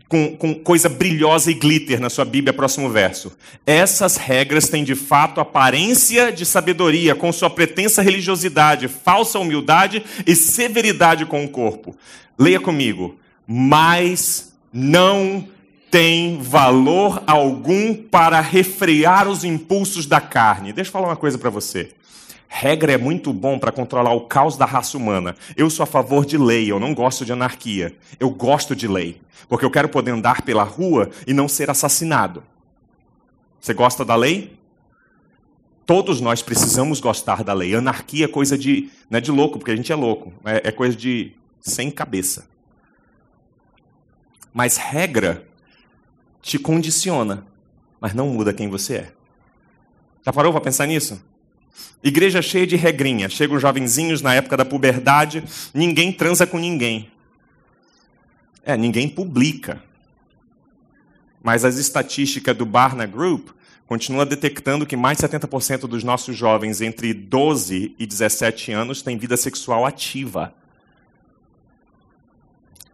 com, 0.08 0.36
com, 0.36 0.53
coisa 0.56 0.88
brilhosa 0.88 1.51
e 1.51 1.53
glitter 1.53 1.99
na 1.99 2.10
sua 2.10 2.26
Bíblia, 2.26 2.53
próximo 2.53 2.89
verso. 2.89 3.32
Essas 3.66 4.18
regras 4.18 4.70
têm 4.70 4.84
de 4.84 4.95
fato 4.95 5.41
aparência 5.41 6.32
de 6.32 6.45
sabedoria, 6.45 7.16
com 7.16 7.32
sua 7.32 7.49
pretensa 7.49 8.01
religiosidade, 8.01 8.88
falsa 8.88 9.39
humildade 9.39 10.03
e 10.26 10.36
severidade 10.36 11.26
com 11.26 11.43
o 11.43 11.49
corpo. 11.49 11.95
Leia 12.38 12.60
comigo 12.60 13.18
mas 13.47 14.53
não 14.74 15.47
tem 15.91 16.41
valor 16.41 17.24
algum 17.26 17.93
para 17.93 18.41
refrear 18.41 19.28
os 19.28 19.43
impulsos 19.43 20.06
da 20.06 20.20
carne. 20.20 20.74
Deixa 20.74 20.89
eu 20.89 20.93
falar 20.93 21.08
uma 21.08 21.16
coisa 21.16 21.38
para 21.38 21.49
você. 21.49 21.91
Regra 22.58 22.93
é 22.93 22.97
muito 22.97 23.34
bom 23.34 23.60
para 23.60 23.70
controlar 23.70 24.14
o 24.14 24.22
caos 24.22 24.56
da 24.56 24.64
raça 24.64 24.97
humana. 24.97 25.36
Eu 25.58 25.70
sou 25.70 25.84
a 25.84 25.86
favor 25.86 26.26
de 26.26 26.38
lei, 26.38 26.72
eu 26.72 26.80
não 26.80 26.93
gosto 26.93 27.26
de 27.26 27.34
anarquia. 27.34 27.93
Eu 28.18 28.30
gosto 28.30 28.74
de 28.74 28.88
lei, 28.88 29.22
porque 29.49 29.66
eu 29.66 29.70
quero 29.70 29.89
poder 29.89 30.12
andar 30.12 30.41
pela 30.41 30.64
rua 30.64 31.10
e 31.28 31.34
não 31.34 31.49
ser 31.49 31.70
assassinado. 31.70 32.41
Você 33.60 33.74
gosta 33.74 34.06
da 34.06 34.16
lei? 34.16 34.58
Todos 35.86 36.22
nós 36.22 36.41
precisamos 36.41 37.01
gostar 37.01 37.43
da 37.43 37.51
lei. 37.51 37.76
Anarquia 37.76 38.24
é 38.24 38.30
coisa 38.30 38.58
de. 38.58 38.89
Não 39.10 39.18
é 39.18 39.22
de 39.22 39.32
louco, 39.32 39.60
porque 39.60 39.72
a 39.72 39.76
gente 39.76 39.91
é 39.91 39.95
louco. 39.95 40.32
É, 40.45 40.70
é 40.70 40.72
coisa 40.72 40.95
de 40.95 41.34
sem 41.60 41.91
cabeça. 41.91 42.47
Mas 44.53 44.78
regra 44.78 45.45
te 46.41 46.58
condiciona, 46.58 47.45
mas 47.99 48.14
não 48.14 48.30
muda 48.30 48.53
quem 48.53 48.70
você 48.70 48.95
é. 48.95 49.12
Já 50.26 50.32
parou 50.32 50.53
para 50.53 50.62
pensar 50.62 50.88
nisso? 50.88 51.22
Igreja 52.03 52.41
cheia 52.41 52.67
de 52.67 52.76
regrinha. 52.76 53.30
Chegam 53.30 53.59
jovenzinhos 53.59 54.21
na 54.21 54.36
época 54.36 54.55
da 54.55 54.63
puberdade, 54.63 55.43
ninguém 55.73 56.11
transa 56.11 56.45
com 56.45 56.57
ninguém. 56.57 57.11
É, 58.63 58.78
ninguém 58.78 59.09
publica. 59.09 59.82
Mas 61.41 61.65
as 61.65 61.78
estatísticas 61.78 62.55
do 62.55 62.65
Barna 62.65 63.05
Group 63.05 63.49
continuam 63.88 64.26
detectando 64.26 64.86
que 64.86 64.95
mais 64.95 65.17
de 65.17 65.28
70% 65.28 65.82
dos 65.82 66.03
nossos 66.03 66.36
jovens 66.36 66.82
entre 66.82 67.13
12 67.13 67.95
e 67.97 68.05
17 68.05 68.71
anos 68.71 69.01
têm 69.01 69.17
vida 69.17 69.38
sexual 69.38 69.86
ativa. 69.86 70.53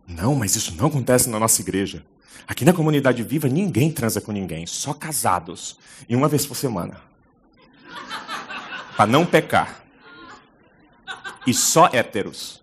Não, 0.07 0.35
mas 0.35 0.55
isso 0.55 0.75
não 0.75 0.87
acontece 0.87 1.29
na 1.29 1.39
nossa 1.39 1.61
igreja. 1.61 2.05
Aqui 2.47 2.65
na 2.65 2.73
comunidade 2.73 3.23
viva, 3.23 3.47
ninguém 3.47 3.91
transa 3.91 4.19
com 4.19 4.31
ninguém, 4.31 4.65
só 4.65 4.93
casados. 4.93 5.77
E 6.09 6.15
uma 6.15 6.27
vez 6.27 6.45
por 6.45 6.55
semana. 6.55 6.99
Para 9.01 9.09
não 9.09 9.25
pecar. 9.25 9.83
E 11.47 11.55
só 11.55 11.89
héteros. 11.91 12.61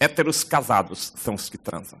Héteros 0.00 0.42
casados 0.42 1.12
são 1.14 1.34
os 1.34 1.50
que 1.50 1.58
transam. 1.58 1.98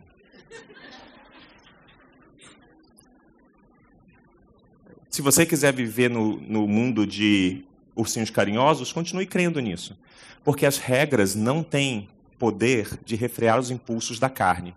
Se 5.10 5.20
você 5.20 5.44
quiser 5.44 5.74
viver 5.74 6.08
no, 6.08 6.40
no 6.40 6.66
mundo 6.66 7.06
de 7.06 7.62
ursinhos 7.94 8.30
carinhosos, 8.30 8.90
continue 8.90 9.26
crendo 9.26 9.60
nisso. 9.60 9.94
Porque 10.42 10.64
as 10.64 10.78
regras 10.78 11.34
não 11.34 11.62
têm 11.62 12.08
poder 12.38 12.98
de 13.04 13.16
refrear 13.16 13.58
os 13.58 13.70
impulsos 13.70 14.18
da 14.18 14.30
carne. 14.30 14.74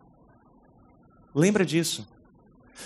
Lembra 1.34 1.66
disso. 1.66 2.06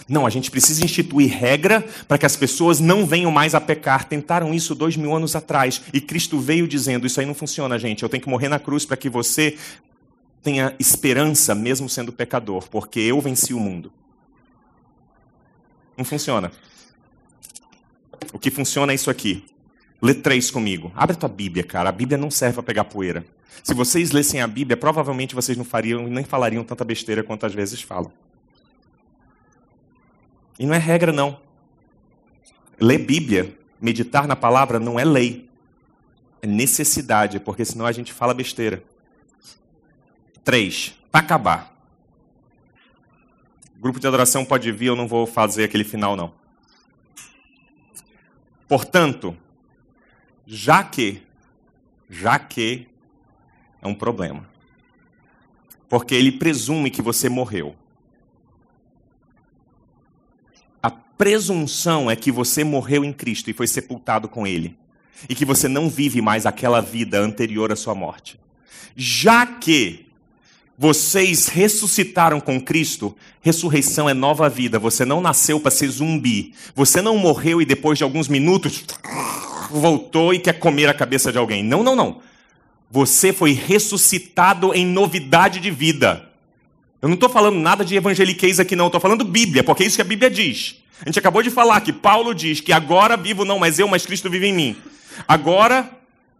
Não, 0.07 0.25
a 0.25 0.29
gente 0.29 0.49
precisa 0.49 0.83
instituir 0.83 1.31
regra 1.31 1.85
para 2.07 2.17
que 2.17 2.25
as 2.25 2.35
pessoas 2.35 2.79
não 2.79 3.05
venham 3.05 3.31
mais 3.31 3.53
a 3.53 3.61
pecar. 3.61 4.05
Tentaram 4.05 4.53
isso 4.53 4.73
dois 4.73 4.95
mil 4.95 5.15
anos 5.15 5.35
atrás 5.35 5.81
e 5.93 6.01
Cristo 6.01 6.39
veio 6.39 6.67
dizendo: 6.67 7.05
Isso 7.05 7.19
aí 7.19 7.25
não 7.25 7.33
funciona, 7.33 7.77
gente. 7.77 8.03
Eu 8.03 8.09
tenho 8.09 8.23
que 8.23 8.29
morrer 8.29 8.49
na 8.49 8.59
cruz 8.59 8.85
para 8.85 8.97
que 8.97 9.09
você 9.09 9.57
tenha 10.41 10.73
esperança, 10.79 11.53
mesmo 11.53 11.89
sendo 11.89 12.13
pecador, 12.13 12.67
porque 12.69 12.99
eu 12.99 13.19
venci 13.19 13.53
o 13.53 13.59
mundo. 13.59 13.91
Não 15.97 16.05
funciona. 16.05 16.51
O 18.33 18.39
que 18.39 18.49
funciona 18.49 18.91
é 18.91 18.95
isso 18.95 19.09
aqui. 19.09 19.45
Lê 20.01 20.13
três 20.13 20.49
comigo. 20.49 20.91
Abre 20.95 21.15
tua 21.15 21.27
Bíblia, 21.27 21.63
cara. 21.63 21.89
A 21.89 21.91
Bíblia 21.91 22.17
não 22.17 22.31
serve 22.31 22.55
para 22.55 22.63
pegar 22.63 22.85
poeira. 22.85 23.25
Se 23.63 23.73
vocês 23.73 24.11
lessem 24.11 24.41
a 24.41 24.47
Bíblia, 24.47 24.77
provavelmente 24.77 25.35
vocês 25.35 25.57
não 25.57 25.65
fariam 25.65 26.07
nem 26.07 26.23
falariam 26.23 26.63
tanta 26.63 26.85
besteira 26.85 27.21
quanto 27.21 27.45
às 27.45 27.53
vezes 27.53 27.81
falam. 27.81 28.11
E 30.59 30.65
não 30.65 30.73
é 30.75 30.77
regra, 30.77 31.11
não. 31.11 31.39
Ler 32.79 32.99
Bíblia, 32.99 33.57
meditar 33.81 34.27
na 34.27 34.35
palavra, 34.35 34.79
não 34.79 34.99
é 34.99 35.05
lei. 35.05 35.49
É 36.41 36.47
necessidade, 36.47 37.39
porque 37.39 37.65
senão 37.65 37.85
a 37.85 37.91
gente 37.91 38.13
fala 38.13 38.33
besteira. 38.33 38.83
Três, 40.43 40.95
para 41.11 41.21
acabar. 41.21 41.75
O 43.77 43.81
grupo 43.81 43.99
de 43.99 44.07
adoração 44.07 44.43
pode 44.43 44.71
vir, 44.71 44.87
eu 44.87 44.95
não 44.95 45.07
vou 45.07 45.25
fazer 45.25 45.63
aquele 45.63 45.85
final, 45.85 46.15
não. 46.15 46.33
Portanto, 48.67 49.35
já 50.45 50.83
que, 50.83 51.23
já 52.09 52.37
que 52.37 52.87
é 53.81 53.87
um 53.87 53.95
problema. 53.95 54.47
Porque 55.87 56.13
ele 56.13 56.31
presume 56.31 56.91
que 56.91 57.01
você 57.01 57.29
morreu. 57.29 57.75
A 60.83 60.91
presunção 61.19 62.09
é 62.09 62.15
que 62.15 62.31
você 62.31 62.63
morreu 62.63 63.03
em 63.03 63.11
Cristo 63.11 63.49
e 63.49 63.53
foi 63.53 63.67
sepultado 63.67 64.29
com 64.29 64.47
ele. 64.47 64.77
E 65.27 65.35
que 65.35 65.43
você 65.43 65.67
não 65.67 65.89
vive 65.89 66.21
mais 66.21 66.45
aquela 66.45 66.79
vida 66.79 67.19
anterior 67.19 67.73
à 67.73 67.75
sua 67.75 67.93
morte. 67.93 68.39
Já 68.95 69.45
que 69.45 70.05
vocês 70.77 71.49
ressuscitaram 71.49 72.39
com 72.39 72.61
Cristo, 72.61 73.13
ressurreição 73.41 74.09
é 74.09 74.13
nova 74.13 74.47
vida. 74.47 74.79
Você 74.79 75.03
não 75.03 75.19
nasceu 75.19 75.59
para 75.59 75.71
ser 75.71 75.89
zumbi. 75.89 76.53
Você 76.73 77.01
não 77.01 77.17
morreu 77.17 77.61
e 77.61 77.65
depois 77.65 77.97
de 77.97 78.05
alguns 78.05 78.29
minutos 78.29 78.85
voltou 79.69 80.33
e 80.33 80.39
quer 80.39 80.53
comer 80.53 80.87
a 80.87 80.93
cabeça 80.93 81.33
de 81.33 81.37
alguém. 81.37 81.61
Não, 81.61 81.83
não, 81.83 81.97
não. 81.97 82.21
Você 82.89 83.33
foi 83.33 83.51
ressuscitado 83.51 84.73
em 84.73 84.85
novidade 84.85 85.59
de 85.59 85.69
vida. 85.69 86.28
Eu 87.01 87.07
não 87.07 87.15
estou 87.15 87.29
falando 87.29 87.57
nada 87.57 87.85
de 87.85 87.95
evangeliquez 87.95 88.59
aqui, 88.59 88.75
não. 88.75 88.87
Estou 88.87 88.99
falando 88.99 89.23
Bíblia, 89.23 89.63
porque 89.63 89.83
é 89.83 89.85
isso 89.85 89.95
que 89.95 90.01
a 90.01 90.05
Bíblia 90.05 90.29
diz. 90.29 90.75
A 91.01 91.05
gente 91.05 91.19
acabou 91.19 91.41
de 91.41 91.49
falar 91.49 91.79
que 91.81 91.93
Paulo 91.93 92.33
diz 92.33 92.59
que 92.59 92.73
agora 92.73 93.15
vivo 93.15 93.45
não 93.45 93.57
mais 93.57 93.79
eu, 93.79 93.87
mas 93.87 94.05
Cristo 94.05 94.29
vive 94.29 94.47
em 94.47 94.53
mim. 94.53 94.75
Agora 95.27 95.89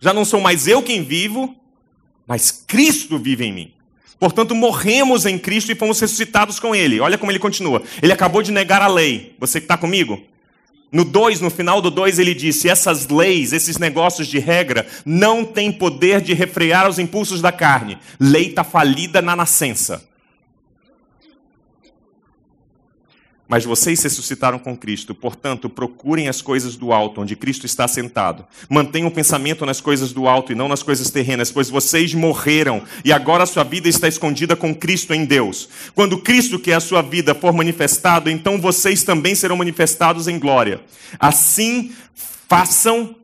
já 0.02 0.14
não 0.14 0.26
sou 0.26 0.42
mais 0.42 0.68
eu 0.68 0.82
quem 0.84 1.04
vivo, 1.04 1.56
mas 2.28 2.52
Cristo 2.52 3.18
vive 3.18 3.46
em 3.46 3.54
mim. 3.54 3.72
Portanto, 4.20 4.54
morremos 4.54 5.26
em 5.26 5.38
Cristo 5.38 5.72
e 5.72 5.76
fomos 5.76 6.00
ressuscitados 6.00 6.60
com 6.60 6.76
Ele. 6.76 7.00
Olha 7.00 7.18
como 7.18 7.32
ele 7.32 7.40
continua. 7.40 7.82
Ele 8.02 8.12
acabou 8.12 8.42
de 8.42 8.52
negar 8.52 8.82
a 8.82 8.88
lei. 8.88 9.34
Você 9.40 9.62
que 9.62 9.64
está 9.66 9.78
comigo? 9.78 10.22
No 10.92 11.06
2, 11.06 11.40
no 11.40 11.50
final 11.50 11.82
do 11.82 11.90
2, 11.90 12.20
ele 12.20 12.34
disse: 12.34 12.68
essas 12.68 13.08
leis, 13.08 13.54
esses 13.54 13.78
negócios 13.78 14.28
de 14.28 14.40
regra, 14.40 14.86
não 15.06 15.46
têm 15.46 15.72
poder 15.72 16.20
de 16.20 16.34
refrear 16.34 16.90
os 16.90 17.00
impulsos 17.00 17.42
da 17.42 17.52
carne. 17.52 17.98
Lei 18.20 18.48
está 18.48 18.64
falida 18.64 19.22
na 19.22 19.36
nascença. 19.36 20.09
Mas 23.50 23.66
vocês 23.66 24.04
ressuscitaram 24.04 24.60
com 24.60 24.78
Cristo, 24.78 25.16
portanto, 25.16 25.68
procurem 25.68 26.30
as 26.30 26.40
coisas 26.40 26.76
do 26.76 26.94
alto, 26.94 27.22
onde 27.22 27.36
Cristo 27.36 27.66
está 27.66 27.88
sentado. 27.88 28.46
Mantenham 28.70 29.08
o 29.08 29.12
pensamento 29.12 29.66
nas 29.66 29.82
coisas 29.82 30.14
do 30.14 30.28
alto 30.28 30.52
e 30.52 30.56
não 30.56 30.68
nas 30.68 30.84
coisas 30.84 31.10
terrenas, 31.10 31.52
pois 31.52 31.68
vocês 31.68 32.14
morreram 32.14 32.84
e 33.04 33.12
agora 33.12 33.44
a 33.44 33.48
sua 33.48 33.64
vida 33.64 33.90
está 33.90 34.08
escondida 34.08 34.56
com 34.56 34.76
Cristo 34.76 35.16
em 35.16 35.26
Deus. 35.26 35.68
Quando 35.96 36.20
Cristo, 36.20 36.60
que 36.60 36.72
é 36.72 36.76
a 36.76 36.80
sua 36.80 37.02
vida, 37.02 37.34
for 37.34 37.52
manifestado, 37.52 38.30
então 38.30 38.62
vocês 38.62 39.02
também 39.02 39.34
serão 39.34 39.58
manifestados 39.58 40.28
em 40.28 40.38
glória. 40.38 40.82
Assim, 41.20 41.92
façam 42.48 43.16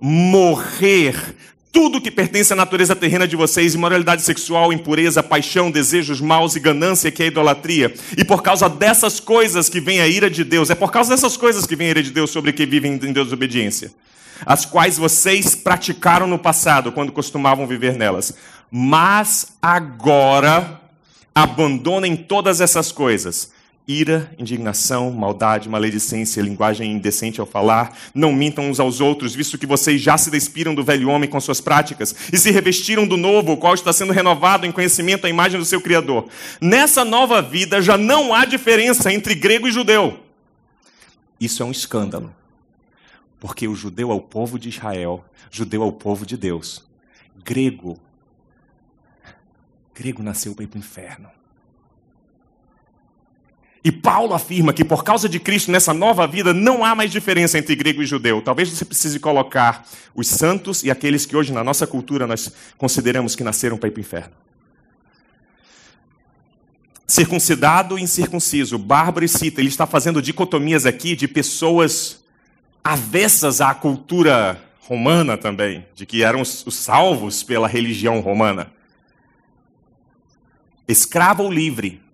morrer 0.00 1.34
tudo 1.76 2.00
que 2.00 2.10
pertence 2.10 2.54
à 2.54 2.56
natureza 2.56 2.96
terrena 2.96 3.28
de 3.28 3.36
vocês, 3.36 3.74
imoralidade 3.74 4.22
sexual, 4.22 4.72
impureza, 4.72 5.22
paixão, 5.22 5.70
desejos 5.70 6.22
maus 6.22 6.56
e 6.56 6.60
ganância, 6.60 7.12
que 7.12 7.22
é 7.22 7.26
idolatria. 7.26 7.92
E 8.16 8.24
por 8.24 8.42
causa 8.42 8.66
dessas 8.66 9.20
coisas 9.20 9.68
que 9.68 9.78
vem 9.78 10.00
a 10.00 10.08
ira 10.08 10.30
de 10.30 10.42
Deus, 10.42 10.70
é 10.70 10.74
por 10.74 10.90
causa 10.90 11.10
dessas 11.10 11.36
coisas 11.36 11.66
que 11.66 11.76
vem 11.76 11.88
a 11.88 11.90
ira 11.90 12.02
de 12.02 12.10
Deus 12.10 12.30
sobre 12.30 12.54
que 12.54 12.64
vivem 12.64 12.94
em 12.94 13.12
desobediência, 13.12 13.92
as 14.46 14.64
quais 14.64 14.96
vocês 14.96 15.54
praticaram 15.54 16.26
no 16.26 16.38
passado, 16.38 16.92
quando 16.92 17.12
costumavam 17.12 17.66
viver 17.66 17.94
nelas. 17.94 18.32
Mas 18.70 19.48
agora 19.60 20.80
abandonem 21.34 22.16
todas 22.16 22.62
essas 22.62 22.90
coisas 22.90 23.50
ira, 23.88 24.32
indignação, 24.36 25.12
maldade, 25.12 25.68
maledicência, 25.68 26.42
linguagem 26.42 26.90
indecente 26.90 27.40
ao 27.40 27.46
falar. 27.46 27.96
Não 28.12 28.32
mintam 28.32 28.68
uns 28.68 28.80
aos 28.80 29.00
outros, 29.00 29.34
visto 29.34 29.56
que 29.56 29.66
vocês 29.66 30.00
já 30.00 30.18
se 30.18 30.28
despiram 30.28 30.74
do 30.74 30.82
velho 30.82 31.08
homem 31.08 31.30
com 31.30 31.40
suas 31.40 31.60
práticas 31.60 32.14
e 32.32 32.36
se 32.36 32.50
revestiram 32.50 33.06
do 33.06 33.16
novo, 33.16 33.52
o 33.52 33.56
qual 33.56 33.74
está 33.74 33.92
sendo 33.92 34.12
renovado 34.12 34.66
em 34.66 34.72
conhecimento 34.72 35.26
à 35.26 35.30
imagem 35.30 35.60
do 35.60 35.66
seu 35.66 35.80
Criador. 35.80 36.28
Nessa 36.60 37.04
nova 37.04 37.40
vida 37.40 37.80
já 37.80 37.96
não 37.96 38.34
há 38.34 38.44
diferença 38.44 39.12
entre 39.12 39.34
grego 39.34 39.68
e 39.68 39.72
judeu. 39.72 40.18
Isso 41.38 41.62
é 41.62 41.66
um 41.66 41.70
escândalo. 41.70 42.34
Porque 43.38 43.68
o 43.68 43.74
judeu 43.74 44.10
é 44.10 44.14
o 44.14 44.20
povo 44.20 44.58
de 44.58 44.70
Israel, 44.70 45.24
judeu 45.50 45.82
é 45.82 45.86
o 45.86 45.92
povo 45.92 46.26
de 46.26 46.36
Deus. 46.36 46.84
Grego, 47.44 48.00
grego 49.94 50.22
nasceu 50.22 50.54
para 50.54 50.64
ir 50.64 50.66
para 50.66 50.78
o 50.78 50.80
inferno. 50.80 51.35
E 53.86 53.92
Paulo 53.92 54.34
afirma 54.34 54.72
que 54.72 54.84
por 54.84 55.04
causa 55.04 55.28
de 55.28 55.38
Cristo 55.38 55.70
nessa 55.70 55.94
nova 55.94 56.26
vida 56.26 56.52
não 56.52 56.84
há 56.84 56.92
mais 56.92 57.08
diferença 57.08 57.56
entre 57.56 57.76
grego 57.76 58.02
e 58.02 58.04
judeu. 58.04 58.42
Talvez 58.42 58.68
você 58.68 58.84
precise 58.84 59.20
colocar 59.20 59.86
os 60.12 60.26
santos 60.26 60.82
e 60.82 60.90
aqueles 60.90 61.24
que 61.24 61.36
hoje 61.36 61.52
na 61.52 61.62
nossa 61.62 61.86
cultura 61.86 62.26
nós 62.26 62.52
consideramos 62.76 63.36
que 63.36 63.44
nasceram 63.44 63.78
para 63.78 63.86
ir 63.88 63.92
para 63.92 63.98
o 63.98 64.00
inferno. 64.00 64.32
Circuncidado 67.06 67.96
e 67.96 68.02
incircunciso, 68.02 68.76
bárbaro 68.76 69.24
e 69.24 69.28
cita, 69.28 69.60
ele 69.60 69.68
está 69.68 69.86
fazendo 69.86 70.20
dicotomias 70.20 70.84
aqui 70.84 71.14
de 71.14 71.28
pessoas 71.28 72.24
avessas 72.82 73.60
à 73.60 73.72
cultura 73.72 74.60
romana 74.80 75.36
também, 75.36 75.86
de 75.94 76.04
que 76.04 76.24
eram 76.24 76.40
os 76.40 76.64
salvos 76.70 77.44
pela 77.44 77.68
religião 77.68 78.18
romana. 78.18 78.68
Escravo 80.88 81.44
ou 81.44 81.52
livre, 81.52 82.04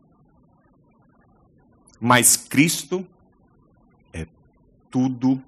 mas 2.05 2.37
Cristo 2.37 3.07
é 4.13 4.27
tudo 4.91 5.41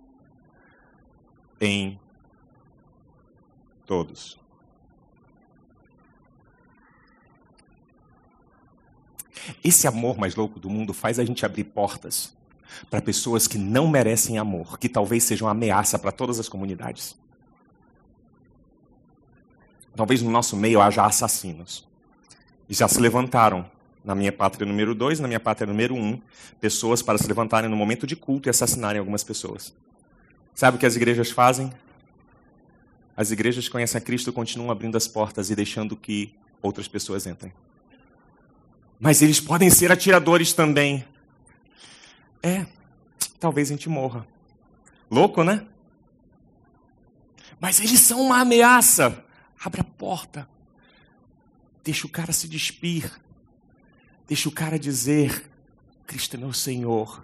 em 1.60 1.98
todos. 3.84 4.38
Esse 9.64 9.88
amor 9.88 10.16
mais 10.16 10.36
louco 10.36 10.60
do 10.60 10.70
mundo 10.70 10.94
faz 10.94 11.18
a 11.18 11.24
gente 11.24 11.44
abrir 11.44 11.64
portas 11.64 12.32
para 12.88 13.02
pessoas 13.02 13.48
que 13.48 13.58
não 13.58 13.88
merecem 13.88 14.38
amor, 14.38 14.78
que 14.78 14.88
talvez 14.88 15.24
sejam 15.24 15.48
ameaça 15.48 15.98
para 15.98 16.12
todas 16.12 16.38
as 16.38 16.48
comunidades. 16.48 17.16
Talvez 19.96 20.22
no 20.22 20.30
nosso 20.30 20.56
meio 20.56 20.80
haja 20.80 21.04
assassinos. 21.04 21.84
E 22.68 22.74
já 22.74 22.86
se 22.86 23.00
levantaram 23.00 23.68
na 24.04 24.14
minha 24.14 24.30
pátria 24.30 24.66
número 24.66 24.94
2, 24.94 25.18
na 25.18 25.26
minha 25.26 25.40
pátria 25.40 25.66
número 25.66 25.94
1, 25.94 25.98
um, 25.98 26.20
pessoas 26.60 27.00
para 27.00 27.16
se 27.16 27.26
levantarem 27.26 27.70
no 27.70 27.76
momento 27.76 28.06
de 28.06 28.14
culto 28.14 28.48
e 28.48 28.50
assassinarem 28.50 28.98
algumas 28.98 29.24
pessoas. 29.24 29.74
Sabe 30.54 30.76
o 30.76 30.80
que 30.80 30.84
as 30.84 30.94
igrejas 30.94 31.30
fazem? 31.30 31.72
As 33.16 33.30
igrejas 33.30 33.64
que 33.64 33.70
conhecem 33.70 33.98
a 33.98 34.00
Cristo 34.00 34.32
continuam 34.32 34.70
abrindo 34.70 34.96
as 34.96 35.08
portas 35.08 35.48
e 35.48 35.56
deixando 35.56 35.96
que 35.96 36.34
outras 36.60 36.86
pessoas 36.86 37.26
entrem. 37.26 37.52
Mas 39.00 39.22
eles 39.22 39.40
podem 39.40 39.70
ser 39.70 39.90
atiradores 39.90 40.52
também. 40.52 41.04
É, 42.42 42.66
talvez 43.40 43.70
a 43.70 43.74
gente 43.74 43.88
morra. 43.88 44.26
Louco, 45.10 45.42
né? 45.42 45.66
Mas 47.58 47.80
eles 47.80 48.00
são 48.00 48.20
uma 48.20 48.40
ameaça. 48.40 49.24
Abre 49.64 49.80
a 49.80 49.84
porta. 49.84 50.48
Deixa 51.82 52.06
o 52.06 52.10
cara 52.10 52.32
se 52.32 52.48
despir. 52.48 53.10
Deixa 54.26 54.48
o 54.48 54.52
cara 54.52 54.78
dizer: 54.78 55.50
Cristo 56.06 56.36
é 56.36 56.38
meu 56.38 56.52
Senhor. 56.52 57.22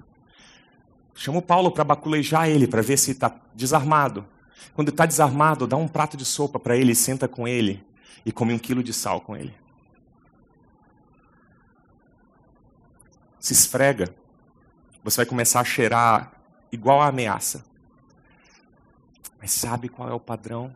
Chama 1.15 1.39
o 1.39 1.43
Paulo 1.43 1.71
para 1.71 1.85
baculejar 1.85 2.49
ele, 2.49 2.67
para 2.67 2.83
ver 2.83 2.97
se 2.97 3.11
está 3.11 3.35
desarmado. 3.55 4.27
Quando 4.75 4.89
está 4.89 5.05
desarmado, 5.05 5.67
dá 5.67 5.77
um 5.77 5.89
prato 5.89 6.17
de 6.17 6.25
sopa 6.25 6.59
para 6.59 6.77
ele, 6.77 6.95
senta 6.95 7.29
com 7.29 7.47
ele 7.47 7.85
e 8.25 8.33
come 8.33 8.55
um 8.55 8.59
quilo 8.59 8.83
de 8.83 8.93
sal 8.93 9.21
com 9.21 9.37
ele. 9.37 9.55
Se 13.39 13.53
esfrega, 13.53 14.15
você 15.03 15.19
vai 15.19 15.27
começar 15.27 15.61
a 15.61 15.65
cheirar 15.65 16.33
igual 16.71 17.01
a 17.01 17.09
ameaça. 17.09 17.65
Mas 19.41 19.53
sabe 19.53 19.89
qual 19.89 20.09
é 20.09 20.13
o 20.13 20.21
padrão? 20.21 20.75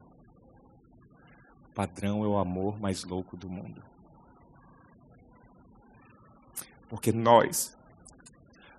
O 1.70 1.74
padrão 1.74 2.24
é 2.24 2.26
o 2.26 2.38
amor 2.38 2.80
mais 2.80 3.04
louco 3.04 3.36
do 3.36 3.50
mundo. 3.50 3.82
Porque 6.95 7.11
nós 7.11 7.74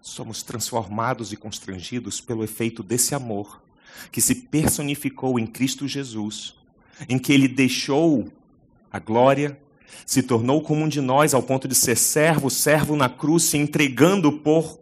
somos 0.01 0.41
transformados 0.41 1.33
e 1.33 1.35
constrangidos 1.35 2.21
pelo 2.21 2.45
efeito 2.45 2.81
desse 2.81 3.13
amor 3.13 3.61
que 4.09 4.21
se 4.21 4.35
personificou 4.35 5.37
em 5.37 5.45
Cristo 5.45 5.85
Jesus, 5.85 6.55
em 7.09 7.19
que 7.19 7.33
ele 7.33 7.49
deixou 7.49 8.31
a 8.89 8.99
glória, 8.99 9.59
se 10.05 10.23
tornou 10.23 10.61
como 10.61 10.85
um 10.85 10.87
de 10.87 11.01
nós 11.01 11.33
ao 11.33 11.43
ponto 11.43 11.67
de 11.67 11.75
ser 11.75 11.97
servo, 11.97 12.49
servo 12.49 12.95
na 12.95 13.09
cruz, 13.09 13.43
se 13.43 13.57
entregando 13.57 14.31
por 14.31 14.79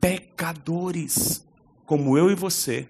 pecadores, 0.00 1.44
como 1.84 2.16
eu 2.16 2.30
e 2.30 2.34
você, 2.34 2.88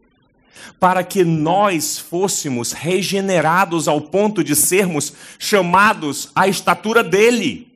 para 0.78 1.02
que 1.02 1.24
nós 1.24 1.98
fôssemos 1.98 2.70
regenerados 2.70 3.88
ao 3.88 4.02
ponto 4.02 4.44
de 4.44 4.54
sermos 4.54 5.14
chamados 5.36 6.30
à 6.32 6.46
estatura 6.46 7.02
dele. 7.02 7.67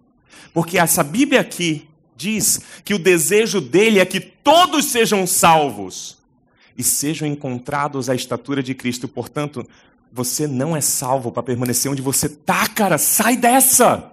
Porque 0.53 0.79
essa 0.79 1.03
Bíblia 1.03 1.41
aqui 1.41 1.89
diz 2.17 2.61
que 2.85 2.95
o 2.95 2.99
desejo 2.99 3.61
dele 3.61 3.99
é 3.99 4.05
que 4.05 4.21
todos 4.21 4.87
sejam 4.87 5.27
salvos 5.27 6.19
e 6.77 6.83
sejam 6.83 7.27
encontrados 7.27 8.09
à 8.09 8.15
estatura 8.15 8.63
de 8.63 8.75
Cristo. 8.75 9.09
Portanto, 9.09 9.67
você 10.13 10.47
não 10.47 10.77
é 10.77 10.81
salvo 10.81 11.33
para 11.33 11.43
permanecer 11.43 11.91
onde 11.91 12.03
você 12.03 12.27
está, 12.27 12.69
cara. 12.69 12.99
Sai 12.99 13.37
dessa! 13.37 14.13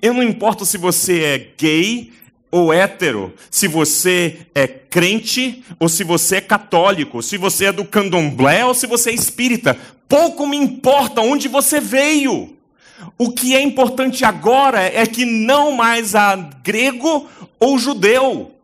Eu 0.00 0.14
não 0.14 0.22
importo 0.22 0.64
se 0.64 0.78
você 0.78 1.22
é 1.22 1.38
gay 1.58 2.12
ou 2.50 2.72
hétero, 2.72 3.34
se 3.50 3.66
você 3.66 4.46
é 4.54 4.66
crente 4.66 5.64
ou 5.78 5.88
se 5.88 6.04
você 6.04 6.36
é 6.36 6.40
católico, 6.40 7.22
se 7.22 7.36
você 7.36 7.66
é 7.66 7.72
do 7.72 7.84
candomblé 7.84 8.64
ou 8.64 8.74
se 8.74 8.86
você 8.86 9.10
é 9.10 9.14
espírita. 9.14 9.76
Pouco 10.08 10.46
me 10.46 10.56
importa 10.56 11.20
onde 11.20 11.48
você 11.48 11.80
veio. 11.80 12.53
O 13.18 13.32
que 13.32 13.54
é 13.54 13.62
importante 13.62 14.24
agora 14.24 14.82
é 14.82 15.06
que 15.06 15.24
não 15.24 15.72
mais 15.72 16.14
há 16.14 16.36
grego 16.36 17.28
ou 17.58 17.78
judeu. 17.78 18.54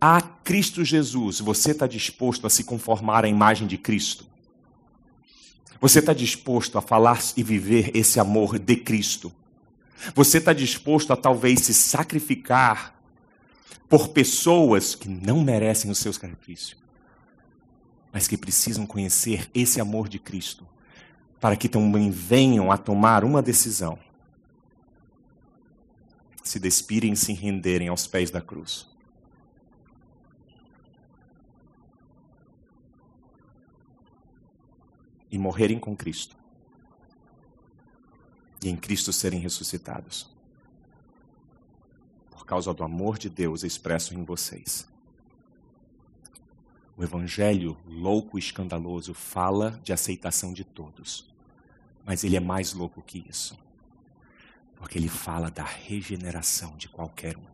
Há 0.00 0.20
Cristo 0.22 0.84
Jesus. 0.84 1.40
Você 1.40 1.72
está 1.72 1.86
disposto 1.86 2.46
a 2.46 2.50
se 2.50 2.64
conformar 2.64 3.24
à 3.24 3.28
imagem 3.28 3.66
de 3.66 3.76
Cristo? 3.76 4.26
Você 5.80 5.98
está 5.98 6.12
disposto 6.12 6.76
a 6.76 6.82
falar 6.82 7.18
e 7.36 7.42
viver 7.42 7.90
esse 7.94 8.20
amor 8.20 8.58
de 8.58 8.76
Cristo? 8.76 9.32
Você 10.14 10.38
está 10.38 10.52
disposto 10.52 11.12
a 11.12 11.16
talvez 11.16 11.60
se 11.60 11.74
sacrificar 11.74 12.98
por 13.88 14.08
pessoas 14.08 14.94
que 14.94 15.08
não 15.08 15.42
merecem 15.42 15.90
o 15.90 15.94
seu 15.94 16.12
sacrifício, 16.12 16.76
mas 18.12 18.28
que 18.28 18.36
precisam 18.36 18.86
conhecer 18.86 19.50
esse 19.54 19.80
amor 19.80 20.08
de 20.08 20.18
Cristo? 20.18 20.66
Para 21.40 21.56
que 21.56 21.68
também 21.68 22.10
venham 22.10 22.70
a 22.70 22.76
tomar 22.76 23.24
uma 23.24 23.40
decisão. 23.40 23.98
Se 26.44 26.60
despirem 26.60 27.12
e 27.12 27.16
se 27.16 27.32
renderem 27.32 27.88
aos 27.88 28.06
pés 28.06 28.30
da 28.30 28.42
cruz. 28.42 28.86
E 35.30 35.38
morrerem 35.38 35.78
com 35.78 35.96
Cristo. 35.96 36.36
E 38.62 38.68
em 38.68 38.76
Cristo 38.76 39.12
serem 39.12 39.40
ressuscitados. 39.40 40.28
Por 42.30 42.44
causa 42.44 42.74
do 42.74 42.84
amor 42.84 43.16
de 43.16 43.30
Deus 43.30 43.62
expresso 43.62 44.12
em 44.12 44.24
vocês. 44.24 44.86
O 46.96 47.02
evangelho 47.02 47.78
louco 47.86 48.36
e 48.36 48.40
escandaloso 48.40 49.14
fala 49.14 49.80
de 49.82 49.92
aceitação 49.92 50.52
de 50.52 50.64
todos. 50.64 51.29
Mas 52.10 52.24
ele 52.24 52.36
é 52.36 52.40
mais 52.40 52.72
louco 52.72 53.00
que 53.00 53.24
isso. 53.30 53.56
Porque 54.74 54.98
ele 54.98 55.08
fala 55.08 55.48
da 55.48 55.62
regeneração 55.62 56.76
de 56.76 56.88
qualquer 56.88 57.36
um. 57.36 57.46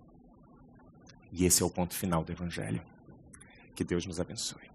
E 1.31 1.45
esse 1.45 1.63
é 1.63 1.67
o 1.67 1.69
ponto 1.69 1.95
final 1.95 2.25
do 2.25 2.33
evangelho. 2.33 2.83
Que 3.75 3.85
Deus 3.85 4.07
nos 4.07 4.19
abençoe. 4.19 4.71